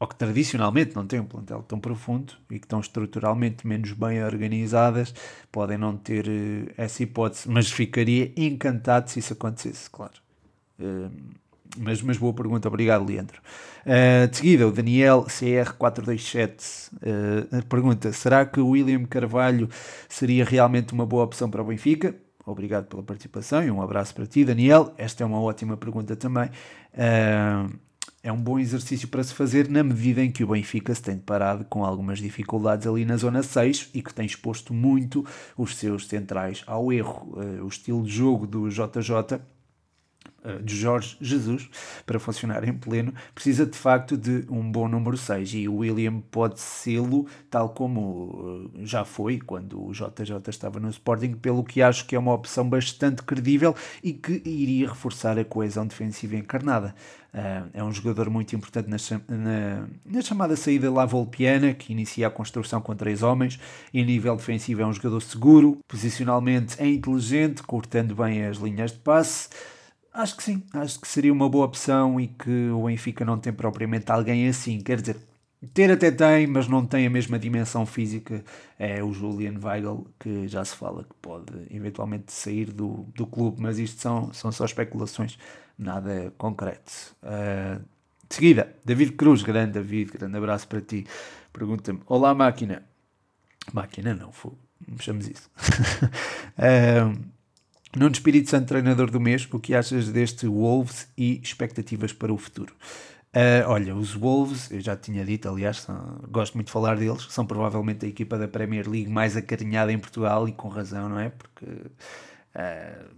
ou 0.00 0.06
que 0.06 0.16
tradicionalmente 0.16 0.96
não 0.96 1.06
têm 1.06 1.20
um 1.20 1.26
plantel 1.26 1.62
tão 1.62 1.78
profundo 1.78 2.32
e 2.50 2.58
que 2.58 2.64
estão 2.64 2.80
estruturalmente 2.80 3.66
menos 3.66 3.92
bem 3.92 4.24
organizadas, 4.24 5.14
podem 5.52 5.76
não 5.76 5.94
ter 5.94 6.26
uh, 6.26 6.72
essa 6.74 7.02
hipótese, 7.02 7.46
mas 7.46 7.70
ficaria 7.70 8.32
encantado 8.34 9.10
se 9.10 9.18
isso 9.18 9.34
acontecesse, 9.34 9.90
claro. 9.90 10.14
Uh, 10.78 11.10
mas, 11.76 12.00
mas 12.00 12.16
boa 12.16 12.32
pergunta, 12.32 12.66
obrigado 12.66 13.04
Leandro. 13.04 13.40
Uh, 13.84 14.26
de 14.28 14.36
seguida, 14.38 14.66
o 14.66 14.72
Daniel 14.72 15.24
CR427 15.24 16.88
uh, 16.94 17.66
pergunta: 17.66 18.10
será 18.10 18.46
que 18.46 18.58
o 18.58 18.68
William 18.68 19.04
Carvalho 19.04 19.68
seria 20.08 20.44
realmente 20.46 20.94
uma 20.94 21.04
boa 21.04 21.24
opção 21.24 21.50
para 21.50 21.60
o 21.60 21.64
Benfica? 21.66 22.14
Obrigado 22.44 22.86
pela 22.86 23.02
participação 23.02 23.62
e 23.62 23.70
um 23.70 23.82
abraço 23.82 24.14
para 24.14 24.26
ti, 24.26 24.44
Daniel. 24.46 24.94
Esta 24.96 25.22
é 25.22 25.26
uma 25.26 25.40
ótima 25.40 25.76
pergunta 25.76 26.16
também. 26.16 26.50
É 28.22 28.30
um 28.30 28.36
bom 28.36 28.58
exercício 28.58 29.08
para 29.08 29.24
se 29.24 29.32
fazer 29.32 29.66
na 29.70 29.82
medida 29.82 30.22
em 30.22 30.30
que 30.30 30.44
o 30.44 30.48
Benfica 30.48 30.94
se 30.94 31.02
tem 31.02 31.16
deparado 31.16 31.64
com 31.64 31.86
algumas 31.86 32.18
dificuldades 32.18 32.86
ali 32.86 33.02
na 33.06 33.16
zona 33.16 33.42
6 33.42 33.88
e 33.94 34.02
que 34.02 34.12
tem 34.12 34.26
exposto 34.26 34.74
muito 34.74 35.24
os 35.56 35.74
seus 35.76 36.06
centrais 36.06 36.62
ao 36.66 36.92
erro. 36.92 37.32
Uh, 37.32 37.64
o 37.64 37.68
estilo 37.68 38.02
de 38.02 38.12
jogo 38.12 38.46
do 38.46 38.68
JJ 38.68 39.36
eh, 39.36 39.40
de 40.62 40.76
Jorge 40.76 41.16
Jesus 41.20 41.68
para 42.06 42.18
funcionar 42.18 42.66
em 42.66 42.72
pleno, 42.72 43.12
precisa 43.34 43.66
de 43.66 43.76
facto 43.76 44.16
de 44.16 44.44
um 44.48 44.70
bom 44.70 44.88
número 44.88 45.16
6 45.16 45.54
e 45.54 45.68
o 45.68 45.76
William 45.76 46.20
pode 46.30 46.60
sê-lo, 46.60 47.26
tal 47.50 47.70
como 47.70 48.70
eh, 48.74 48.84
já 48.84 49.04
foi 49.04 49.38
quando 49.38 49.84
o 49.84 49.92
JJ 49.92 50.48
estava 50.48 50.80
no 50.80 50.88
Sporting, 50.88 51.34
pelo 51.34 51.64
que 51.64 51.82
acho 51.82 52.06
que 52.06 52.16
é 52.16 52.18
uma 52.18 52.32
opção 52.32 52.68
bastante 52.68 53.22
credível 53.22 53.74
e 54.02 54.12
que 54.12 54.42
iria 54.44 54.88
reforçar 54.88 55.38
a 55.38 55.44
coesão 55.44 55.86
defensiva 55.86 56.36
encarnada. 56.36 56.94
Uh, 57.32 57.70
é 57.72 57.84
um 57.84 57.92
jogador 57.92 58.28
muito 58.28 58.56
importante 58.56 58.88
na, 58.88 60.20
chamada 60.20 60.56
saída 60.56 60.90
lá 60.90 61.06
volpiana, 61.06 61.72
que 61.72 61.92
inicia 61.92 62.26
a 62.26 62.30
construção 62.30 62.80
com 62.80 62.94
três 62.96 63.22
homens, 63.22 63.58
e 63.94 64.00
a 64.00 64.04
nível 64.04 64.34
defensivo 64.34 64.82
é 64.82 64.86
um 64.86 64.92
jogador 64.92 65.20
seguro, 65.20 65.78
posicionalmente 65.86 66.74
é 66.82 66.88
inteligente, 66.88 67.62
cortando 67.62 68.16
bem 68.16 68.44
as 68.44 68.56
linhas 68.56 68.90
de 68.90 68.98
passe. 68.98 69.48
Acho 70.12 70.36
que 70.36 70.42
sim, 70.42 70.62
acho 70.74 71.00
que 71.00 71.06
seria 71.06 71.32
uma 71.32 71.48
boa 71.48 71.64
opção 71.66 72.20
e 72.20 72.26
que 72.28 72.68
o 72.70 72.86
Benfica 72.86 73.24
não 73.24 73.38
tem 73.38 73.52
propriamente 73.52 74.10
alguém 74.10 74.48
assim. 74.48 74.80
Quer 74.80 75.00
dizer, 75.00 75.16
ter 75.72 75.90
até 75.90 76.10
tem, 76.10 76.46
mas 76.48 76.66
não 76.66 76.84
tem 76.84 77.06
a 77.06 77.10
mesma 77.10 77.38
dimensão 77.38 77.86
física. 77.86 78.44
É 78.78 79.02
o 79.04 79.12
Julian 79.12 79.54
Weigl, 79.62 80.06
que 80.18 80.48
já 80.48 80.64
se 80.64 80.74
fala 80.74 81.04
que 81.04 81.14
pode 81.22 81.52
eventualmente 81.70 82.32
sair 82.32 82.72
do, 82.72 83.06
do 83.14 83.24
clube, 83.26 83.60
mas 83.62 83.78
isto 83.78 84.00
são, 84.00 84.32
são 84.32 84.50
só 84.50 84.64
especulações, 84.64 85.38
nada 85.78 86.32
concreto. 86.36 87.14
Uh, 87.22 87.80
de 88.28 88.34
seguida, 88.34 88.74
David 88.84 89.12
Cruz, 89.12 89.42
grande 89.42 89.72
David, 89.72 90.10
grande 90.12 90.36
abraço 90.36 90.66
para 90.66 90.80
ti. 90.80 91.06
Pergunta-me: 91.52 92.00
Olá, 92.06 92.34
máquina. 92.34 92.82
Máquina 93.72 94.14
não, 94.14 94.32
foi, 94.32 94.52
chamamos 94.98 95.28
isso. 95.28 95.50
uh, 96.58 97.30
Nuno 97.96 98.12
Espírito 98.12 98.48
Santo, 98.48 98.68
treinador 98.68 99.10
do 99.10 99.20
mês, 99.20 99.48
o 99.50 99.58
que 99.58 99.74
achas 99.74 100.08
deste 100.08 100.46
Wolves 100.46 101.08
e 101.18 101.40
expectativas 101.42 102.12
para 102.12 102.32
o 102.32 102.38
futuro? 102.38 102.72
Uh, 103.34 103.66
olha, 103.66 103.94
os 103.94 104.12
Wolves, 104.12 104.70
eu 104.70 104.80
já 104.80 104.96
tinha 104.96 105.24
dito, 105.24 105.48
aliás, 105.48 105.78
são, 105.78 106.20
gosto 106.28 106.54
muito 106.54 106.66
de 106.66 106.72
falar 106.72 106.96
deles, 106.96 107.26
são 107.30 107.44
provavelmente 107.44 108.06
a 108.06 108.08
equipa 108.08 108.38
da 108.38 108.46
Premier 108.46 108.88
League 108.88 109.10
mais 109.10 109.36
acarinhada 109.36 109.92
em 109.92 109.98
Portugal 109.98 110.48
e 110.48 110.52
com 110.52 110.68
razão, 110.68 111.08
não 111.08 111.18
é? 111.18 111.30
Porque 111.30 111.64
uh, 111.64 113.10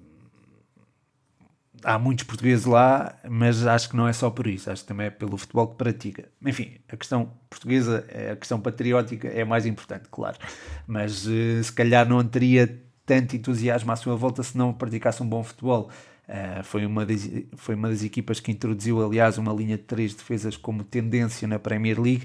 há 1.83 1.99
muitos 1.99 2.25
portugueses 2.25 2.65
lá, 2.65 3.15
mas 3.29 3.67
acho 3.67 3.91
que 3.91 3.97
não 3.97 4.09
é 4.09 4.13
só 4.13 4.31
por 4.31 4.47
isso, 4.47 4.71
acho 4.71 4.83
que 4.83 4.89
também 4.89 5.07
é 5.07 5.11
pelo 5.11 5.37
futebol 5.37 5.67
que 5.69 5.77
pratica. 5.77 6.29
Enfim, 6.45 6.79
a 6.89 6.97
questão 6.97 7.31
portuguesa, 7.49 8.07
a 8.33 8.37
questão 8.37 8.59
patriótica 8.59 9.29
é 9.29 9.45
mais 9.45 9.67
importante, 9.67 10.09
claro, 10.11 10.39
mas 10.87 11.27
uh, 11.27 11.63
se 11.63 11.73
calhar 11.73 12.09
não 12.09 12.23
teria 12.25 12.83
tanto 13.05 13.37
entusiasmo 13.37 13.93
à 13.93 13.97
sua 13.97 14.17
volta 14.17 14.43
se 14.43 14.57
não 14.57 14.73
praticasse 14.73 15.23
um 15.23 15.29
bom 15.29 15.43
futebol. 15.43 15.91
Uh, 16.29 16.63
foi, 16.63 16.87
uma 16.87 17.05
das, 17.05 17.29
foi 17.57 17.75
uma 17.75 17.89
das 17.89 18.03
equipas 18.05 18.41
que 18.41 18.53
introduziu, 18.53 19.05
aliás, 19.05 19.39
uma 19.39 19.53
linha 19.53 19.77
de 19.77 19.83
três 19.83 20.15
defesas 20.15 20.57
como 20.57 20.85
tendência 20.85 21.47
na 21.49 21.59
Premier 21.59 22.01
League. 22.01 22.25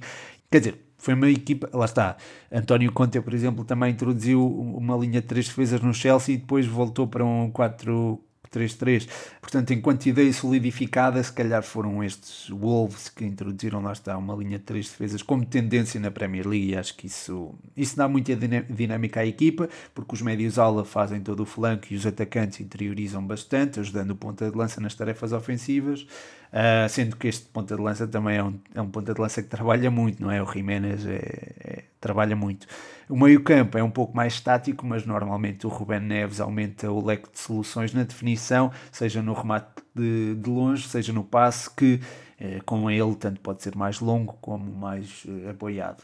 Quer 0.50 0.60
dizer, 0.60 0.88
foi 0.98 1.14
uma 1.14 1.30
equipa, 1.30 1.70
lá 1.74 1.86
está, 1.86 2.18
António 2.52 2.92
Conte, 2.92 3.20
por 3.22 3.34
exemplo, 3.34 3.64
também 3.64 3.92
introduziu 3.92 4.46
uma 4.48 4.96
linha 4.98 5.22
de 5.22 5.28
três 5.28 5.48
defesas 5.48 5.82
no 5.82 5.94
Chelsea 5.94 6.36
e 6.36 6.38
depois 6.38 6.66
voltou 6.66 7.08
para 7.08 7.24
um 7.26 7.52
4 7.52 8.20
3-3. 8.52 9.08
Portanto, 9.42 9.74
enquanto 9.74 10.06
ideia 10.06 10.32
solidificada, 10.32 11.22
se 11.22 11.32
calhar 11.32 11.64
foram 11.64 12.04
estes 12.04 12.50
Wolves 12.50 13.10
que 13.10 13.26
introduziram, 13.26 13.82
lá 13.82 13.94
está, 13.94 14.18
uma 14.18 14.36
linha 14.36 14.58
de 14.58 14.64
três 14.66 14.88
defesas 14.90 15.22
como 15.22 15.46
tendência 15.46 16.00
na 16.00 16.12
Premier 16.12 16.48
League. 16.48 16.76
Acho 16.76 16.96
que 16.96 17.08
isso, 17.08 17.54
isso 17.76 17.96
dá 17.96 18.08
muita 18.08 18.36
dinâmica 18.36 19.22
à 19.22 19.26
equipa, 19.26 19.70
porque 19.94 20.16
os 20.16 20.22
médios-ala 20.22 20.84
fazem 20.86 21.22
todo 21.22 21.42
o 21.42 21.46
flanco 21.46 21.88
e 21.92 21.96
os 21.96 22.06
atacantes 22.06 22.60
interiorizam 22.60 23.26
bastante, 23.26 23.80
ajudando 23.80 24.12
o 24.12 24.16
ponta 24.16 24.50
de 24.50 24.58
lança 24.58 24.82
nas 24.82 24.96
tarefas 24.96 25.32
ofensivas. 25.32 26.06
Uh, 26.48 26.88
sendo 26.88 27.18
que 27.18 27.28
este 27.28 27.46
ponta 27.48 27.76
de 27.76 27.82
lança 27.82 28.08
também 28.08 28.38
é 28.38 28.44
um, 28.44 28.58
é 28.74 28.82
um 28.82 28.90
ponta 28.90 29.14
de 29.14 29.20
lança 29.20 29.44
que 29.44 29.50
trabalha 29.50 29.92
muito, 29.92 30.22
não 30.22 30.32
é? 30.32 30.42
O 30.42 30.46
Jiménez 30.46 31.06
é, 31.06 31.16
é, 31.60 31.84
trabalha 32.00 32.36
muito. 32.36 32.66
O 33.10 33.18
meio-campo 33.18 33.78
é 33.78 33.84
um 33.84 33.90
pouco 33.90 34.16
mais 34.16 34.34
estático, 34.34 34.86
mas 34.86 35.06
normalmente 35.06 35.68
o 35.68 35.70
Ruben 35.70 36.00
Neves 36.00 36.40
aumenta 36.40 36.90
o 36.90 37.06
leque 37.06 37.30
de 37.32 37.40
soluções 37.40 37.94
na 37.94 38.04
definição, 38.04 38.72
seja 38.92 39.22
no 39.22 39.34
remate 39.34 39.84
de, 39.94 40.36
de 40.36 40.50
longe, 40.50 40.88
seja 40.88 41.12
no 41.12 41.24
passe, 41.24 41.70
que 41.70 42.00
eh, 42.40 42.60
com 42.66 42.90
ele 42.90 43.16
tanto 43.16 43.42
pode 43.42 43.64
ser 43.64 43.76
mais 43.76 44.00
longo 44.00 44.34
como 44.42 44.72
mais 44.74 45.26
eh, 45.28 45.50
apoiado. 45.50 46.04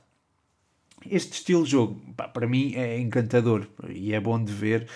Este 1.09 1.33
estilo 1.33 1.63
de 1.63 1.71
jogo, 1.71 2.01
pá, 2.15 2.27
para 2.27 2.47
mim, 2.47 2.73
é 2.75 2.99
encantador 2.99 3.67
e 3.89 4.13
é 4.13 4.19
bom 4.19 4.41
de 4.43 4.51
ver. 4.51 4.87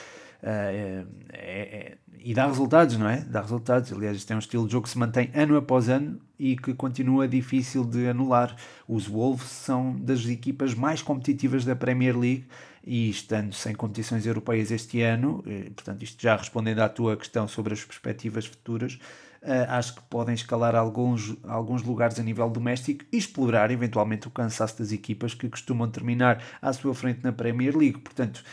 Uh, 0.47 1.05
é, 1.33 1.33
é, 1.33 1.97
e 2.19 2.33
dá 2.33 2.47
resultados, 2.47 2.97
não 2.97 3.09
é? 3.09 3.21
Dá 3.21 3.41
resultados. 3.41 3.91
Aliás, 3.91 4.15
isto 4.15 4.31
é 4.31 4.35
um 4.35 4.39
estilo 4.39 4.65
de 4.65 4.71
jogo 4.71 4.85
que 4.85 4.89
se 4.89 4.97
mantém 4.97 5.29
ano 5.33 5.57
após 5.57 5.89
ano 5.89 6.19
e 6.39 6.55
que 6.55 6.73
continua 6.73 7.27
difícil 7.27 7.83
de 7.83 8.07
anular. 8.07 8.55
Os 8.87 9.07
Wolves 9.07 9.47
são 9.47 9.93
das 9.99 10.25
equipas 10.25 10.73
mais 10.73 11.01
competitivas 11.01 11.65
da 11.65 11.75
Premier 11.75 12.17
League 12.17 12.45
e 12.85 13.09
estando 13.09 13.53
sem 13.53 13.75
competições 13.75 14.25
europeias 14.25 14.71
este 14.71 15.01
ano, 15.01 15.43
eh, 15.45 15.69
portanto, 15.75 16.03
isto 16.03 16.21
já 16.21 16.37
respondendo 16.37 16.79
à 16.79 16.87
tua 16.87 17.17
questão 17.17 17.45
sobre 17.45 17.73
as 17.73 17.83
perspectivas 17.83 18.45
futuras, 18.45 18.97
eh, 19.41 19.65
acho 19.69 19.95
que 19.95 20.01
podem 20.03 20.33
escalar 20.33 20.73
alguns, 20.73 21.35
alguns 21.43 21.83
lugares 21.83 22.17
a 22.17 22.23
nível 22.23 22.49
doméstico 22.49 23.03
e 23.11 23.17
explorar 23.17 23.71
eventualmente 23.71 24.27
o 24.27 24.31
cansaço 24.31 24.79
das 24.79 24.93
equipas 24.93 25.33
que 25.33 25.49
costumam 25.49 25.89
terminar 25.89 26.41
à 26.61 26.71
sua 26.71 26.95
frente 26.95 27.19
na 27.23 27.33
Premier 27.33 27.75
League. 27.75 27.99
Portanto, 27.99 28.43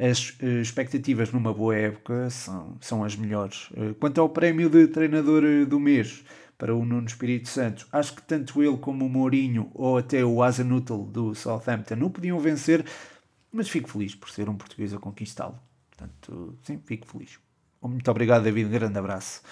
as 0.00 0.30
uh, 0.40 0.60
expectativas 0.62 1.30
numa 1.30 1.52
boa 1.52 1.76
época 1.76 2.30
são, 2.30 2.78
são 2.80 3.04
as 3.04 3.14
melhores. 3.14 3.68
Uh, 3.72 3.94
quanto 4.00 4.18
ao 4.18 4.30
prémio 4.30 4.70
de 4.70 4.86
treinador 4.88 5.44
eh, 5.44 5.66
do 5.66 5.78
mês 5.78 6.24
para 6.56 6.74
o 6.74 6.86
Nuno 6.86 7.06
Espírito 7.06 7.48
Santo, 7.48 7.86
acho 7.92 8.14
que 8.14 8.22
tanto 8.22 8.62
ele 8.62 8.78
como 8.78 9.04
o 9.04 9.08
Mourinho 9.10 9.70
ou 9.74 9.98
até 9.98 10.24
o 10.24 10.42
Azanutel 10.42 11.04
do 11.04 11.34
Southampton 11.34 11.96
não 11.96 12.10
podiam 12.10 12.38
vencer, 12.38 12.84
mas 13.52 13.68
fico 13.68 13.90
feliz 13.90 14.14
por 14.14 14.30
ser 14.30 14.48
um 14.48 14.56
português 14.56 14.94
a 14.94 14.98
conquistá-lo. 14.98 15.58
Portanto, 15.90 16.58
sim, 16.62 16.80
fico 16.86 17.06
feliz. 17.06 17.38
Muito 17.82 18.10
obrigado, 18.10 18.44
David. 18.44 18.68
Um 18.68 18.72
grande 18.72 18.98
abraço. 18.98 19.42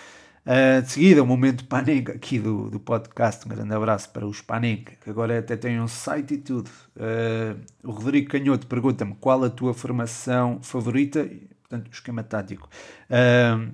Uh, 0.49 0.81
de 0.81 0.91
seguida, 0.91 1.23
o 1.23 1.27
momento 1.27 1.67
Panenka 1.67 2.13
aqui 2.13 2.39
do, 2.39 2.71
do 2.71 2.81
podcast. 2.81 3.45
Um 3.45 3.51
grande 3.51 3.75
abraço 3.75 4.09
para 4.09 4.27
os 4.27 4.41
Panenka, 4.41 4.95
que 4.99 5.11
agora 5.11 5.39
até 5.39 5.59
têm 5.59 5.79
um 5.79 5.87
site 5.87 6.35
e 6.35 6.39
tudo. 6.39 6.71
Uh, 6.97 7.61
o 7.85 7.91
Rodrigo 7.91 8.31
Canhoto 8.31 8.67
pergunta-me 8.67 9.15
qual 9.17 9.45
a 9.45 9.51
tua 9.51 9.75
formação 9.75 10.59
favorita, 10.63 11.29
portanto, 11.61 11.93
esquema 11.93 12.23
tático. 12.23 12.67
Uh, 13.11 13.71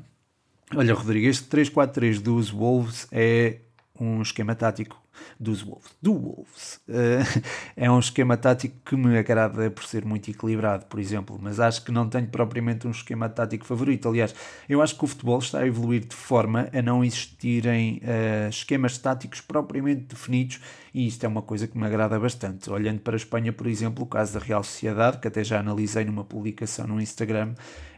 olha, 0.74 0.94
Rodrigo, 0.94 1.28
este 1.28 1.48
3-4-3 1.48 2.20
dos 2.20 2.50
Wolves 2.50 3.06
é 3.12 3.58
um 4.00 4.20
esquema 4.20 4.56
tático 4.56 5.03
dos 5.38 5.62
Wolves. 5.62 5.90
Do 6.00 6.14
Wolves. 6.14 6.80
Uh, 6.88 7.42
é 7.76 7.90
um 7.90 7.98
esquema 7.98 8.36
tático 8.36 8.76
que 8.84 8.96
me 8.96 9.16
agrada 9.18 9.70
por 9.70 9.84
ser 9.84 10.04
muito 10.04 10.30
equilibrado, 10.30 10.86
por 10.86 11.00
exemplo, 11.00 11.38
mas 11.40 11.60
acho 11.60 11.84
que 11.84 11.92
não 11.92 12.08
tenho 12.08 12.26
propriamente 12.28 12.86
um 12.86 12.90
esquema 12.90 13.28
tático 13.28 13.64
favorito. 13.64 14.08
Aliás, 14.08 14.34
eu 14.68 14.82
acho 14.82 14.96
que 14.96 15.04
o 15.04 15.06
futebol 15.06 15.38
está 15.38 15.60
a 15.60 15.66
evoluir 15.66 16.06
de 16.06 16.14
forma 16.14 16.68
a 16.72 16.82
não 16.82 17.04
existirem 17.04 18.00
uh, 18.02 18.48
esquemas 18.48 18.98
táticos 18.98 19.40
propriamente 19.40 20.02
definidos 20.02 20.60
e 20.94 21.08
isto 21.08 21.24
é 21.24 21.28
uma 21.28 21.42
coisa 21.42 21.66
que 21.66 21.76
me 21.76 21.84
agrada 21.84 22.18
bastante. 22.20 22.70
Olhando 22.70 23.00
para 23.00 23.14
a 23.14 23.16
Espanha, 23.16 23.52
por 23.52 23.66
exemplo, 23.66 24.04
o 24.04 24.06
caso 24.06 24.34
da 24.34 24.38
Real 24.38 24.62
Sociedade, 24.62 25.18
que 25.18 25.26
até 25.26 25.42
já 25.42 25.58
analisei 25.58 26.04
numa 26.04 26.24
publicação 26.24 26.86
no 26.86 27.00
Instagram, 27.00 27.54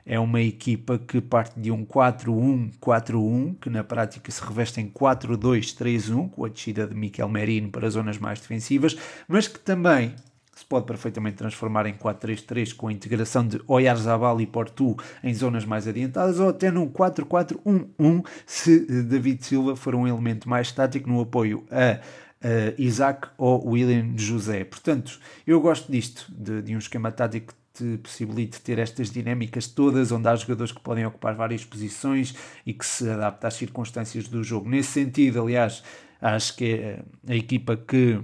é 0.06 0.20
uma 0.20 0.40
equipa 0.40 0.98
que 0.98 1.20
parte 1.20 1.58
de 1.58 1.72
um 1.72 1.84
4-1-4-1, 1.84 3.56
que 3.60 3.68
na 3.68 3.82
prática 3.82 4.30
se 4.30 4.40
reveste 4.42 4.80
em 4.80 4.88
4-2-3-1, 4.88 6.30
com 6.30 6.44
a 6.44 6.48
descida 6.48 6.86
de 6.86 6.94
Miquel 6.94 7.28
Merino 7.28 7.68
para 7.70 7.90
zonas 7.90 8.16
mais 8.16 8.38
defensivas, 8.38 8.96
mas 9.26 9.48
que 9.48 9.58
também 9.58 10.14
se 10.54 10.64
pode 10.64 10.86
perfeitamente 10.86 11.36
transformar 11.36 11.86
em 11.86 11.92
4-3-3 11.92 12.74
com 12.74 12.88
a 12.88 12.92
integração 12.92 13.46
de 13.46 13.60
Oyarzabal 13.66 14.40
e 14.40 14.46
Portu 14.46 14.96
em 15.22 15.34
zonas 15.34 15.66
mais 15.66 15.86
adiantadas 15.86 16.40
ou 16.40 16.48
até 16.48 16.70
num 16.70 16.88
4-4-1-1 16.88 18.24
se 18.46 19.02
David 19.02 19.44
Silva 19.44 19.76
for 19.76 19.94
um 19.94 20.08
elemento 20.08 20.48
mais 20.48 20.68
estático 20.68 21.10
no 21.10 21.20
apoio 21.20 21.66
a 21.70 22.00
uh, 22.46 22.74
Isaac 22.78 23.28
ou 23.36 23.68
William 23.68 24.16
José. 24.16 24.64
Portanto, 24.64 25.18
eu 25.46 25.60
gosto 25.60 25.92
disto, 25.92 26.26
de, 26.30 26.62
de 26.62 26.74
um 26.74 26.78
esquema 26.78 27.12
tático 27.12 27.52
te 27.76 27.98
possibilite 27.98 28.60
ter 28.60 28.78
estas 28.78 29.10
dinâmicas 29.10 29.66
todas, 29.66 30.10
onde 30.10 30.28
há 30.28 30.34
jogadores 30.34 30.72
que 30.72 30.80
podem 30.80 31.04
ocupar 31.04 31.34
várias 31.34 31.64
posições 31.64 32.34
e 32.64 32.72
que 32.72 32.86
se 32.86 33.08
adapta 33.08 33.48
às 33.48 33.54
circunstâncias 33.54 34.28
do 34.28 34.42
jogo. 34.42 34.68
Nesse 34.68 34.92
sentido, 34.92 35.42
aliás, 35.42 35.82
acho 36.20 36.56
que 36.56 36.64
é 36.64 37.02
a 37.28 37.34
equipa 37.34 37.76
que, 37.76 38.20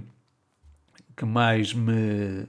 que 1.15 1.25
mais 1.25 1.73
me 1.73 2.47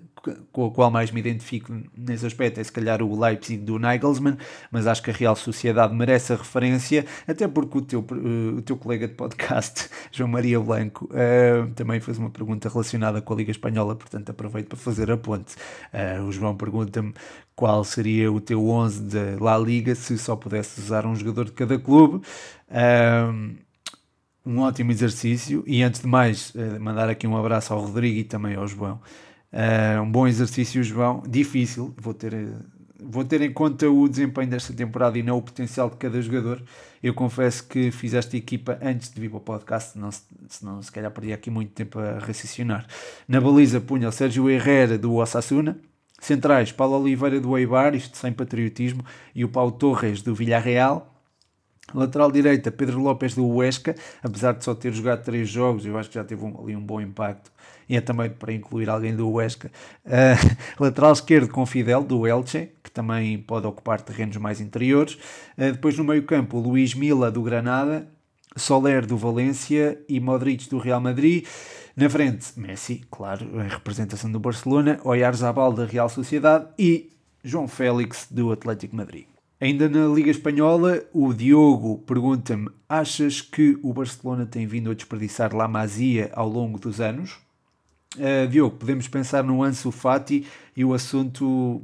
com 0.53 0.67
a 0.67 0.71
qual 0.71 0.91
mais 0.91 1.11
me 1.11 1.21
identifico 1.21 1.73
nesse 1.97 2.27
aspecto 2.27 2.61
é 2.61 2.65
se 2.65 2.73
calhar 2.73 3.03
o 3.03 3.19
Leipzig 3.19 3.63
do 3.63 3.79
Nagelsmann, 3.79 4.37
mas 4.71 4.87
acho 4.87 5.03
que 5.03 5.11
a 5.11 5.15
Real 5.15 5.37
Sociedade 5.37 5.95
merece 5.95 6.33
a 6.33 6.37
referência, 6.37 7.05
até 7.27 7.47
porque 7.49 7.79
o 7.79 7.83
teu, 7.83 8.01
uh, 8.01 8.57
o 8.59 8.63
teu 8.63 8.77
colega 8.77 9.09
de 9.09 9.15
podcast, 9.15 9.89
João 10.11 10.29
Maria 10.29 10.59
Blanco, 10.61 11.07
uh, 11.07 11.71
também 11.75 12.01
fez 12.01 12.19
uma 12.19 12.31
pergunta 12.31 12.69
relacionada 12.69 13.21
com 13.21 13.35
a 13.35 13.37
Liga 13.37 13.51
Espanhola, 13.51 13.95
portanto 13.95 14.31
aproveito 14.31 14.69
para 14.69 14.79
fazer 14.79 15.11
a 15.11 15.17
ponte. 15.17 15.55
Uh, 15.93 16.23
o 16.25 16.33
João 16.33 16.57
pergunta-me 16.57 17.13
qual 17.55 17.85
seria 17.85 18.33
o 18.33 18.41
teu 18.41 18.69
11 18.69 19.03
da 19.03 19.45
La 19.45 19.59
Liga 19.59 19.95
se 19.95 20.19
só 20.19 20.35
pudesse 20.37 20.81
usar 20.81 21.07
um 21.07 21.15
jogador 21.15 21.47
de 21.47 21.53
cada 21.53 21.79
clube. 21.79 22.25
um 24.45 24.59
ótimo 24.61 24.91
exercício 24.91 25.63
e 25.67 25.83
antes 25.83 26.01
de 26.01 26.07
mais 26.07 26.53
mandar 26.81 27.09
aqui 27.09 27.27
um 27.27 27.37
abraço 27.37 27.73
ao 27.73 27.81
Rodrigo 27.81 28.19
e 28.19 28.25
também 28.25 28.57
ao 28.57 28.67
João 28.67 29.01
Uh, 29.55 30.03
um 30.03 30.11
bom 30.11 30.27
exercício, 30.27 30.83
João. 30.83 31.23
Difícil, 31.29 31.95
vou 31.97 32.13
ter, 32.13 32.49
vou 33.01 33.25
ter 33.25 33.41
em 33.41 33.53
conta 33.53 33.89
o 33.89 34.09
desempenho 34.09 34.51
desta 34.51 34.73
temporada 34.73 35.17
e 35.17 35.23
não 35.23 35.39
o 35.39 35.43
potencial 35.43 35.89
de 35.89 35.97
cada 35.97 36.21
jogador. 36.21 36.61
Eu 37.01 37.15
confesso 37.15 37.65
que 37.69 37.93
fiz 37.93 38.15
esta 38.15 38.37
equipa 38.37 38.77
antes 38.83 39.11
de 39.11 39.21
vir 39.21 39.29
para 39.29 39.37
o 39.37 39.41
podcast, 39.41 39.93
senão, 39.93 40.11
senão 40.49 40.83
se 40.83 40.91
calhar 40.91 41.09
perdi 41.13 41.33
aqui 41.33 41.51
muito 41.51 41.71
tempo 41.71 42.01
a 42.01 42.19
raciocinar. 42.19 42.85
Na 43.29 43.41
baliza 43.41 43.81
punha 43.81 44.09
o 44.09 44.13
Sérgio 44.13 44.51
Herrera 44.51 44.99
do 44.99 45.15
Osasuna. 45.15 45.79
Centrais, 46.21 46.73
Paulo 46.73 46.99
Oliveira 46.99 47.39
do 47.39 47.57
Eibar, 47.57 47.95
isto 47.95 48.17
sem 48.17 48.33
patriotismo, 48.33 49.05
e 49.35 49.45
o 49.45 49.49
Paulo 49.49 49.73
Torres 49.73 50.23
do 50.23 50.35
Villarreal. 50.35 51.15
Lateral 51.93 52.33
direita, 52.33 52.73
Pedro 52.73 52.99
Lopes 53.01 53.35
do 53.35 53.47
Huesca, 53.47 53.95
apesar 54.23 54.53
de 54.53 54.65
só 54.65 54.75
ter 54.75 54.93
jogado 54.93 55.23
três 55.23 55.49
jogos, 55.49 55.85
eu 55.85 55.99
acho 55.99 56.09
que 56.09 56.15
já 56.15 56.25
teve 56.25 56.43
um, 56.43 56.59
ali 56.61 56.75
um 56.75 56.81
bom 56.81 57.01
impacto. 57.01 57.53
E 57.89 57.97
é 57.97 58.01
também 58.01 58.31
para 58.31 58.53
incluir 58.53 58.89
alguém 58.89 59.15
do 59.15 59.31
Huesca. 59.31 59.71
Uh, 60.05 60.57
lateral 60.83 61.13
esquerdo 61.13 61.49
com 61.49 61.65
Fidel, 61.67 62.03
do 62.03 62.27
Elche, 62.27 62.71
que 62.83 62.91
também 62.91 63.39
pode 63.39 63.67
ocupar 63.67 64.01
terrenos 64.01 64.37
mais 64.37 64.61
interiores. 64.61 65.15
Uh, 65.59 65.73
depois 65.73 65.97
no 65.97 66.05
meio 66.05 66.23
campo, 66.23 66.59
Luís 66.59 66.95
Mila, 66.95 67.31
do 67.31 67.43
Granada. 67.43 68.09
Soler, 68.57 69.05
do 69.05 69.17
Valência. 69.17 69.99
E 70.09 70.21
Modric, 70.21 70.69
do 70.69 70.79
Real 70.79 71.01
Madrid. 71.01 71.47
Na 71.97 72.11
frente, 72.11 72.59
Messi, 72.59 73.05
claro, 73.11 73.61
a 73.61 73.63
representação 73.65 74.31
do 74.31 74.41
Barcelona. 74.41 74.99
Oyarzabal, 75.05 75.73
da 75.73 75.85
Real 75.85 76.09
Sociedade. 76.09 76.67
E 76.79 77.11
João 77.43 77.69
Félix, 77.69 78.27
do 78.31 78.51
Atlético 78.51 78.97
Madrid. 78.97 79.27
Ainda 79.61 79.89
na 79.89 80.07
Liga 80.13 80.31
Espanhola, 80.31 81.03
o 81.13 81.33
Diogo 81.33 81.99
pergunta-me: 81.99 82.69
achas 82.89 83.41
que 83.41 83.79
o 83.83 83.93
Barcelona 83.93 84.45
tem 84.45 84.67
vindo 84.67 84.91
a 84.91 84.95
desperdiçar 84.95 85.55
La 85.55 85.69
Masia 85.69 86.31
ao 86.35 86.49
longo 86.49 86.79
dos 86.79 87.01
anos? 87.01 87.39
Uh, 88.17 88.47
Diogo, 88.49 88.77
podemos 88.77 89.09
pensar 89.09 89.43
no 89.43 89.63
Ansu 89.63 89.91
Fati 89.91 90.47
e 90.77 90.85
o 90.85 90.95
assunto 90.95 91.83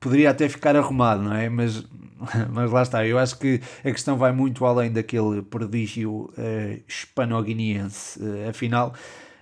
poderia 0.00 0.30
até 0.30 0.48
ficar 0.48 0.76
arrumado, 0.76 1.22
não 1.22 1.34
é? 1.34 1.48
Mas, 1.48 1.84
mas 2.50 2.70
lá 2.70 2.82
está, 2.82 3.06
eu 3.06 3.18
acho 3.18 3.38
que 3.38 3.60
a 3.80 3.90
questão 3.90 4.16
vai 4.16 4.32
muito 4.32 4.64
além 4.64 4.90
daquele 4.92 5.42
prodígio 5.42 6.32
uh, 6.38 6.82
hispano-guineense. 6.88 8.22
Uh, 8.22 8.48
afinal, 8.48 8.94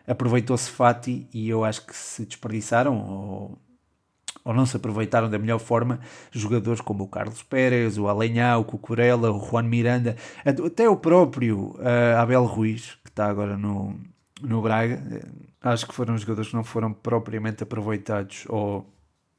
aproveitou-se 0.06 0.70
Fati 0.70 1.28
e 1.32 1.48
eu 1.48 1.64
acho 1.64 1.86
que 1.86 1.94
se 1.94 2.24
desperdiçaram, 2.24 2.98
ou 2.98 3.58
ou 4.46 4.54
não 4.54 4.64
se 4.64 4.76
aproveitaram 4.76 5.28
da 5.28 5.40
melhor 5.40 5.58
forma 5.58 5.98
jogadores 6.30 6.80
como 6.80 7.02
o 7.02 7.08
Carlos 7.08 7.42
Pérez, 7.42 7.98
o 7.98 8.06
Alenhá, 8.06 8.56
o 8.56 8.64
Cucurella, 8.64 9.32
o 9.32 9.44
Juan 9.44 9.64
Miranda, 9.64 10.14
até 10.44 10.88
o 10.88 10.96
próprio 10.96 11.74
uh, 11.80 12.16
Abel 12.20 12.44
Ruiz, 12.44 12.96
que 13.02 13.10
está 13.10 13.26
agora 13.26 13.58
no, 13.58 13.98
no 14.40 14.62
Braga. 14.62 15.02
Eh, 15.66 15.72
acho 15.72 15.86
que 15.86 15.94
foram 15.94 16.16
jogadores 16.16 16.50
que 16.50 16.56
não 16.56 16.64
foram 16.64 16.92
propriamente 16.92 17.62
aproveitados 17.62 18.44
ou 18.48 18.92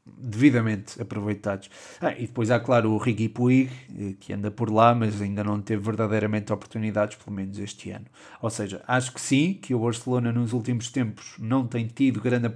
devidamente 0.05 1.01
aproveitados. 1.01 1.69
Ah, 1.99 2.13
e 2.13 2.27
depois 2.27 2.49
há, 2.49 2.59
claro, 2.59 2.91
o 2.91 2.97
Ricky 2.97 3.27
Puig, 3.29 3.69
eh, 3.97 4.13
que 4.19 4.33
anda 4.33 4.49
por 4.49 4.71
lá, 4.71 4.95
mas 4.95 5.21
ainda 5.21 5.43
não 5.43 5.61
teve 5.61 5.83
verdadeiramente 5.83 6.53
oportunidades, 6.53 7.17
pelo 7.17 7.35
menos 7.35 7.59
este 7.59 7.91
ano. 7.91 8.05
Ou 8.41 8.49
seja, 8.49 8.81
acho 8.87 9.13
que 9.13 9.19
sim, 9.21 9.53
que 9.55 9.73
o 9.73 9.79
Barcelona 9.79 10.31
nos 10.31 10.53
últimos 10.53 10.89
tempos 10.89 11.35
não 11.39 11.67
tem 11.67 11.87
tido 11.87 12.21
grande 12.21 12.47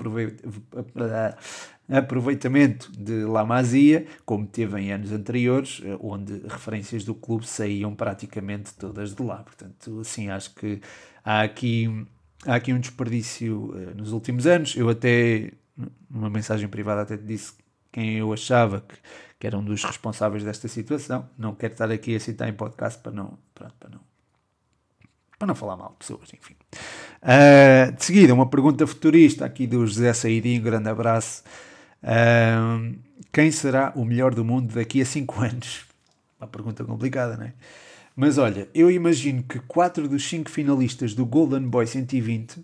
aproveitamento 1.89 2.91
de 2.91 3.25
La 3.25 3.43
Masia, 3.45 4.05
como 4.25 4.47
teve 4.47 4.79
em 4.79 4.91
anos 4.93 5.11
anteriores, 5.11 5.81
eh, 5.83 5.97
onde 5.99 6.41
referências 6.47 7.03
do 7.03 7.13
clube 7.13 7.45
saíam 7.47 7.93
praticamente 7.95 8.73
todas 8.75 9.13
de 9.13 9.21
lá. 9.23 9.37
Portanto, 9.43 10.03
sim, 10.03 10.29
acho 10.29 10.55
que 10.55 10.79
há 11.23 11.41
aqui, 11.41 12.05
há 12.45 12.55
aqui 12.55 12.73
um 12.73 12.79
desperdício 12.79 13.71
uh, 13.71 13.95
nos 13.95 14.11
últimos 14.11 14.47
anos. 14.47 14.75
Eu 14.75 14.89
até, 14.89 15.51
numa 16.09 16.29
mensagem 16.29 16.67
privada, 16.67 17.01
até 17.01 17.17
disse 17.17 17.53
quem 17.91 18.17
eu 18.17 18.31
achava 18.31 18.81
que, 18.81 18.95
que 19.39 19.47
era 19.47 19.57
um 19.57 19.63
dos 19.63 19.83
responsáveis 19.83 20.43
desta 20.43 20.67
situação. 20.67 21.27
Não 21.37 21.53
quero 21.53 21.73
estar 21.73 21.91
aqui 21.91 22.15
a 22.15 22.19
citar 22.19 22.47
em 22.47 22.53
podcast 22.53 23.01
para 23.01 23.11
não, 23.11 23.37
pronto, 23.53 23.73
para 23.79 23.89
não, 23.89 23.99
para 25.37 25.47
não 25.47 25.55
falar 25.55 25.77
mal 25.77 25.89
de 25.89 25.97
pessoas, 25.97 26.29
enfim. 26.33 26.55
Uh, 27.21 27.91
de 27.91 28.03
seguida, 28.03 28.33
uma 28.33 28.49
pergunta 28.49 28.85
futurista 28.87 29.45
aqui 29.45 29.67
do 29.67 29.85
José 29.85 30.13
Saidinho, 30.13 30.61
grande 30.61 30.89
abraço 30.89 31.43
quem 33.31 33.51
será 33.51 33.93
o 33.95 34.03
melhor 34.03 34.33
do 34.33 34.43
mundo 34.43 34.73
daqui 34.73 35.01
a 35.01 35.05
5 35.05 35.41
anos? 35.41 35.85
Uma 36.39 36.47
pergunta 36.47 36.83
complicada, 36.83 37.37
não 37.37 37.45
é? 37.45 37.53
Mas 38.15 38.37
olha, 38.37 38.67
eu 38.73 38.91
imagino 38.91 39.43
que 39.43 39.59
4 39.59 40.07
dos 40.07 40.27
5 40.27 40.49
finalistas 40.49 41.13
do 41.13 41.25
Golden 41.25 41.67
Boy 41.67 41.87
120, 41.87 42.63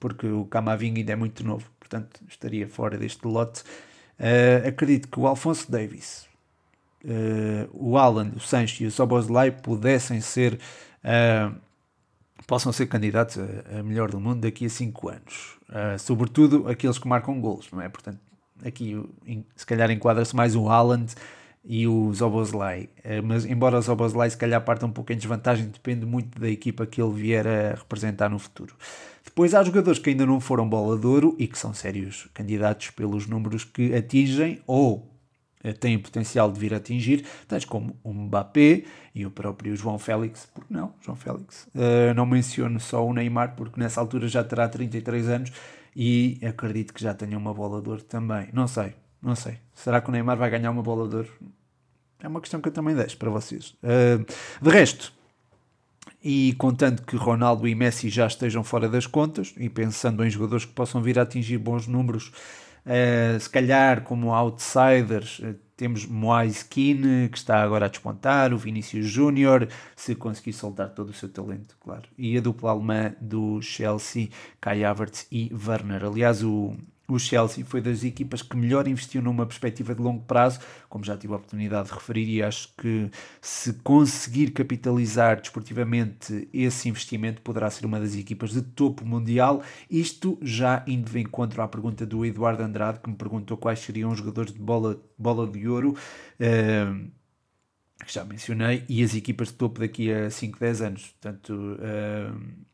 porque 0.00 0.26
o 0.26 0.44
Camavinga 0.46 0.98
ainda 0.98 1.12
é 1.12 1.16
muito 1.16 1.44
novo, 1.44 1.70
portanto 1.78 2.20
estaria 2.28 2.68
fora 2.68 2.98
deste 2.98 3.26
lote, 3.26 3.62
uh, 4.18 4.68
acredito 4.68 5.08
que 5.08 5.18
o 5.18 5.26
Alfonso 5.26 5.70
Davis, 5.70 6.26
uh, 7.04 7.68
o 7.72 7.96
Alan, 7.96 8.32
o 8.36 8.40
Sancho 8.40 8.82
e 8.82 8.86
o 8.86 8.90
Soboslai 8.90 9.50
pudessem 9.50 10.20
ser. 10.20 10.58
Uh, 11.04 11.54
possam 12.46 12.72
ser 12.72 12.86
candidatos 12.86 13.38
a, 13.38 13.78
a, 13.78 13.82
melhor 13.82 14.10
do 14.10 14.20
mundo 14.20 14.40
daqui 14.40 14.66
a 14.66 14.68
5 14.68 15.08
anos. 15.08 15.56
Sobretudo 15.98 16.68
aqueles 16.68 16.98
que 16.98 17.08
marcam 17.08 17.40
golos, 17.40 17.70
não 17.72 17.80
é? 17.80 17.88
Portanto, 17.88 18.18
aqui 18.62 19.02
se 19.56 19.64
calhar 19.64 19.90
enquadra-se 19.90 20.36
mais 20.36 20.54
o 20.54 20.68
Haaland 20.68 21.14
e 21.64 21.88
o 21.88 22.12
Zoboslai, 22.12 22.90
eh, 23.02 23.22
mas 23.22 23.46
embora 23.46 23.78
o 23.78 23.82
Zoboslai 23.82 24.28
se 24.28 24.36
calhar 24.36 24.62
parta 24.62 24.84
um 24.84 24.90
pouco 24.90 25.12
em 25.12 25.16
desvantagem, 25.16 25.66
depende 25.66 26.04
muito 26.04 26.38
da 26.38 26.48
equipa 26.48 26.84
que 26.84 27.00
ele 27.00 27.12
vier 27.12 27.46
a 27.46 27.70
representar 27.74 28.28
no 28.28 28.38
futuro. 28.38 28.76
Depois 29.24 29.54
há 29.54 29.62
jogadores 29.64 29.98
que 29.98 30.10
ainda 30.10 30.26
não 30.26 30.40
foram 30.40 30.68
bola 30.68 30.98
de 30.98 31.06
ouro 31.06 31.34
e 31.38 31.46
que 31.46 31.58
são 31.58 31.72
sérios 31.72 32.28
candidatos 32.34 32.90
pelos 32.90 33.26
números 33.26 33.64
que 33.64 33.94
atingem 33.94 34.60
ou 34.66 35.10
eh, 35.64 35.72
têm 35.72 35.98
potencial 35.98 36.52
de 36.52 36.60
vir 36.60 36.74
a 36.74 36.76
atingir, 36.76 37.24
tais 37.48 37.64
como 37.64 37.96
o 38.04 38.12
Mbappé 38.12 38.84
e 39.14 39.24
o 39.24 39.30
próprio 39.30 39.74
João 39.74 39.98
Félix, 39.98 40.46
porque 40.52 40.72
não, 40.72 40.92
João 41.00 41.16
Félix. 41.16 41.66
Uh, 41.74 42.12
não 42.14 42.26
menciono 42.26 42.78
só 42.78 43.04
o 43.04 43.14
Neymar, 43.14 43.56
porque 43.56 43.80
nessa 43.80 44.00
altura 44.00 44.28
já 44.28 44.44
terá 44.44 44.68
33 44.68 45.28
anos 45.30 45.52
e 45.96 46.38
acredito 46.46 46.92
que 46.92 47.02
já 47.02 47.14
tenha 47.14 47.38
uma 47.38 47.54
bola 47.54 47.80
de 47.80 47.88
ouro 47.88 48.02
também. 48.02 48.48
Não 48.52 48.68
sei, 48.68 48.94
não 49.24 49.34
sei. 49.34 49.58
Será 49.74 50.00
que 50.00 50.08
o 50.08 50.12
Neymar 50.12 50.36
vai 50.36 50.50
ganhar 50.50 50.70
uma 50.70 50.82
bola 50.82 51.08
de 51.08 51.16
ouro? 51.16 51.32
É 52.20 52.28
uma 52.28 52.40
questão 52.40 52.60
que 52.60 52.68
eu 52.68 52.72
também 52.72 52.94
deixo 52.94 53.16
para 53.16 53.30
vocês. 53.30 53.74
Uh, 53.82 54.24
de 54.62 54.70
resto, 54.70 55.12
e 56.22 56.54
contando 56.58 57.02
que 57.02 57.16
Ronaldo 57.16 57.66
e 57.66 57.74
Messi 57.74 58.08
já 58.08 58.26
estejam 58.26 58.62
fora 58.62 58.88
das 58.88 59.06
contas 59.06 59.54
e 59.56 59.68
pensando 59.68 60.24
em 60.24 60.30
jogadores 60.30 60.64
que 60.64 60.72
possam 60.72 61.02
vir 61.02 61.18
a 61.18 61.22
atingir 61.22 61.58
bons 61.58 61.86
números, 61.86 62.32
uh, 62.86 63.40
se 63.40 63.48
calhar 63.48 64.02
como 64.02 64.34
outsiders, 64.34 65.38
uh, 65.40 65.54
temos 65.76 66.06
Moise 66.06 66.64
Keane, 66.64 67.28
que 67.28 67.36
está 67.36 67.62
agora 67.62 67.86
a 67.86 67.88
despontar, 67.88 68.52
o 68.52 68.58
Vinícius 68.58 69.06
Júnior, 69.06 69.68
se 69.96 70.14
conseguir 70.14 70.52
soltar 70.52 70.90
todo 70.90 71.08
o 71.08 71.14
seu 71.14 71.28
talento, 71.28 71.76
claro. 71.80 72.04
E 72.16 72.38
a 72.38 72.40
dupla 72.40 72.70
alemã 72.70 73.14
do 73.20 73.60
Chelsea, 73.60 74.28
Kai 74.60 74.84
Havertz 74.84 75.26
e 75.32 75.50
Werner. 75.52 76.04
Aliás, 76.04 76.44
o, 76.44 76.74
o 77.06 77.18
Chelsea 77.18 77.64
foi 77.64 77.80
das 77.80 78.02
equipas 78.02 78.40
que 78.42 78.56
melhor 78.56 78.88
investiu 78.88 79.20
numa 79.20 79.44
perspectiva 79.44 79.94
de 79.94 80.00
longo 80.00 80.22
prazo, 80.22 80.60
como 80.88 81.04
já 81.04 81.16
tive 81.16 81.32
a 81.34 81.36
oportunidade 81.36 81.88
de 81.88 81.94
referir, 81.94 82.28
e 82.28 82.42
acho 82.42 82.68
que 82.76 83.10
se 83.40 83.74
conseguir 83.74 84.50
capitalizar 84.52 85.40
desportivamente 85.40 86.48
esse 86.52 86.88
investimento, 86.88 87.42
poderá 87.42 87.70
ser 87.70 87.84
uma 87.84 88.00
das 88.00 88.14
equipas 88.14 88.50
de 88.52 88.62
topo 88.62 89.04
mundial. 89.04 89.62
Isto 89.90 90.38
já 90.40 90.82
indo 90.86 91.10
de 91.10 91.20
encontro 91.20 91.60
à 91.62 91.68
pergunta 91.68 92.06
do 92.06 92.24
Eduardo 92.24 92.62
Andrade, 92.62 93.00
que 93.00 93.10
me 93.10 93.16
perguntou 93.16 93.56
quais 93.56 93.80
seriam 93.80 94.10
os 94.10 94.18
jogadores 94.18 94.52
de 94.52 94.58
bola, 94.58 95.00
bola 95.18 95.46
de 95.46 95.68
ouro. 95.68 95.94
Uh, 96.40 97.10
que 98.04 98.12
já 98.12 98.24
mencionei, 98.24 98.84
e 98.88 99.02
as 99.02 99.14
equipas 99.14 99.48
de 99.48 99.54
topo 99.54 99.80
daqui 99.80 100.12
a 100.12 100.30
5, 100.30 100.58
10 100.58 100.82
anos. 100.82 101.14
Portanto, 101.20 101.52
uh, 101.54 102.73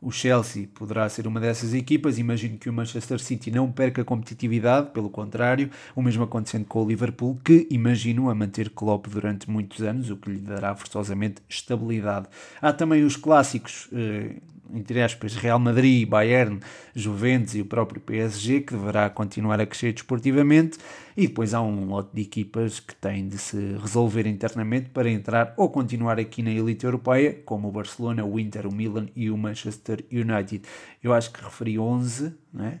o 0.00 0.10
Chelsea 0.10 0.68
poderá 0.74 1.08
ser 1.08 1.26
uma 1.26 1.40
dessas 1.40 1.74
equipas. 1.74 2.18
Imagino 2.18 2.58
que 2.58 2.68
o 2.68 2.72
Manchester 2.72 3.18
City 3.18 3.50
não 3.50 3.70
perca 3.70 4.04
competitividade, 4.04 4.90
pelo 4.90 5.10
contrário, 5.10 5.70
o 5.94 6.02
mesmo 6.02 6.22
acontecendo 6.24 6.64
com 6.64 6.82
o 6.82 6.88
Liverpool, 6.88 7.38
que 7.44 7.66
imagino 7.70 8.30
a 8.30 8.34
manter 8.34 8.70
Klopp 8.70 9.06
durante 9.08 9.50
muitos 9.50 9.82
anos, 9.82 10.10
o 10.10 10.16
que 10.16 10.30
lhe 10.30 10.38
dará 10.38 10.74
forçosamente 10.74 11.42
estabilidade. 11.48 12.26
Há 12.60 12.72
também 12.72 13.04
os 13.04 13.16
clássicos, 13.16 13.88
eh, 13.92 14.36
entre 14.72 15.02
aspas, 15.02 15.34
Real 15.34 15.58
Madrid, 15.58 16.08
Bayern, 16.08 16.60
Juventus 17.00 17.54
e 17.54 17.60
o 17.60 17.64
próprio 17.64 18.00
PSG, 18.00 18.60
que 18.60 18.74
deverá 18.74 19.10
continuar 19.10 19.60
a 19.60 19.66
crescer 19.66 19.92
desportivamente, 19.92 20.78
e 21.16 21.26
depois 21.26 21.54
há 21.54 21.60
um 21.60 21.86
lote 21.86 22.10
de 22.14 22.22
equipas 22.22 22.78
que 22.78 22.94
têm 22.94 23.28
de 23.28 23.38
se 23.38 23.56
resolver 23.80 24.26
internamente 24.26 24.90
para 24.90 25.10
entrar 25.10 25.54
ou 25.56 25.68
continuar 25.68 26.18
aqui 26.20 26.42
na 26.42 26.50
elite 26.50 26.84
europeia, 26.84 27.40
como 27.44 27.68
o 27.68 27.72
Barcelona, 27.72 28.24
o 28.24 28.38
Inter, 28.38 28.66
o 28.66 28.72
Milan 28.72 29.08
e 29.16 29.30
o 29.30 29.36
Manchester 29.36 30.04
United. 30.12 30.62
Eu 31.02 31.12
acho 31.12 31.32
que 31.32 31.42
referi 31.42 31.78
11, 31.78 32.34
né? 32.52 32.80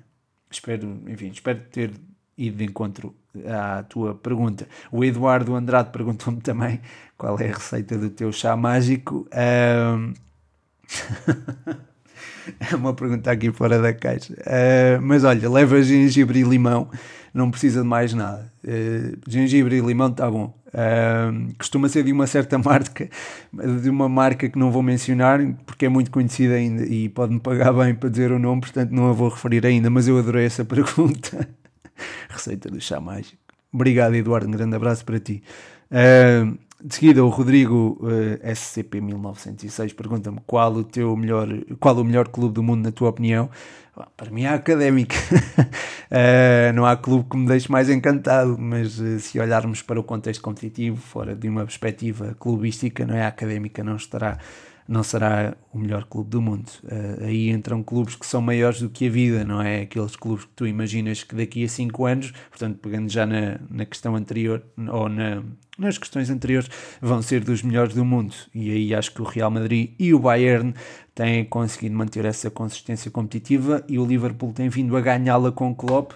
espero, 0.50 1.00
enfim, 1.06 1.28
espero 1.28 1.60
ter 1.70 1.92
ido 2.36 2.56
de 2.56 2.64
encontro 2.64 3.14
à 3.46 3.82
tua 3.84 4.14
pergunta. 4.14 4.68
O 4.90 5.04
Eduardo 5.04 5.54
Andrade 5.54 5.90
perguntou-me 5.90 6.40
também 6.40 6.80
qual 7.16 7.38
é 7.38 7.50
a 7.50 7.54
receita 7.54 7.96
do 7.96 8.10
teu 8.10 8.32
chá 8.32 8.56
mágico. 8.56 9.28
Um... 9.96 10.12
é 12.60 12.74
uma 12.74 12.94
pergunta 12.94 13.30
aqui 13.30 13.52
fora 13.52 13.80
da 13.80 13.92
caixa. 13.92 14.32
Uh, 14.34 15.00
mas 15.02 15.24
olha, 15.24 15.48
leva 15.48 15.82
gengibre 15.82 16.40
e 16.40 16.42
limão, 16.42 16.88
não 17.32 17.50
precisa 17.50 17.82
de 17.82 17.86
mais 17.86 18.12
nada. 18.12 18.52
Uh, 18.64 19.18
gengibre 19.28 19.76
e 19.76 19.80
limão 19.80 20.08
está 20.08 20.30
bom. 20.30 20.54
Uh, 20.68 21.52
costuma 21.58 21.88
ser 21.88 22.04
de 22.04 22.12
uma 22.12 22.26
certa 22.26 22.56
marca, 22.62 23.08
de 23.82 23.90
uma 23.90 24.08
marca 24.08 24.48
que 24.48 24.58
não 24.58 24.70
vou 24.70 24.82
mencionar 24.82 25.40
porque 25.66 25.86
é 25.86 25.88
muito 25.88 26.10
conhecida 26.10 26.54
ainda 26.54 26.84
e 26.84 27.08
pode-me 27.08 27.40
pagar 27.40 27.72
bem 27.72 27.94
para 27.94 28.08
dizer 28.08 28.30
o 28.30 28.38
nome, 28.38 28.60
portanto 28.60 28.90
não 28.90 29.10
a 29.10 29.12
vou 29.12 29.28
referir 29.28 29.66
ainda. 29.66 29.90
Mas 29.90 30.08
eu 30.08 30.18
adorei 30.18 30.46
essa 30.46 30.64
pergunta. 30.66 31.48
Receita 32.28 32.70
do 32.70 32.80
chá 32.80 33.00
mágico. 33.00 33.38
Obrigado, 33.72 34.14
Eduardo. 34.14 34.48
Um 34.48 34.52
grande 34.52 34.74
abraço 34.74 35.04
para 35.04 35.20
ti. 35.20 35.42
Uh, 35.90 36.56
de 36.82 36.94
seguida, 36.94 37.24
o 37.24 37.28
Rodrigo 37.28 37.98
uh, 38.00 38.46
SCP-1906 38.46 39.94
pergunta-me 39.94 40.38
qual, 40.46 40.72
o 40.72 40.84
teu 40.84 41.14
melhor, 41.16 41.48
qual 41.78 41.96
o 41.96 42.04
melhor 42.04 42.28
clube 42.28 42.54
do 42.54 42.62
mundo, 42.62 42.84
na 42.84 42.92
tua 42.92 43.10
opinião. 43.10 43.50
Para 44.16 44.30
mim, 44.30 44.44
é 44.44 44.48
a 44.48 44.54
Académica. 44.54 45.16
uh, 45.16 46.72
não 46.74 46.86
há 46.86 46.96
clube 46.96 47.28
que 47.28 47.36
me 47.36 47.46
deixe 47.46 47.70
mais 47.70 47.90
encantado, 47.90 48.56
mas 48.58 48.98
uh, 48.98 49.18
se 49.18 49.38
olharmos 49.38 49.82
para 49.82 50.00
o 50.00 50.02
contexto 50.02 50.40
competitivo, 50.40 50.96
fora 50.96 51.34
de 51.34 51.48
uma 51.48 51.64
perspectiva 51.64 52.34
clubística, 52.38 53.04
não 53.04 53.14
é? 53.14 53.24
a 53.24 53.28
Académica 53.28 53.84
não 53.84 53.96
estará 53.96 54.38
não 54.90 55.04
será 55.04 55.56
o 55.72 55.78
melhor 55.78 56.04
clube 56.04 56.28
do 56.30 56.42
mundo. 56.42 56.68
Uh, 56.82 57.24
aí 57.24 57.48
entram 57.48 57.80
clubes 57.80 58.16
que 58.16 58.26
são 58.26 58.42
maiores 58.42 58.82
do 58.82 58.90
que 58.90 59.06
a 59.06 59.10
vida, 59.10 59.44
não 59.44 59.62
é? 59.62 59.82
Aqueles 59.82 60.16
clubes 60.16 60.44
que 60.44 60.50
tu 60.56 60.66
imaginas 60.66 61.22
que 61.22 61.36
daqui 61.36 61.62
a 61.62 61.68
5 61.68 62.06
anos, 62.06 62.32
portanto, 62.50 62.78
pegando 62.78 63.08
já 63.08 63.24
na, 63.24 63.60
na 63.70 63.86
questão 63.86 64.16
anterior, 64.16 64.60
ou 64.92 65.08
na, 65.08 65.44
nas 65.78 65.96
questões 65.96 66.28
anteriores, 66.28 66.68
vão 67.00 67.22
ser 67.22 67.44
dos 67.44 67.62
melhores 67.62 67.94
do 67.94 68.04
mundo. 68.04 68.34
E 68.52 68.68
aí 68.72 68.92
acho 68.92 69.14
que 69.14 69.22
o 69.22 69.24
Real 69.24 69.48
Madrid 69.48 69.94
e 69.96 70.12
o 70.12 70.18
Bayern 70.18 70.74
têm 71.14 71.44
conseguido 71.44 71.94
manter 71.94 72.24
essa 72.24 72.50
consistência 72.50 73.12
competitiva 73.12 73.84
e 73.88 73.96
o 73.96 74.04
Liverpool 74.04 74.52
tem 74.52 74.68
vindo 74.68 74.96
a 74.96 75.00
ganhá-la 75.00 75.52
com 75.52 75.70
o 75.70 75.74
Klopp. 75.74 76.14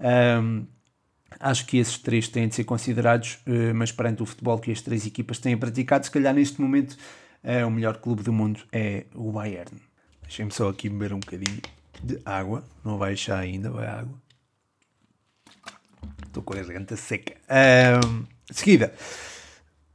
Um, 0.00 0.66
acho 1.38 1.64
que 1.64 1.78
esses 1.78 1.96
três 1.96 2.26
têm 2.26 2.48
de 2.48 2.56
ser 2.56 2.64
considerados, 2.64 3.38
uh, 3.46 3.72
mas 3.72 3.92
perante 3.92 4.24
o 4.24 4.26
futebol 4.26 4.58
que 4.58 4.72
as 4.72 4.80
três 4.80 5.06
equipas 5.06 5.38
têm 5.38 5.56
praticado, 5.56 6.04
se 6.04 6.10
calhar 6.10 6.34
neste 6.34 6.60
momento 6.60 6.96
é 7.46 7.64
o 7.64 7.70
melhor 7.70 7.98
clube 7.98 8.24
do 8.24 8.32
mundo 8.32 8.60
é 8.72 9.06
o 9.14 9.30
Bayern. 9.30 9.80
Deixem-me 10.22 10.50
só 10.50 10.68
aqui 10.68 10.88
beber 10.88 11.12
um 11.12 11.20
bocadinho 11.20 11.62
de 12.02 12.20
água. 12.24 12.64
Não 12.84 12.98
vai 12.98 13.16
chá 13.16 13.38
ainda, 13.38 13.70
vai 13.70 13.86
água. 13.86 14.20
Estou 16.26 16.42
com 16.42 16.54
a 16.54 16.56
garganta 16.56 16.96
seca. 16.96 17.36
Um, 18.04 18.24
seguida. 18.50 18.92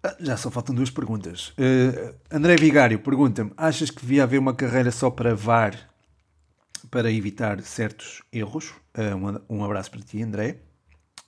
Ah, 0.02 0.16
já 0.22 0.38
só 0.38 0.50
faltam 0.50 0.74
duas 0.74 0.90
perguntas. 0.90 1.50
Uh, 1.50 2.16
André 2.32 2.56
Vigário 2.56 2.98
pergunta-me: 3.00 3.52
achas 3.58 3.92
que 3.92 4.02
devia 4.02 4.24
haver 4.24 4.40
uma 4.40 4.54
carreira 4.54 4.90
só 4.90 5.12
para 5.12 5.36
VAR 5.36 5.78
para 6.90 7.12
evitar 7.12 7.62
certos 7.64 8.22
erros? 8.32 8.70
Uh, 8.98 9.44
um, 9.50 9.58
um, 9.58 9.64
abraço 9.64 9.92
para 9.92 10.00
ti, 10.00 10.24
André. 10.24 10.56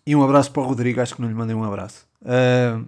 E 0.08 0.16
um 0.16 0.24
abraço 0.24 0.52
para 0.54 0.64
o 0.64 0.66
Rodrigo. 0.66 1.02
Acho 1.02 1.16
que 1.16 1.22
não 1.22 1.28
lhe 1.28 1.36
mandei 1.36 1.54
um 1.54 1.66
abraço. 1.66 2.08
Uh, 2.22 2.88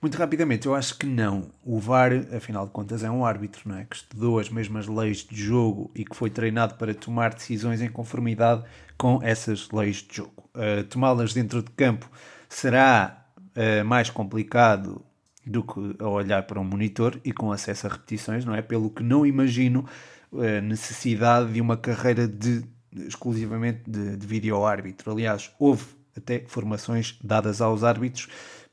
muito 0.00 0.16
rapidamente, 0.16 0.66
eu 0.66 0.74
acho 0.74 0.96
que 0.96 1.06
não. 1.06 1.50
O 1.64 1.78
VAR, 1.80 2.12
afinal 2.34 2.66
de 2.66 2.72
contas, 2.72 3.02
é 3.02 3.10
um 3.10 3.24
árbitro, 3.24 3.68
não 3.68 3.76
é? 3.76 3.84
Que 3.84 3.96
estudou 3.96 4.38
as 4.38 4.48
mesmas 4.48 4.86
leis 4.86 5.18
de 5.18 5.36
jogo 5.36 5.90
e 5.94 6.04
que 6.04 6.14
foi 6.14 6.30
treinado 6.30 6.74
para 6.74 6.94
tomar 6.94 7.34
decisões 7.34 7.82
em 7.82 7.88
conformidade 7.88 8.62
com 8.96 9.20
essas 9.22 9.68
leis 9.70 9.96
de 9.96 10.16
jogo. 10.16 10.48
Uh, 10.54 10.84
Tomá-las 10.84 11.34
dentro 11.34 11.62
de 11.62 11.70
campo 11.72 12.08
será 12.48 13.26
uh, 13.36 13.84
mais 13.84 14.08
complicado 14.08 15.04
do 15.44 15.62
que 15.62 15.96
a 15.98 16.08
olhar 16.08 16.42
para 16.44 16.60
um 16.60 16.64
monitor 16.64 17.18
e 17.24 17.32
com 17.32 17.50
acesso 17.50 17.86
a 17.86 17.90
repetições, 17.90 18.44
não 18.44 18.54
é? 18.54 18.62
Pelo 18.62 18.90
que 18.90 19.02
não 19.02 19.26
imagino 19.26 19.84
a 20.32 20.36
uh, 20.36 20.62
necessidade 20.62 21.52
de 21.52 21.60
uma 21.60 21.76
carreira 21.76 22.28
de 22.28 22.64
exclusivamente 22.92 23.82
de, 23.88 24.16
de 24.16 24.26
vídeo 24.26 24.64
árbitro. 24.64 25.10
Aliás, 25.10 25.50
houve 25.58 25.84
até 26.16 26.44
formações 26.46 27.18
dadas 27.22 27.60
aos 27.60 27.84
árbitros 27.84 28.28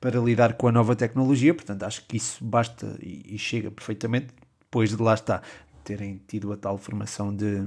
para 0.06 0.20
lidar 0.20 0.54
com 0.54 0.68
a 0.68 0.72
nova 0.72 0.96
tecnologia, 0.96 1.52
portanto 1.52 1.82
acho 1.82 2.06
que 2.06 2.18
isso 2.18 2.46
basta 2.46 2.96
e, 3.02 3.36
chega 3.40 3.72
perfeitamente, 3.72 4.28
depois 4.60 4.92
de 4.92 5.02
lá 5.02 5.16
está, 5.16 5.42
terem 5.84 6.22
tido 6.28 6.54
a 6.54 6.58
tal 6.58 6.78
formação 6.78 7.36
de, 7.36 7.66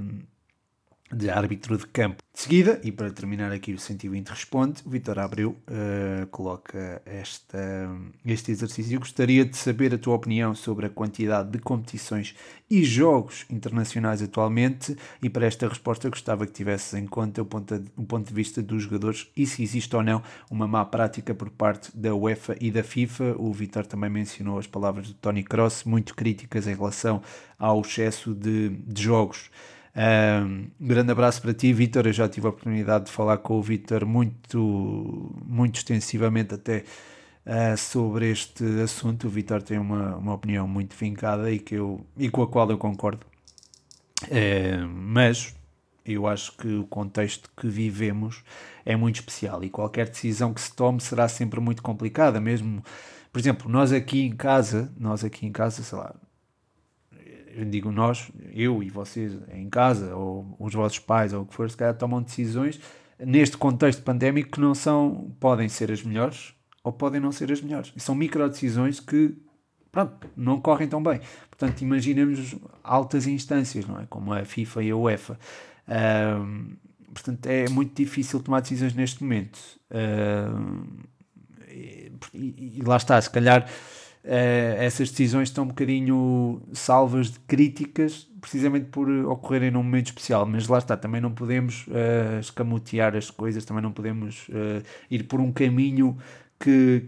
de 1.11 1.29
árbitro 1.29 1.77
de 1.77 1.87
campo. 1.87 2.23
De 2.33 2.41
seguida, 2.41 2.79
e 2.83 2.91
para 2.91 3.11
terminar 3.11 3.51
aqui 3.51 3.73
o 3.73 3.79
120 3.79 4.29
responde, 4.29 4.81
o 4.85 4.89
Vitor 4.89 5.19
Abreu 5.19 5.49
uh, 5.49 6.27
coloca 6.27 7.01
esta, 7.05 7.89
este 8.25 8.51
exercício. 8.51 8.95
Eu 8.95 8.99
gostaria 8.99 9.43
de 9.43 9.57
saber 9.57 9.93
a 9.93 9.97
tua 9.97 10.15
opinião 10.15 10.55
sobre 10.55 10.85
a 10.85 10.89
quantidade 10.89 11.49
de 11.49 11.59
competições 11.59 12.35
e 12.69 12.83
jogos 12.83 13.45
internacionais 13.49 14.21
atualmente 14.21 14.95
e 15.21 15.29
para 15.29 15.47
esta 15.47 15.67
resposta 15.67 16.09
gostava 16.09 16.45
que 16.45 16.53
tivesses 16.53 16.93
em 16.93 17.05
conta 17.05 17.41
o 17.41 17.45
ponto, 17.45 17.77
de, 17.77 17.91
o 17.97 18.03
ponto 18.03 18.27
de 18.27 18.33
vista 18.33 18.61
dos 18.61 18.83
jogadores 18.83 19.27
e 19.35 19.45
se 19.45 19.63
existe 19.63 19.93
ou 19.95 20.03
não 20.03 20.21
uma 20.49 20.67
má 20.67 20.85
prática 20.85 21.33
por 21.33 21.49
parte 21.49 21.95
da 21.97 22.13
UEFA 22.13 22.55
e 22.61 22.71
da 22.71 22.83
FIFA. 22.83 23.35
O 23.37 23.51
Vitor 23.51 23.85
também 23.85 24.09
mencionou 24.09 24.59
as 24.59 24.67
palavras 24.67 25.07
do 25.07 25.13
Tony 25.15 25.43
Cross, 25.43 25.83
muito 25.83 26.15
críticas 26.15 26.67
em 26.67 26.75
relação 26.75 27.21
ao 27.57 27.81
excesso 27.81 28.33
de, 28.33 28.69
de 28.69 29.03
jogos. 29.03 29.49
Um 29.95 30.87
grande 30.87 31.11
abraço 31.11 31.41
para 31.41 31.53
ti, 31.53 31.73
Vitor. 31.73 32.07
Eu 32.07 32.13
já 32.13 32.27
tive 32.29 32.47
a 32.47 32.49
oportunidade 32.49 33.05
de 33.05 33.11
falar 33.11 33.37
com 33.37 33.57
o 33.57 33.61
Vitor 33.61 34.05
muito, 34.05 35.35
muito 35.45 35.77
extensivamente 35.77 36.53
até 36.53 36.83
uh, 37.45 37.77
sobre 37.77 38.31
este 38.31 38.63
assunto. 38.81 39.27
O 39.27 39.29
Vitor 39.29 39.61
tem 39.61 39.77
uma, 39.77 40.15
uma 40.15 40.33
opinião 40.33 40.67
muito 40.67 40.95
vincada 40.95 41.51
e, 41.51 41.59
que 41.59 41.75
eu, 41.75 42.05
e 42.17 42.29
com 42.29 42.41
a 42.43 42.47
qual 42.47 42.69
eu 42.69 42.77
concordo. 42.77 43.25
Mas 44.89 45.55
eu 46.05 46.27
acho 46.27 46.51
que 46.57 46.67
o 46.67 46.85
contexto 46.85 47.49
que 47.55 47.67
vivemos 47.67 48.43
é 48.85 48.95
muito 48.95 49.15
especial 49.15 49.63
e 49.63 49.69
qualquer 49.69 50.09
decisão 50.09 50.53
que 50.53 50.61
se 50.61 50.73
tome 50.75 50.99
será 50.99 51.27
sempre 51.27 51.59
muito 51.59 51.81
complicada, 51.81 52.39
mesmo, 52.39 52.83
por 53.31 53.39
exemplo, 53.39 53.69
nós 53.69 53.91
aqui 53.91 54.23
em 54.23 54.35
casa, 54.35 54.91
nós 54.97 55.23
aqui 55.23 55.45
em 55.45 55.51
casa, 55.51 55.83
sei 55.83 55.97
lá, 55.97 56.15
digo 57.65 57.91
nós, 57.91 58.31
eu 58.53 58.81
e 58.83 58.89
vocês 58.89 59.37
em 59.53 59.69
casa, 59.69 60.15
ou 60.15 60.55
os 60.59 60.73
vossos 60.73 60.99
pais, 60.99 61.33
ou 61.33 61.43
o 61.43 61.45
que 61.45 61.53
for, 61.53 61.69
se 61.69 61.77
calhar 61.77 61.95
tomam 61.95 62.21
decisões 62.21 62.79
neste 63.19 63.57
contexto 63.57 64.01
pandémico 64.01 64.51
que 64.51 64.61
não 64.61 64.73
são, 64.73 65.35
podem 65.39 65.67
ser 65.67 65.91
as 65.91 66.03
melhores 66.03 66.53
ou 66.83 66.93
podem 66.93 67.19
não 67.19 67.31
ser 67.31 67.51
as 67.51 67.61
melhores. 67.61 67.93
São 67.97 68.15
micro 68.15 68.47
decisões 68.49 68.99
que, 68.99 69.37
pronto, 69.91 70.27
não 70.35 70.59
correm 70.59 70.87
tão 70.87 71.01
bem. 71.01 71.19
Portanto, 71.49 71.81
imaginemos 71.81 72.55
altas 72.83 73.27
instâncias, 73.27 73.85
não 73.85 73.99
é? 73.99 74.05
Como 74.09 74.33
a 74.33 74.45
FIFA 74.45 74.83
e 74.83 74.91
a 74.91 74.95
UEFA. 74.95 75.39
Um, 75.87 76.75
portanto, 77.13 77.45
é 77.47 77.67
muito 77.69 77.95
difícil 77.95 78.41
tomar 78.41 78.61
decisões 78.61 78.93
neste 78.93 79.21
momento. 79.21 79.59
Um, 79.91 80.99
e, 81.69 82.11
e, 82.33 82.81
lá 82.83 82.97
está, 82.97 83.21
se 83.21 83.29
calhar 83.29 83.69
essas 84.31 85.09
decisões 85.09 85.49
estão 85.49 85.63
um 85.63 85.67
bocadinho 85.67 86.61
salvas 86.71 87.31
de 87.31 87.39
críticas, 87.39 88.27
precisamente 88.39 88.85
por 88.85 89.09
ocorrerem 89.09 89.71
num 89.71 89.81
momento 89.81 90.07
especial. 90.07 90.45
Mas 90.45 90.67
lá 90.67 90.77
está, 90.77 90.95
também 90.95 91.19
não 91.19 91.31
podemos 91.31 91.87
uh, 91.87 92.39
escamotear 92.39 93.15
as 93.15 93.31
coisas, 93.31 93.65
também 93.65 93.81
não 93.81 93.91
podemos 93.91 94.47
uh, 94.49 94.83
ir 95.09 95.23
por 95.23 95.39
um 95.39 95.51
caminho 95.51 96.17
que 96.59 97.03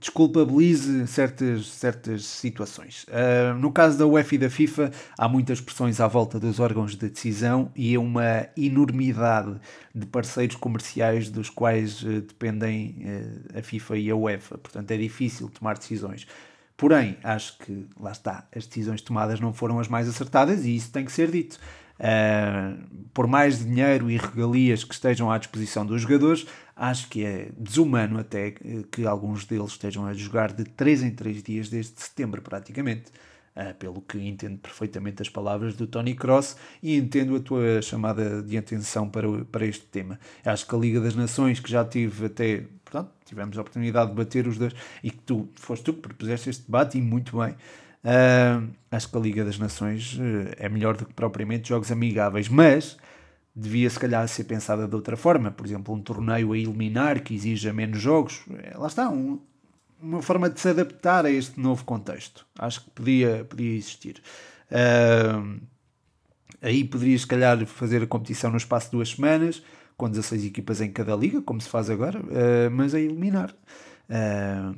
desculpabilize 0.00 1.06
certas, 1.06 1.66
certas 1.66 2.24
situações. 2.24 3.04
Uh, 3.04 3.54
no 3.58 3.70
caso 3.70 3.98
da 3.98 4.06
UEFA 4.06 4.34
e 4.34 4.38
da 4.38 4.50
FIFA, 4.50 4.90
há 5.16 5.28
muitas 5.28 5.60
pressões 5.60 6.00
à 6.00 6.08
volta 6.08 6.40
dos 6.40 6.58
órgãos 6.58 6.96
de 6.96 7.10
decisão 7.10 7.70
e 7.76 7.94
é 7.94 7.98
uma 7.98 8.46
enormidade 8.56 9.60
de 9.94 10.06
parceiros 10.06 10.56
comerciais 10.56 11.28
dos 11.28 11.50
quais 11.50 12.02
uh, 12.02 12.22
dependem 12.22 12.96
uh, 13.04 13.58
a 13.58 13.62
FIFA 13.62 13.98
e 13.98 14.10
a 14.10 14.16
UEFA. 14.16 14.56
Portanto, 14.56 14.90
é 14.90 14.96
difícil 14.96 15.50
tomar 15.50 15.76
decisões. 15.76 16.26
Porém, 16.78 17.18
acho 17.22 17.58
que, 17.58 17.86
lá 18.00 18.12
está, 18.12 18.48
as 18.56 18.66
decisões 18.66 19.02
tomadas 19.02 19.38
não 19.38 19.52
foram 19.52 19.78
as 19.78 19.86
mais 19.86 20.08
acertadas 20.08 20.64
e 20.64 20.74
isso 20.74 20.90
tem 20.90 21.04
que 21.04 21.12
ser 21.12 21.30
dito. 21.30 21.58
Por 23.12 23.26
mais 23.26 23.62
dinheiro 23.62 24.10
e 24.10 24.16
regalias 24.16 24.82
que 24.82 24.94
estejam 24.94 25.30
à 25.30 25.36
disposição 25.36 25.84
dos 25.84 26.00
jogadores, 26.00 26.46
acho 26.80 27.08
que 27.10 27.22
é 27.22 27.50
desumano 27.58 28.18
até 28.18 28.52
que 28.90 29.06
alguns 29.06 29.44
deles 29.44 29.72
estejam 29.72 30.06
a 30.06 30.14
jogar 30.14 30.50
de 30.50 30.64
3 30.64 31.02
em 31.02 31.10
3 31.10 31.42
dias 31.42 31.68
desde 31.68 32.00
setembro, 32.00 32.40
praticamente. 32.40 33.12
Uh, 33.50 33.74
pelo 33.74 34.00
que 34.00 34.16
entendo 34.16 34.58
perfeitamente 34.58 35.20
as 35.20 35.28
palavras 35.28 35.74
do 35.74 35.84
Tony 35.84 36.14
Cross 36.14 36.56
e 36.80 36.96
entendo 36.96 37.34
a 37.34 37.40
tua 37.40 37.82
chamada 37.82 38.40
de 38.40 38.56
atenção 38.56 39.08
para, 39.08 39.26
para 39.46 39.66
este 39.66 39.84
tema. 39.86 40.20
Acho 40.44 40.64
que 40.64 40.74
a 40.74 40.78
Liga 40.78 41.00
das 41.00 41.16
Nações, 41.16 41.58
que 41.58 41.68
já 41.68 41.84
tive 41.84 42.26
até, 42.26 42.64
portanto, 42.84 43.10
tivemos 43.24 43.58
a 43.58 43.60
oportunidade 43.60 44.10
de 44.10 44.16
bater 44.16 44.46
os 44.46 44.56
dois 44.56 44.72
e 45.02 45.10
que 45.10 45.18
tu 45.18 45.48
foste 45.56 45.84
tu 45.84 45.94
que 45.94 46.00
propuseste 46.00 46.48
este 46.48 46.62
debate 46.62 46.96
e 46.96 47.02
muito 47.02 47.36
bem. 47.36 47.56
Uh, 48.04 48.70
acho 48.88 49.10
que 49.10 49.16
a 49.16 49.20
Liga 49.20 49.44
das 49.44 49.58
Nações 49.58 50.14
uh, 50.14 50.54
é 50.56 50.68
melhor 50.68 50.96
do 50.96 51.04
que 51.04 51.12
propriamente 51.12 51.68
jogos 51.70 51.90
amigáveis, 51.90 52.48
mas 52.48 52.96
devia 53.54 53.88
se 53.90 53.98
calhar 53.98 54.26
ser 54.28 54.44
pensada 54.44 54.86
de 54.86 54.94
outra 54.94 55.16
forma. 55.16 55.50
Por 55.50 55.66
exemplo, 55.66 55.94
um 55.94 56.00
torneio 56.00 56.52
a 56.52 56.58
eliminar 56.58 57.20
que 57.20 57.34
exija 57.34 57.72
menos 57.72 58.00
jogos. 58.00 58.42
É, 58.62 58.76
lá 58.76 58.86
está, 58.86 59.08
um, 59.08 59.40
uma 60.00 60.22
forma 60.22 60.48
de 60.48 60.60
se 60.60 60.68
adaptar 60.68 61.26
a 61.26 61.30
este 61.30 61.58
novo 61.60 61.84
contexto. 61.84 62.46
Acho 62.58 62.84
que 62.84 62.90
podia, 62.90 63.44
podia 63.48 63.76
existir. 63.76 64.22
Uh, 64.70 65.60
aí 66.62 66.84
poderia 66.84 67.18
se 67.18 67.26
calhar 67.26 67.64
fazer 67.66 68.02
a 68.02 68.06
competição 68.06 68.50
no 68.50 68.56
espaço 68.56 68.86
de 68.86 68.92
duas 68.92 69.10
semanas, 69.10 69.62
com 69.96 70.08
16 70.08 70.46
equipas 70.46 70.80
em 70.80 70.90
cada 70.90 71.14
liga, 71.14 71.42
como 71.42 71.60
se 71.60 71.68
faz 71.68 71.90
agora, 71.90 72.18
mas 72.72 72.94
a 72.94 73.00
eliminar. 73.00 73.54
Uh, 74.08 74.74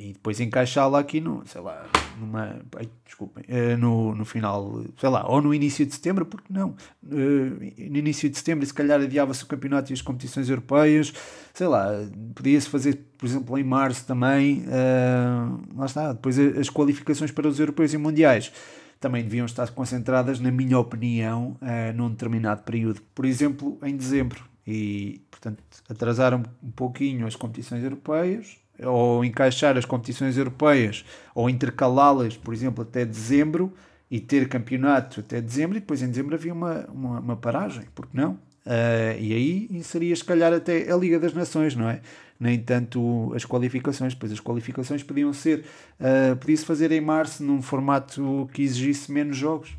e 0.00 0.14
depois 0.14 0.40
encaixá-la 0.40 0.98
aqui 0.98 1.20
no, 1.20 1.46
sei 1.46 1.60
lá, 1.60 1.86
numa, 2.18 2.58
ai, 2.76 2.88
desculpem, 3.04 3.44
uh, 3.44 3.76
no, 3.76 4.14
no 4.14 4.24
final, 4.24 4.82
sei 4.98 5.10
lá, 5.10 5.28
ou 5.28 5.42
no 5.42 5.52
início 5.52 5.84
de 5.84 5.92
setembro, 5.92 6.24
porque 6.24 6.50
não? 6.50 6.70
Uh, 7.04 7.90
no 7.90 7.98
início 7.98 8.30
de 8.30 8.38
setembro, 8.38 8.64
se 8.64 8.72
calhar 8.72 8.98
adiava-se 8.98 9.44
o 9.44 9.46
campeonato 9.46 9.92
e 9.92 9.94
as 9.94 10.00
competições 10.00 10.48
europeias, 10.48 11.12
sei 11.52 11.66
lá, 11.66 11.88
podia-se 12.34 12.70
fazer, 12.70 12.98
por 13.18 13.26
exemplo, 13.26 13.58
em 13.58 13.64
março 13.64 14.06
também, 14.06 14.64
uh, 14.64 15.76
lá 15.76 15.84
está, 15.84 16.14
depois 16.14 16.38
as 16.38 16.70
qualificações 16.70 17.30
para 17.30 17.46
os 17.46 17.60
europeus 17.60 17.92
e 17.92 17.98
mundiais. 17.98 18.50
Também 18.98 19.22
deviam 19.22 19.44
estar 19.44 19.70
concentradas, 19.70 20.40
na 20.40 20.50
minha 20.50 20.78
opinião, 20.78 21.58
uh, 21.60 21.94
num 21.94 22.08
determinado 22.08 22.62
período, 22.62 23.02
por 23.14 23.26
exemplo, 23.26 23.78
em 23.82 23.94
dezembro, 23.94 24.42
e, 24.66 25.20
portanto, 25.30 25.62
atrasaram 25.88 26.42
um 26.62 26.70
pouquinho 26.70 27.26
as 27.26 27.36
competições 27.36 27.82
europeias, 27.82 28.58
ou 28.84 29.24
encaixar 29.24 29.76
as 29.76 29.84
competições 29.84 30.36
europeias, 30.36 31.04
ou 31.34 31.48
intercalá-las, 31.48 32.36
por 32.36 32.54
exemplo, 32.54 32.82
até 32.82 33.04
dezembro, 33.04 33.72
e 34.10 34.18
ter 34.18 34.48
campeonato 34.48 35.20
até 35.20 35.40
dezembro, 35.40 35.76
e 35.76 35.80
depois 35.80 36.02
em 36.02 36.08
dezembro 36.08 36.34
havia 36.34 36.52
uma, 36.52 36.86
uma, 36.92 37.20
uma 37.20 37.36
paragem, 37.36 37.84
porque 37.94 38.16
não? 38.16 38.32
Uh, 38.66 39.16
e 39.18 39.32
aí 39.32 39.68
inseria, 39.70 40.14
se 40.14 40.24
calhar, 40.24 40.52
até 40.52 40.90
a 40.92 40.96
Liga 40.96 41.18
das 41.18 41.32
Nações, 41.32 41.74
não 41.76 41.88
é? 41.88 42.00
Nem 42.38 42.58
tanto 42.58 43.32
as 43.34 43.44
qualificações, 43.44 44.14
pois 44.14 44.32
as 44.32 44.40
qualificações 44.40 45.02
podiam 45.02 45.32
ser, 45.32 45.64
uh, 46.00 46.36
podia-se 46.36 46.64
fazer 46.64 46.90
em 46.90 47.00
março 47.00 47.42
num 47.44 47.62
formato 47.62 48.48
que 48.52 48.62
exigisse 48.62 49.12
menos 49.12 49.36
jogos 49.36 49.76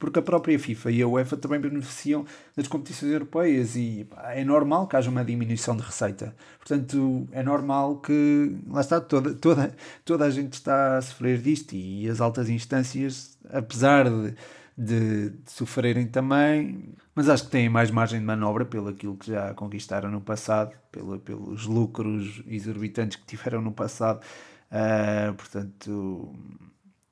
porque 0.00 0.18
a 0.18 0.22
própria 0.22 0.58
FIFA 0.58 0.90
e 0.90 1.02
a 1.02 1.06
UEFA 1.06 1.36
também 1.36 1.60
beneficiam 1.60 2.24
das 2.56 2.66
competições 2.66 3.12
europeias 3.12 3.76
e 3.76 4.08
é 4.30 4.42
normal 4.42 4.88
que 4.88 4.96
haja 4.96 5.10
uma 5.10 5.22
diminuição 5.22 5.76
de 5.76 5.82
receita. 5.82 6.34
Portanto, 6.58 7.28
é 7.30 7.42
normal 7.42 7.98
que, 7.98 8.56
lá 8.66 8.80
está, 8.80 8.98
toda, 8.98 9.34
toda, 9.34 9.76
toda 10.04 10.24
a 10.24 10.30
gente 10.30 10.54
está 10.54 10.96
a 10.96 11.02
sofrer 11.02 11.38
disto 11.38 11.74
e 11.74 12.08
as 12.08 12.20
altas 12.20 12.48
instâncias, 12.48 13.38
apesar 13.52 14.08
de, 14.08 14.34
de, 14.76 15.30
de 15.30 15.50
sofrerem 15.52 16.06
também, 16.06 16.94
mas 17.14 17.28
acho 17.28 17.44
que 17.44 17.50
têm 17.50 17.68
mais 17.68 17.90
margem 17.90 18.18
de 18.18 18.24
manobra 18.24 18.64
pelo 18.64 18.88
aquilo 18.88 19.18
que 19.18 19.30
já 19.30 19.52
conquistaram 19.52 20.10
no 20.10 20.22
passado, 20.22 20.74
pelo, 20.90 21.18
pelos 21.18 21.66
lucros 21.66 22.42
exorbitantes 22.46 23.18
que 23.18 23.26
tiveram 23.26 23.60
no 23.60 23.72
passado. 23.72 24.24
Uh, 24.70 25.34
portanto, 25.34 26.34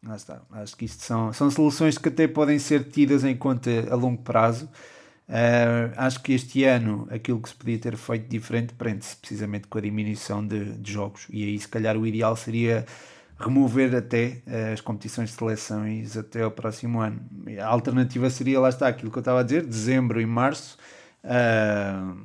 Lá 0.08 0.16
está. 0.16 0.40
Acho 0.52 0.74
que 0.74 0.86
isto 0.86 1.02
são, 1.02 1.34
são 1.34 1.50
soluções 1.50 1.98
que 1.98 2.08
até 2.08 2.26
podem 2.26 2.58
ser 2.58 2.84
tidas 2.84 3.24
em 3.24 3.36
conta 3.36 3.70
a 3.90 3.94
longo 3.94 4.22
prazo. 4.22 4.64
Uh, 5.28 5.92
acho 5.98 6.22
que 6.22 6.32
este 6.32 6.64
ano 6.64 7.06
aquilo 7.10 7.38
que 7.42 7.50
se 7.50 7.54
podia 7.54 7.78
ter 7.78 7.94
feito 7.98 8.26
diferente 8.26 8.72
prende-se 8.72 9.14
precisamente 9.16 9.68
com 9.68 9.76
a 9.76 9.82
diminuição 9.82 10.46
de, 10.46 10.72
de, 10.78 10.90
jogos. 10.90 11.26
E 11.28 11.44
aí, 11.44 11.58
se 11.58 11.68
calhar, 11.68 11.94
o 11.98 12.06
ideal 12.06 12.34
seria 12.34 12.86
remover 13.38 13.94
até 13.94 14.40
uh, 14.46 14.72
as 14.72 14.80
competições 14.80 15.28
de 15.28 15.36
seleções 15.36 16.16
até 16.16 16.42
ao 16.42 16.50
próximo 16.50 17.00
ano. 17.00 17.20
A 17.60 17.66
alternativa 17.66 18.30
seria, 18.30 18.58
lá 18.58 18.70
está, 18.70 18.88
aquilo 18.88 19.10
que 19.10 19.18
eu 19.18 19.20
estava 19.20 19.40
a 19.40 19.42
dizer, 19.42 19.66
dezembro 19.66 20.22
e 20.22 20.26
março. 20.26 20.78
Uh, 21.22 22.16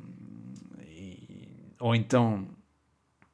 ou 1.80 1.94
então 1.94 2.48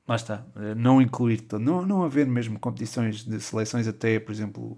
lá 0.09 0.15
está, 0.15 0.45
eh, 0.55 0.75
não 0.75 1.01
incluir, 1.01 1.45
não, 1.59 1.85
não 1.85 2.03
haver 2.03 2.25
mesmo 2.25 2.59
competições 2.59 3.23
de 3.23 3.39
seleções 3.39 3.87
até, 3.87 4.19
por 4.19 4.31
exemplo, 4.31 4.77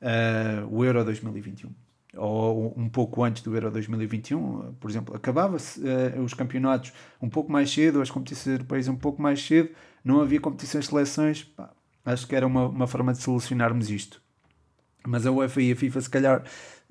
uh, 0.00 0.66
o 0.70 0.84
Euro 0.84 1.04
2021 1.04 1.74
ou 2.16 2.74
um 2.76 2.88
pouco 2.88 3.22
antes 3.22 3.42
do 3.42 3.54
Euro 3.54 3.70
2021, 3.70 4.74
por 4.80 4.90
exemplo, 4.90 5.14
acabava-se 5.14 5.80
uh, 5.80 6.22
os 6.22 6.34
campeonatos 6.34 6.92
um 7.20 7.28
pouco 7.28 7.52
mais 7.52 7.70
cedo, 7.70 8.00
as 8.00 8.10
competições 8.10 8.54
europeias 8.54 8.88
um 8.88 8.96
pouco 8.96 9.22
mais 9.22 9.44
cedo, 9.44 9.70
não 10.04 10.20
havia 10.20 10.40
competições 10.40 10.84
de 10.84 10.90
seleções, 10.90 11.44
pá, 11.44 11.70
acho 12.04 12.26
que 12.26 12.34
era 12.34 12.46
uma, 12.46 12.66
uma 12.66 12.86
forma 12.86 13.12
de 13.12 13.22
solucionarmos 13.22 13.90
isto. 13.90 14.20
Mas 15.06 15.24
a 15.24 15.32
UEFA 15.32 15.62
e 15.62 15.72
a 15.72 15.76
FIFA, 15.76 16.00
se 16.00 16.10
calhar, 16.10 16.44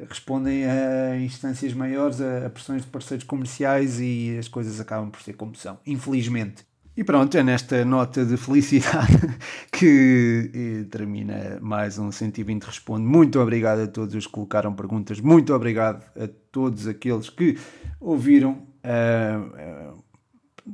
respondem 0.07 0.65
a 0.65 1.17
instâncias 1.17 1.73
maiores, 1.73 2.21
a, 2.21 2.47
a 2.47 2.49
pressões 2.49 2.83
de 2.83 2.87
parceiros 2.89 3.25
comerciais 3.25 3.99
e 3.99 4.37
as 4.37 4.47
coisas 4.47 4.79
acabam 4.79 5.11
por 5.11 5.21
ser 5.21 5.33
como 5.33 5.55
são, 5.55 5.79
infelizmente. 5.85 6.68
E 6.99 7.03
pronto, 7.05 7.37
é 7.37 7.41
nesta 7.41 7.85
nota 7.85 8.25
de 8.25 8.35
felicidade 8.35 9.37
que 9.71 10.51
eh, 10.53 10.83
termina 10.91 11.57
mais 11.61 11.97
um 11.97 12.11
120 12.11 12.61
Responde. 12.63 13.05
Muito 13.05 13.39
obrigado 13.39 13.83
a 13.83 13.87
todos 13.87 14.13
os 14.15 14.27
que 14.27 14.33
colocaram 14.33 14.73
perguntas, 14.73 15.21
muito 15.21 15.53
obrigado 15.53 16.03
a 16.21 16.27
todos 16.51 16.87
aqueles 16.87 17.29
que 17.29 17.57
ouviram. 18.01 18.67
Uh, 18.83 19.93
uh, 19.95 20.03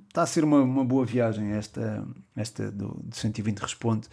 está 0.09 0.23
a 0.23 0.25
ser 0.25 0.43
uma, 0.43 0.63
uma 0.63 0.83
boa 0.83 1.05
viagem 1.05 1.51
esta, 1.51 2.03
esta 2.35 2.71
do, 2.71 2.87
do 3.03 3.15
120 3.15 3.59
Responde. 3.59 4.07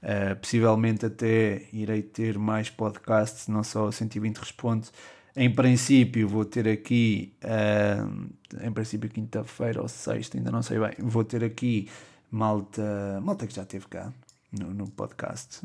Uh, 0.00 0.36
possivelmente 0.36 1.04
até 1.04 1.62
irei 1.72 2.00
ter 2.00 2.38
mais 2.38 2.70
podcasts, 2.70 3.48
não 3.48 3.64
só 3.64 3.86
o 3.86 3.92
120 3.92 4.36
Responde. 4.36 4.88
Em 5.36 5.50
princípio, 5.50 6.26
vou 6.26 6.46
ter 6.46 6.66
aqui, 6.66 7.34
uh, 7.44 8.66
em 8.66 8.72
princípio, 8.72 9.10
quinta-feira 9.10 9.82
ou 9.82 9.86
sexta, 9.86 10.38
ainda 10.38 10.50
não 10.50 10.62
sei 10.62 10.78
bem, 10.78 10.92
vou 10.98 11.22
ter 11.22 11.44
aqui 11.44 11.88
malta, 12.30 13.20
malta 13.22 13.46
que 13.46 13.54
já 13.54 13.62
esteve 13.62 13.86
cá 13.86 14.10
no, 14.50 14.72
no 14.72 14.90
podcast. 14.90 15.60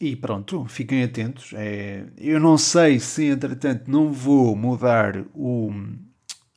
E 0.00 0.16
pronto, 0.16 0.64
fiquem 0.66 1.04
atentos. 1.04 1.52
É, 1.54 2.04
eu 2.18 2.40
não 2.40 2.58
sei 2.58 2.98
se, 2.98 3.26
entretanto, 3.26 3.88
não 3.88 4.12
vou 4.12 4.56
mudar 4.56 5.24
o, 5.32 5.72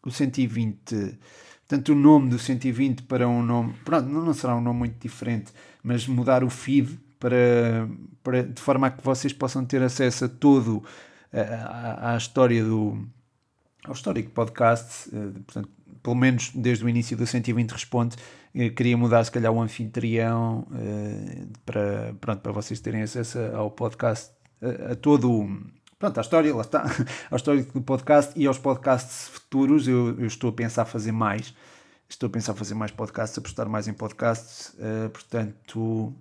o 0.03 0.09
120, 0.09 1.19
tanto 1.67 1.91
o 1.91 1.95
nome 1.95 2.29
do 2.29 2.39
120 2.39 3.03
para 3.03 3.27
um 3.27 3.43
nome. 3.43 3.73
Pronto, 3.85 4.09
não 4.09 4.33
será 4.33 4.55
um 4.55 4.61
nome 4.61 4.79
muito 4.79 4.97
diferente, 4.99 5.53
mas 5.83 6.07
mudar 6.07 6.43
o 6.43 6.49
feed 6.49 6.99
para, 7.19 7.87
para, 8.23 8.41
de 8.41 8.59
forma 8.59 8.87
a 8.87 8.89
que 8.89 9.03
vocês 9.05 9.31
possam 9.31 9.63
ter 9.63 9.83
acesso 9.83 10.25
a 10.25 10.27
todo 10.27 10.83
à, 11.33 12.13
à 12.13 12.17
história 12.17 12.63
do 12.63 13.07
ao 13.87 13.93
histórico 13.93 14.31
podcast, 14.31 15.09
eh, 15.15 15.31
portanto, 15.45 15.69
pelo 16.01 16.15
menos 16.15 16.51
desde 16.53 16.83
o 16.83 16.89
início 16.89 17.15
do 17.15 17.25
120 17.25 17.71
Responde, 17.71 18.15
eh, 18.53 18.69
queria 18.69 18.97
mudar 18.97 19.23
se 19.23 19.31
calhar 19.31 19.51
o 19.51 19.61
anfitrião 19.61 20.67
eh, 20.75 21.45
para, 21.65 22.15
pronto, 22.19 22.41
para 22.41 22.51
vocês 22.51 22.79
terem 22.79 23.01
acesso 23.03 23.39
ao 23.53 23.71
podcast, 23.71 24.31
a, 24.61 24.93
a 24.93 24.95
todo 24.95 25.47
pronto, 25.97 26.17
a 26.17 26.21
história, 26.21 26.53
lá 26.53 26.61
está, 26.61 26.85
a 27.31 27.35
história 27.35 27.63
do 27.63 27.81
podcast 27.81 28.33
e 28.35 28.45
aos 28.45 28.57
podcasts 28.57 29.27
futuros, 29.29 29.87
eu, 29.87 30.19
eu, 30.19 30.27
estou 30.27 30.49
a 30.49 30.53
pensar 30.53 30.85
fazer 30.85 31.11
mais, 31.11 31.53
estou 32.09 32.27
a 32.27 32.29
pensar 32.29 32.53
fazer 32.53 32.73
mais 32.73 32.91
podcasts, 32.91 33.37
apostar 33.37 33.69
mais 33.69 33.87
em 33.87 33.93
podcasts, 33.93 34.75
portanto, 35.11 36.13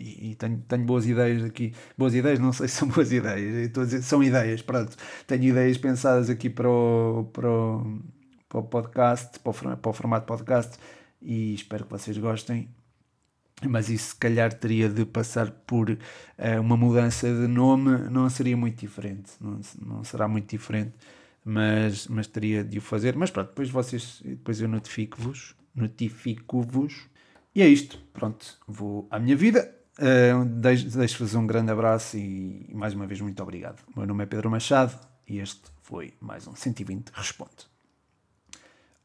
e, 0.00 0.30
e 0.30 0.34
tenho, 0.34 0.58
tenho, 0.66 0.84
boas 0.84 1.06
ideias 1.06 1.44
aqui. 1.44 1.74
Boas 1.96 2.14
ideias, 2.14 2.38
não 2.38 2.52
sei 2.52 2.66
se 2.68 2.76
são 2.76 2.88
boas 2.90 3.12
ideias, 3.12 3.54
estou 3.54 3.82
a 3.82 3.86
dizer, 3.86 4.02
são 4.02 4.22
ideias, 4.22 4.62
pronto. 4.62 4.96
Tenho 5.26 5.44
ideias 5.44 5.76
pensadas 5.76 6.30
aqui 6.30 6.48
para 6.48 6.68
o, 6.68 7.28
para 7.32 7.50
o, 7.50 8.00
para 8.48 8.58
o 8.60 8.62
podcast, 8.62 9.38
para 9.38 9.50
o, 9.50 9.76
para 9.76 9.90
o 9.90 9.92
formato 9.92 10.26
podcast 10.26 10.78
e 11.20 11.54
espero 11.54 11.84
que 11.84 11.90
vocês 11.90 12.16
gostem. 12.16 12.68
Mas 13.62 13.90
isso 13.90 14.10
se 14.10 14.16
calhar 14.16 14.50
teria 14.54 14.88
de 14.88 15.04
passar 15.04 15.50
por 15.50 15.90
uh, 15.90 15.98
uma 16.62 16.78
mudança 16.78 17.26
de 17.26 17.46
nome, 17.46 18.08
não 18.10 18.28
seria 18.30 18.56
muito 18.56 18.80
diferente, 18.80 19.32
não, 19.38 19.60
não 19.78 20.02
será 20.02 20.26
muito 20.26 20.48
diferente, 20.48 20.94
mas, 21.44 22.08
mas 22.08 22.26
teria 22.26 22.64
de 22.64 22.78
o 22.78 22.80
fazer. 22.80 23.14
Mas 23.16 23.30
pronto, 23.30 23.48
depois 23.48 23.68
vocês, 23.68 24.22
depois 24.24 24.62
eu 24.62 24.68
notifico-vos, 24.68 25.54
notifico-vos. 25.74 27.06
E 27.54 27.60
é 27.60 27.68
isto, 27.68 27.98
pronto, 28.14 28.58
vou 28.66 29.06
à 29.10 29.18
minha 29.18 29.36
vida 29.36 29.79
Uh, 30.00 30.46
Deixo-vos 30.46 31.34
um 31.34 31.46
grande 31.46 31.70
abraço 31.70 32.16
e, 32.16 32.66
mais 32.72 32.94
uma 32.94 33.06
vez 33.06 33.20
muito 33.20 33.42
obrigado. 33.42 33.82
O 33.94 33.98
meu 33.98 34.06
nome 34.06 34.24
é 34.24 34.26
Pedro 34.26 34.50
Machado 34.50 34.98
e 35.28 35.38
este 35.38 35.60
foi 35.82 36.14
mais 36.18 36.46
um 36.46 36.54
120 36.54 37.10
Responde. 37.10 37.68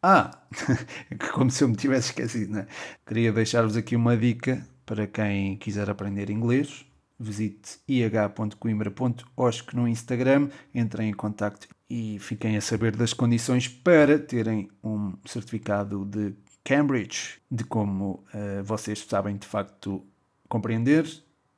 Ah, 0.01 0.31
como 1.33 1.51
se 1.51 1.65
eu 1.65 1.67
me 1.67 1.75
tivesse 1.75 2.11
esquecido, 2.11 2.53
né? 2.53 2.67
Queria 3.05 3.33
deixar-vos 3.33 3.75
aqui 3.75 3.93
uma 3.93 4.15
dica 4.15 4.65
para 4.85 5.05
quem 5.05 5.57
quiser 5.57 5.89
aprender 5.89 6.29
inglês. 6.29 6.85
Visite 7.19 7.79
ih.coimbra.osc 7.89 9.75
no 9.75 9.87
Instagram, 9.87 10.47
entrem 10.73 11.09
em 11.09 11.13
contato 11.13 11.67
e 11.89 12.17
fiquem 12.19 12.55
a 12.55 12.61
saber 12.61 12.95
das 12.95 13.11
condições 13.11 13.67
para 13.67 14.17
terem 14.17 14.69
um 14.81 15.13
certificado 15.25 16.05
de 16.05 16.33
Cambridge, 16.63 17.41
de 17.51 17.65
como 17.65 18.23
uh, 18.33 18.63
vocês 18.63 18.99
sabem 18.99 19.35
de 19.37 19.45
facto 19.45 20.05
compreender 20.47 21.05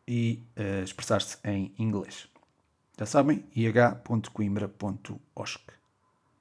e 0.08 0.42
uh, 0.58 0.84
expressar-se 0.84 1.38
em 1.44 1.76
inglês. 1.78 2.28
Já 2.98 3.06
sabem, 3.06 3.46
ih.coimbra.osc. 3.56 5.60